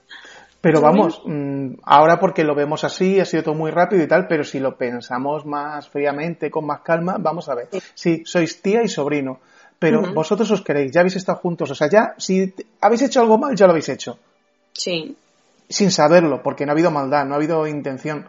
Pero 0.66 0.82
vamos, 0.82 1.22
mm, 1.24 1.76
ahora 1.84 2.20
porque 2.20 2.44
lo 2.44 2.56
vemos 2.56 2.84
así, 2.84 3.20
ha 3.20 3.26
sido 3.26 3.44
todo 3.44 3.54
muy 3.54 3.70
rápido 3.70 4.02
y 4.02 4.08
tal, 4.08 4.26
pero 4.26 4.44
si 4.44 4.60
lo 4.60 4.76
pensamos 4.76 5.46
más 5.46 5.88
fríamente, 5.88 6.50
con 6.50 6.66
más 6.66 6.80
calma, 6.80 7.18
vamos 7.20 7.48
a 7.50 7.54
ver. 7.54 7.68
Sí, 7.94 8.24
sois 8.26 8.64
tía 8.64 8.82
y 8.82 8.88
sobrino, 8.88 9.42
pero 9.78 10.12
vosotros 10.12 10.50
os 10.50 10.64
queréis, 10.64 10.92
ya 10.92 11.02
habéis 11.02 11.18
estado 11.18 11.38
juntos, 11.38 11.70
o 11.70 11.76
sea, 11.76 11.88
ya, 11.88 12.16
si 12.18 12.52
habéis 12.82 13.04
hecho 13.04 13.22
algo 13.22 13.38
mal, 13.38 13.56
ya 13.56 13.68
lo 13.68 13.74
habéis 13.74 13.90
hecho. 13.90 14.18
Sí. 14.74 15.16
Sin 15.70 15.92
saberlo, 15.92 16.42
porque 16.42 16.66
no 16.66 16.72
ha 16.72 16.74
habido 16.74 16.90
maldad, 16.90 17.26
no 17.26 17.36
ha 17.36 17.38
habido 17.38 17.68
intención. 17.68 18.26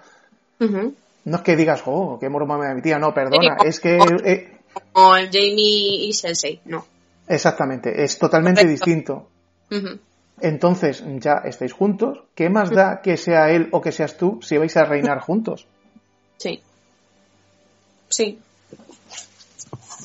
No 0.58 1.36
es 1.36 1.42
que 1.42 1.56
digas, 1.56 1.84
oh, 1.86 2.18
qué 2.20 2.28
morma 2.28 2.58
me 2.58 2.74
mi 2.74 2.82
tía, 2.82 2.98
no, 2.98 3.14
perdona, 3.14 3.56
es 3.64 3.80
que... 3.80 3.96
Eh, 3.96 4.58
como 4.92 5.12
Jamie 5.14 6.06
y 6.06 6.12
Sensei, 6.12 6.60
no. 6.66 6.84
Exactamente, 7.28 8.04
es 8.04 8.18
totalmente 8.18 8.66
distinto. 8.66 9.26
Entonces, 10.40 11.02
ya 11.18 11.42
estáis 11.44 11.72
juntos, 11.72 12.24
¿qué 12.34 12.50
más 12.50 12.70
da 12.70 13.00
que 13.00 13.16
sea 13.16 13.50
él 13.50 13.68
o 13.72 13.80
que 13.80 13.92
seas 13.92 14.18
tú 14.18 14.40
si 14.42 14.58
vais 14.58 14.76
a 14.76 14.84
reinar 14.84 15.20
juntos? 15.20 15.66
Sí. 16.36 16.60
Sí. 18.08 18.38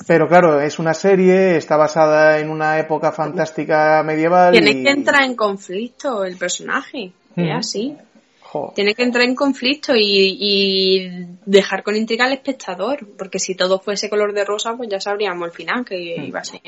Pero 0.07 0.27
claro, 0.27 0.59
es 0.61 0.79
una 0.79 0.93
serie, 0.93 1.57
está 1.57 1.77
basada 1.77 2.39
en 2.39 2.49
una 2.49 2.79
época 2.79 3.11
fantástica 3.11 4.01
medieval. 4.03 4.53
Tiene 4.53 4.84
que 4.84 4.89
entrar 4.89 5.23
en 5.23 5.36
conflicto 5.36 6.23
el 6.23 6.38
personaje, 6.38 7.11
es 7.36 7.51
así. 7.53 7.97
Tiene 8.76 8.95
que 8.95 9.04
entrar 9.04 9.24
en 9.24 9.36
conflicto 9.36 9.93
y, 9.95 11.10
dejar 11.45 11.84
con 11.84 11.95
intriga 11.95 12.26
al 12.26 12.34
espectador, 12.34 13.08
porque 13.18 13.39
si 13.39 13.56
todo 13.56 13.80
fuese 13.80 14.10
color 14.10 14.34
de 14.34 14.45
rosa, 14.45 14.76
pues 14.76 14.89
ya 14.89 14.99
sabríamos 14.99 15.45
al 15.45 15.52
final 15.52 15.86
que 15.86 16.18
mm. 16.20 16.24
iba 16.24 16.39
a 16.39 16.43
ser 16.43 16.62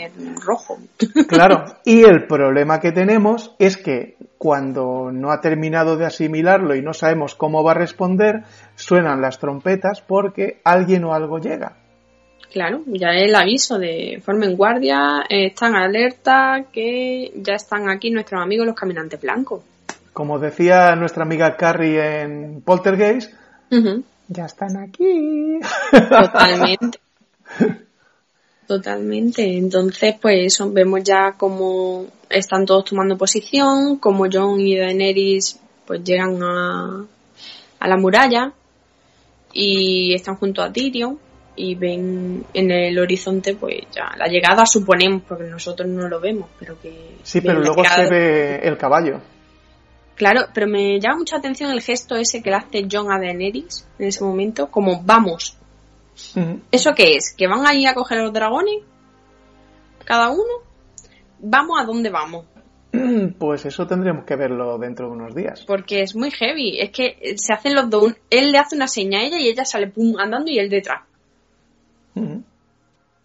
rojo. 0.43 0.77
Claro, 1.27 1.63
y 1.83 2.03
el 2.03 2.27
problema 2.27 2.79
que 2.79 2.91
tenemos 2.91 3.55
es 3.57 3.77
que 3.77 4.17
cuando 4.37 5.11
no 5.11 5.31
ha 5.31 5.41
terminado 5.41 5.97
de 5.97 6.05
asimilarlo 6.05 6.75
y 6.75 6.81
no 6.81 6.93
sabemos 6.93 7.33
cómo 7.35 7.63
va 7.63 7.71
a 7.71 7.75
responder, 7.75 8.43
suenan 8.75 9.21
las 9.21 9.39
trompetas 9.39 10.01
porque 10.01 10.59
alguien 10.63 11.03
o 11.05 11.13
algo 11.13 11.39
llega. 11.39 11.77
Claro, 12.51 12.83
ya 12.85 13.15
es 13.15 13.23
el 13.23 13.35
aviso 13.35 13.79
de 13.79 14.21
formen 14.23 14.55
guardia, 14.55 15.23
están 15.27 15.75
alerta 15.75 16.65
que 16.71 17.31
ya 17.35 17.55
están 17.55 17.89
aquí 17.89 18.11
nuestros 18.11 18.41
amigos 18.41 18.67
los 18.67 18.75
caminantes 18.75 19.19
blancos. 19.19 19.63
Como 20.13 20.39
decía 20.39 20.95
nuestra 20.95 21.23
amiga 21.23 21.57
Carrie 21.57 22.21
en 22.21 22.61
Poltergeist, 22.61 23.33
ya 24.27 24.45
están 24.45 24.77
aquí. 24.77 25.59
Totalmente. 25.91 26.99
Totalmente. 28.67 29.57
Entonces, 29.57 30.15
pues 30.21 30.57
vemos 30.71 31.03
ya 31.03 31.33
cómo 31.37 32.05
están 32.29 32.65
todos 32.65 32.85
tomando 32.85 33.17
posición, 33.17 33.97
como 33.97 34.25
John 34.31 34.59
y 34.59 34.77
Daenerys 34.77 35.59
pues 35.85 36.03
llegan 36.03 36.41
a, 36.41 37.05
a 37.79 37.87
la 37.87 37.97
muralla 37.97 38.53
y 39.51 40.13
están 40.13 40.35
junto 40.35 40.61
a 40.61 40.71
Tyrion 40.71 41.19
y 41.55 41.75
ven 41.75 42.45
en 42.53 42.71
el 42.71 42.97
horizonte 42.97 43.53
pues 43.53 43.81
ya 43.91 44.15
la 44.17 44.27
llegada 44.27 44.65
suponemos 44.65 45.21
porque 45.27 45.43
nosotros 45.43 45.87
no 45.87 46.07
lo 46.07 46.19
vemos 46.19 46.49
pero 46.59 46.79
que 46.81 47.17
sí 47.21 47.41
pero 47.41 47.59
luego 47.59 47.83
se 47.83 48.09
ve 48.09 48.55
el 48.63 48.75
caballo 48.75 49.21
Claro, 50.15 50.41
pero 50.53 50.67
me 50.67 50.99
llama 50.99 51.17
mucha 51.19 51.37
atención 51.37 51.71
el 51.71 51.81
gesto 51.81 52.15
ese 52.15 52.41
que 52.43 52.51
le 52.51 52.57
hace 52.57 52.87
John 52.89 53.11
a 53.11 53.19
Daenerys 53.19 53.87
en 53.97 54.07
ese 54.07 54.23
momento, 54.23 54.69
como 54.69 55.01
vamos. 55.03 55.57
¿Eso 56.71 56.91
qué 56.95 57.15
es? 57.15 57.33
¿Que 57.35 57.47
van 57.47 57.65
a 57.65 57.73
ir 57.73 57.87
a 57.87 57.95
coger 57.95 58.19
a 58.19 58.23
los 58.23 58.33
dragones? 58.33 58.83
¿Cada 60.05 60.29
uno? 60.29 60.61
¿Vamos 61.39 61.79
a 61.81 61.85
dónde 61.85 62.09
vamos? 62.09 62.45
Pues 63.39 63.65
eso 63.65 63.87
tendríamos 63.87 64.23
que 64.23 64.35
verlo 64.35 64.77
dentro 64.77 65.07
de 65.07 65.13
unos 65.13 65.33
días. 65.33 65.63
Porque 65.65 66.01
es 66.01 66.15
muy 66.15 66.29
heavy. 66.29 66.79
Es 66.79 66.91
que 66.91 67.35
se 67.37 67.51
hacen 67.51 67.73
los 67.73 67.89
dos. 67.89 68.13
Él 68.29 68.51
le 68.51 68.59
hace 68.59 68.75
una 68.75 68.87
seña 68.87 69.19
a 69.19 69.23
ella 69.23 69.39
y 69.39 69.47
ella 69.47 69.65
sale 69.65 69.87
pum, 69.87 70.13
andando 70.19 70.51
y 70.51 70.59
él 70.59 70.69
detrás. 70.69 71.01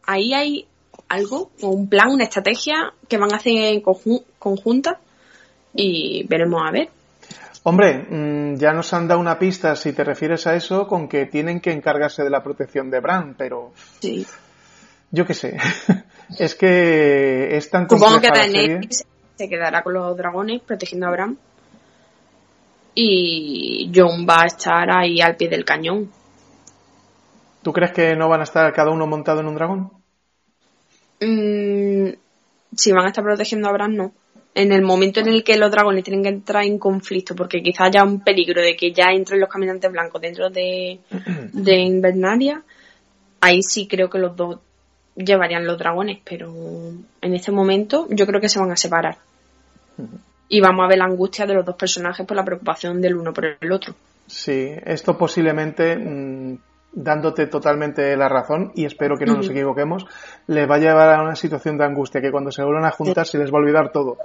Ahí 0.06 0.32
hay 0.32 0.66
algo, 1.08 1.50
o 1.60 1.68
un 1.68 1.86
plan, 1.86 2.10
una 2.10 2.24
estrategia 2.24 2.94
que 3.08 3.18
van 3.18 3.34
a 3.34 3.36
hacer 3.36 3.52
en 3.52 3.82
conjunta 3.82 5.00
y 5.74 6.26
veremos 6.26 6.62
a 6.66 6.70
ver. 6.70 6.88
Hombre, 7.64 8.06
mm, 8.08 8.56
ya 8.56 8.72
nos 8.72 8.92
han 8.94 9.08
dado 9.08 9.20
una 9.20 9.38
pista 9.38 9.76
si 9.76 9.92
te 9.92 10.04
refieres 10.04 10.46
a 10.46 10.54
eso 10.54 10.86
con 10.86 11.08
que 11.08 11.26
tienen 11.26 11.60
que 11.60 11.72
encargarse 11.72 12.22
de 12.22 12.30
la 12.30 12.42
protección 12.42 12.90
de 12.90 13.00
Bran, 13.00 13.34
pero 13.36 13.72
sí. 14.00 14.26
yo 15.10 15.26
qué 15.26 15.34
sé. 15.34 15.56
es 16.38 16.54
que 16.54 17.56
es 17.56 17.68
tan 17.70 17.88
Supongo 17.88 18.20
que 18.20 18.30
Daenerys 18.30 19.04
se 19.36 19.48
quedará 19.48 19.82
con 19.82 19.94
los 19.94 20.16
dragones 20.16 20.62
protegiendo 20.62 21.06
a 21.06 21.10
Bran 21.10 21.38
y 22.94 23.92
Jon 23.94 24.26
va 24.28 24.42
a 24.42 24.46
estar 24.46 24.90
ahí 24.90 25.20
al 25.20 25.36
pie 25.36 25.48
del 25.48 25.64
cañón. 25.64 26.10
¿Tú 27.62 27.72
crees 27.72 27.92
que 27.92 28.16
no 28.16 28.28
van 28.28 28.40
a 28.40 28.44
estar 28.44 28.72
cada 28.72 28.90
uno 28.90 29.06
montado 29.06 29.40
en 29.40 29.46
un 29.46 29.54
dragón? 29.54 29.92
Mm, 31.20 31.77
si 32.74 32.92
van 32.92 33.06
a 33.06 33.08
estar 33.08 33.24
protegiendo 33.24 33.68
a 33.68 33.72
Bran, 33.72 33.96
no 33.96 34.12
en 34.58 34.72
el 34.72 34.82
momento 34.82 35.20
en 35.20 35.28
el 35.28 35.44
que 35.44 35.56
los 35.56 35.70
dragones 35.70 36.02
tienen 36.02 36.24
que 36.24 36.30
entrar 36.30 36.64
en 36.64 36.80
conflicto, 36.80 37.36
porque 37.36 37.62
quizá 37.62 37.84
haya 37.84 38.02
un 38.02 38.20
peligro 38.24 38.60
de 38.60 38.74
que 38.74 38.92
ya 38.92 39.12
entren 39.12 39.38
los 39.38 39.48
caminantes 39.48 39.88
blancos 39.90 40.20
dentro 40.20 40.50
de, 40.50 40.98
de 41.52 41.76
Invernaria, 41.76 42.62
ahí 43.40 43.62
sí 43.62 43.86
creo 43.86 44.10
que 44.10 44.18
los 44.18 44.36
dos 44.36 44.58
llevarían 45.14 45.64
los 45.64 45.78
dragones, 45.78 46.18
pero 46.24 46.52
en 47.20 47.34
este 47.34 47.52
momento 47.52 48.08
yo 48.10 48.26
creo 48.26 48.40
que 48.40 48.48
se 48.48 48.58
van 48.58 48.72
a 48.72 48.76
separar. 48.76 49.18
Y 50.48 50.60
vamos 50.60 50.84
a 50.84 50.88
ver 50.88 50.98
la 50.98 51.04
angustia 51.04 51.46
de 51.46 51.54
los 51.54 51.64
dos 51.64 51.76
personajes 51.76 52.26
por 52.26 52.36
la 52.36 52.44
preocupación 52.44 53.00
del 53.00 53.14
uno 53.14 53.32
por 53.32 53.44
el 53.60 53.72
otro. 53.72 53.94
Sí, 54.26 54.72
esto 54.84 55.16
posiblemente 55.16 55.96
mm, 55.96 56.58
dándote 56.92 57.46
totalmente 57.46 58.16
la 58.16 58.28
razón 58.28 58.72
y 58.74 58.84
espero 58.84 59.16
que 59.16 59.26
no 59.26 59.34
nos 59.34 59.48
equivoquemos, 59.48 60.06
les 60.46 60.68
va 60.68 60.76
a 60.76 60.78
llevar 60.78 61.14
a 61.14 61.22
una 61.22 61.36
situación 61.36 61.78
de 61.78 61.84
angustia 61.84 62.20
que 62.20 62.30
cuando 62.30 62.50
se 62.50 62.62
vuelvan 62.62 62.86
a 62.86 62.90
juntar 62.90 63.26
se 63.26 63.38
les 63.38 63.52
va 63.52 63.58
a 63.58 63.60
olvidar 63.60 63.92
todo. 63.92 64.16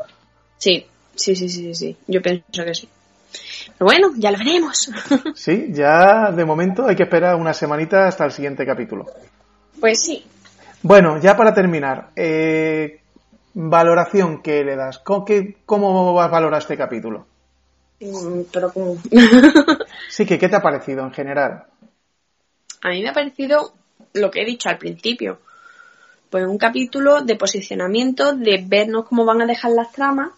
Sí, 0.57 0.85
sí, 1.15 1.35
sí, 1.35 1.49
sí, 1.49 1.75
sí. 1.75 1.97
Yo 2.07 2.21
pienso 2.21 2.63
que 2.65 2.73
sí. 2.73 2.89
Pero 3.77 3.85
bueno, 3.85 4.09
ya 4.17 4.31
lo 4.31 4.37
veremos. 4.37 4.89
Sí, 5.35 5.67
ya 5.71 6.31
de 6.31 6.45
momento 6.45 6.87
hay 6.87 6.95
que 6.95 7.03
esperar 7.03 7.35
una 7.35 7.53
semanita 7.53 8.07
hasta 8.07 8.25
el 8.25 8.31
siguiente 8.31 8.65
capítulo. 8.65 9.07
Pues 9.79 10.01
sí. 10.01 10.25
Bueno, 10.81 11.19
ya 11.19 11.35
para 11.35 11.53
terminar, 11.53 12.09
eh, 12.15 13.01
valoración 13.53 14.41
que 14.41 14.63
le 14.63 14.75
das. 14.75 14.99
¿Cómo, 14.99 15.25
qué, 15.25 15.57
cómo 15.65 16.13
vas 16.13 16.27
a 16.27 16.31
valorar 16.31 16.61
este 16.61 16.77
capítulo? 16.77 17.25
Mm, 17.99 18.41
Pero 18.51 18.71
como... 18.71 18.97
Sí, 20.09 20.25
que 20.25 20.37
¿qué 20.37 20.49
te 20.49 20.55
ha 20.55 20.61
parecido 20.61 21.03
en 21.03 21.11
general? 21.11 21.65
A 22.83 22.89
mí 22.89 23.01
me 23.01 23.09
ha 23.09 23.13
parecido 23.13 23.71
lo 24.13 24.29
que 24.29 24.41
he 24.41 24.45
dicho 24.45 24.69
al 24.69 24.77
principio. 24.77 25.39
Pues 26.29 26.45
un 26.45 26.57
capítulo 26.57 27.21
de 27.21 27.35
posicionamiento, 27.35 28.33
de 28.33 28.63
vernos 28.67 29.05
cómo 29.05 29.23
van 29.25 29.41
a 29.41 29.45
dejar 29.45 29.71
las 29.71 29.91
tramas 29.91 30.31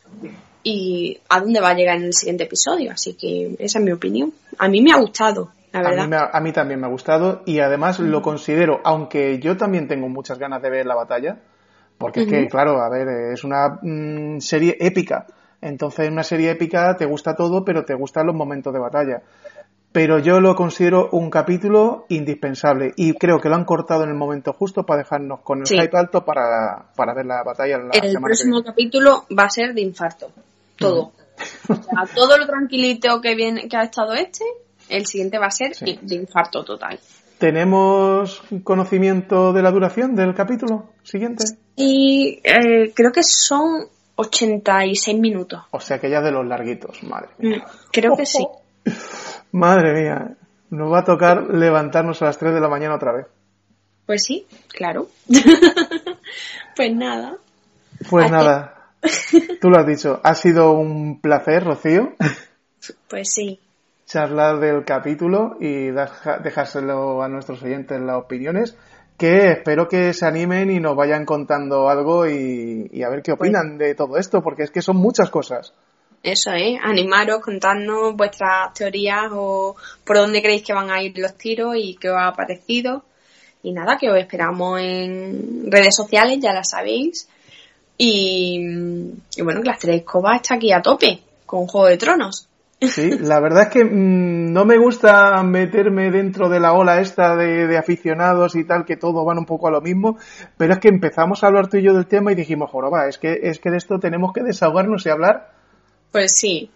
y 0.64 1.20
a 1.30 1.40
dónde 1.40 1.62
va 1.62 1.70
a 1.70 1.74
llegar 1.74 1.98
en 1.98 2.06
el 2.06 2.14
siguiente 2.14 2.44
episodio. 2.44 2.92
Así 2.92 3.14
que 3.14 3.56
esa 3.60 3.80
es 3.80 3.86
mi 3.86 3.92
opinión. 3.92 4.34
A 4.58 4.68
mí 4.68 4.82
me 4.82 4.92
ha 4.92 4.98
gustado, 4.98 5.52
la 5.72 5.80
A 5.90 5.92
mí, 5.92 6.08
me 6.08 6.16
ha- 6.16 6.30
a 6.32 6.40
mí 6.42 6.52
también 6.52 6.80
me 6.80 6.88
ha 6.88 6.90
gustado 6.90 7.42
y 7.46 7.60
además 7.60 8.00
lo 8.00 8.22
considero, 8.22 8.82
aunque 8.84 9.40
yo 9.40 9.58
también 9.58 9.88
tengo 9.88 10.08
muchas 10.10 10.38
ganas 10.38 10.62
de 10.62 10.70
ver 10.70 10.86
la 10.86 10.96
batalla, 10.96 11.38
porque 11.98 12.22
es 12.22 12.28
que, 12.28 12.48
claro, 12.48 12.82
a 12.82 12.90
ver, 12.90 13.08
es 13.34 13.44
una 13.44 13.80
mm, 13.82 14.40
serie 14.40 14.78
épica. 14.80 15.26
Entonces, 15.62 16.08
en 16.08 16.14
una 16.14 16.24
serie 16.24 16.52
épica 16.52 16.96
te 16.98 17.06
gusta 17.06 17.36
todo, 17.36 17.64
pero 17.64 17.86
te 17.86 17.96
gustan 17.96 18.28
los 18.28 18.36
momentos 18.36 18.74
de 18.74 18.80
batalla. 18.80 19.22
Pero 19.96 20.20
yo 20.20 20.42
lo 20.42 20.56
considero 20.56 21.08
un 21.14 21.30
capítulo 21.30 22.06
indispensable 22.10 22.92
y 22.98 23.14
creo 23.14 23.40
que 23.40 23.48
lo 23.48 23.56
han 23.56 23.64
cortado 23.64 24.04
en 24.04 24.10
el 24.10 24.16
momento 24.18 24.52
justo 24.52 24.84
para 24.84 25.04
dejarnos 25.04 25.40
con 25.40 25.60
el 25.62 25.66
Sí. 25.68 25.78
hype 25.80 25.98
alto 25.98 26.26
para, 26.26 26.88
para 26.98 27.14
ver 27.14 27.26
la 27.26 27.42
batalla 27.44 27.78
la 27.78 27.92
el 27.94 28.14
próximo 28.22 28.62
capítulo 28.62 29.24
va 29.32 29.44
a 29.46 29.50
ser 29.50 29.74
de 29.74 29.80
infarto. 29.80 30.32
Todo. 30.78 31.14
O 31.70 31.76
sea, 31.76 32.14
todo 32.14 32.38
lo 32.38 32.46
tranquilito 32.46 33.22
que 33.22 33.36
viene, 33.36 33.70
que 33.70 33.78
ha 33.78 33.84
estado 33.84 34.14
este, 34.16 34.44
el 34.90 35.06
siguiente 35.06 35.40
va 35.40 35.46
a 35.46 35.52
ser 35.52 35.74
Sí. 35.74 35.98
de 36.02 36.16
infarto 36.16 36.66
total. 36.66 37.00
¿Tenemos 37.38 38.42
conocimiento 38.66 39.54
de 39.54 39.62
la 39.62 39.72
duración 39.72 40.14
del 40.14 40.34
capítulo 40.36 40.90
siguiente? 41.04 41.46
Y 41.78 42.42
eh, 42.44 42.92
creo 42.94 43.14
que 43.14 43.24
son 43.24 43.86
86 44.18 45.18
minutos. 45.20 45.62
O 45.72 45.80
sea 45.80 46.00
que 46.00 46.10
ya 46.10 46.20
de 46.20 46.32
los 46.32 46.46
larguitos, 46.46 47.02
madre 47.04 47.30
mía. 47.38 47.60
Mm, 47.66 47.92
Creo 47.94 48.18
que 48.18 48.26
sí. 48.26 48.46
Madre 49.56 49.94
mía, 49.94 50.36
nos 50.72 50.92
va 50.92 51.00
a 51.00 51.04
tocar 51.06 51.44
levantarnos 51.44 52.22
a 52.22 52.26
las 52.26 52.38
3 52.38 52.56
de 52.56 52.60
la 52.60 52.68
mañana 52.68 52.96
otra 52.96 53.14
vez. 53.14 53.28
Pues 54.06 54.26
sí, 54.26 54.46
claro. 54.68 55.08
pues 56.76 56.94
nada. 56.94 57.38
Pues 58.10 58.30
nada, 58.30 58.92
tú 59.62 59.70
lo 59.70 59.80
has 59.80 59.88
dicho, 59.88 60.20
ha 60.22 60.36
sido 60.36 60.74
un 60.74 61.22
placer, 61.22 61.64
Rocío, 61.64 62.16
Pues 63.10 63.34
sí. 63.34 63.62
charlar 64.06 64.60
del 64.60 64.84
capítulo 64.84 65.56
y 65.62 65.86
dejárselo 65.86 67.24
a 67.24 67.30
nuestros 67.30 67.64
oyentes 67.64 68.02
las 68.02 68.18
opiniones, 68.18 68.76
que 69.18 69.52
espero 69.52 69.88
que 69.88 70.12
se 70.12 70.26
animen 70.26 70.70
y 70.70 70.82
nos 70.82 70.98
vayan 70.98 71.26
contando 71.26 71.88
algo 71.88 72.28
y, 72.28 72.90
y 72.92 73.04
a 73.04 73.10
ver 73.10 73.22
qué 73.22 73.32
opinan 73.32 73.78
de 73.78 73.96
todo 73.96 74.18
esto, 74.18 74.42
porque 74.44 74.64
es 74.64 74.72
que 74.72 74.82
son 74.82 74.98
muchas 74.98 75.30
cosas. 75.30 75.74
Eso 76.26 76.52
es, 76.54 76.80
animaros, 76.84 77.40
contadnos 77.40 78.16
vuestras 78.16 78.74
teorías 78.74 79.26
o 79.32 79.76
por 80.04 80.18
dónde 80.18 80.42
creéis 80.42 80.64
que 80.64 80.74
van 80.74 80.90
a 80.90 81.00
ir 81.00 81.16
los 81.20 81.38
tiros 81.38 81.76
y 81.78 81.98
qué 81.98 82.10
os 82.10 82.18
ha 82.20 82.32
parecido. 82.32 83.04
Y 83.62 83.72
nada, 83.72 83.96
que 84.00 84.10
os 84.10 84.18
esperamos 84.18 84.82
en 84.82 85.72
redes 85.72 85.96
sociales, 85.96 86.40
ya 86.42 86.52
la 86.52 86.64
sabéis. 86.64 87.30
Y, 88.00 88.60
y 89.36 89.42
bueno, 89.44 89.62
que 89.62 89.68
las 89.68 89.78
tres 89.78 89.98
escobas 89.98 90.38
está 90.38 90.56
aquí 90.56 90.72
a 90.72 90.82
tope 90.82 91.20
con 91.46 91.68
Juego 91.68 91.90
de 91.90 91.98
Tronos. 91.98 92.50
Sí, 92.82 93.12
la 93.20 93.40
verdad 93.40 93.64
es 93.64 93.70
que 93.70 93.86
mm, 93.86 94.52
no 94.52 94.66
me 94.66 94.80
gusta 94.80 95.44
meterme 95.44 96.10
dentro 96.10 96.50
de 96.50 96.60
la 96.60 96.74
ola 96.74 97.02
esta 97.02 97.36
de, 97.36 97.78
aficionados 97.78 98.56
y 98.56 98.66
tal, 98.66 98.84
que 98.84 98.98
todo 98.98 99.24
van 99.24 99.38
un 99.38 99.46
poco 99.46 99.68
a 99.68 99.72
lo 99.72 99.82
mismo, 99.82 100.18
pero 100.58 100.74
es 100.74 100.80
que 100.80 100.90
empezamos 100.90 101.44
a 101.44 101.48
hablar 101.48 101.68
tú 101.68 101.78
y 101.78 101.84
yo 101.84 101.94
del 101.94 102.08
tema 102.08 102.32
y 102.32 102.36
dijimos, 102.36 102.72
joroba, 102.72 103.08
es 103.08 103.20
que, 103.20 103.42
es 103.44 103.60
que 103.60 103.70
de 103.70 103.78
esto 103.78 104.00
tenemos 104.00 104.34
que 104.34 104.42
desahogarnos 104.42 105.06
y 105.06 105.10
hablar. 105.10 105.55
Pues 106.12 106.38
sí, 106.38 106.70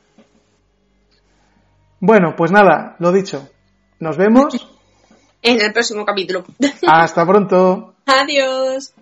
Bueno, 1.99 2.36
pues 2.36 2.51
nada, 2.51 2.95
lo 2.99 3.11
dicho. 3.11 3.49
Nos 3.99 4.17
vemos. 4.17 4.53
en 5.41 5.61
el 5.61 5.73
próximo 5.73 6.05
capítulo. 6.05 6.45
Hasta 6.88 7.25
pronto. 7.25 7.95
Adiós. 8.05 8.93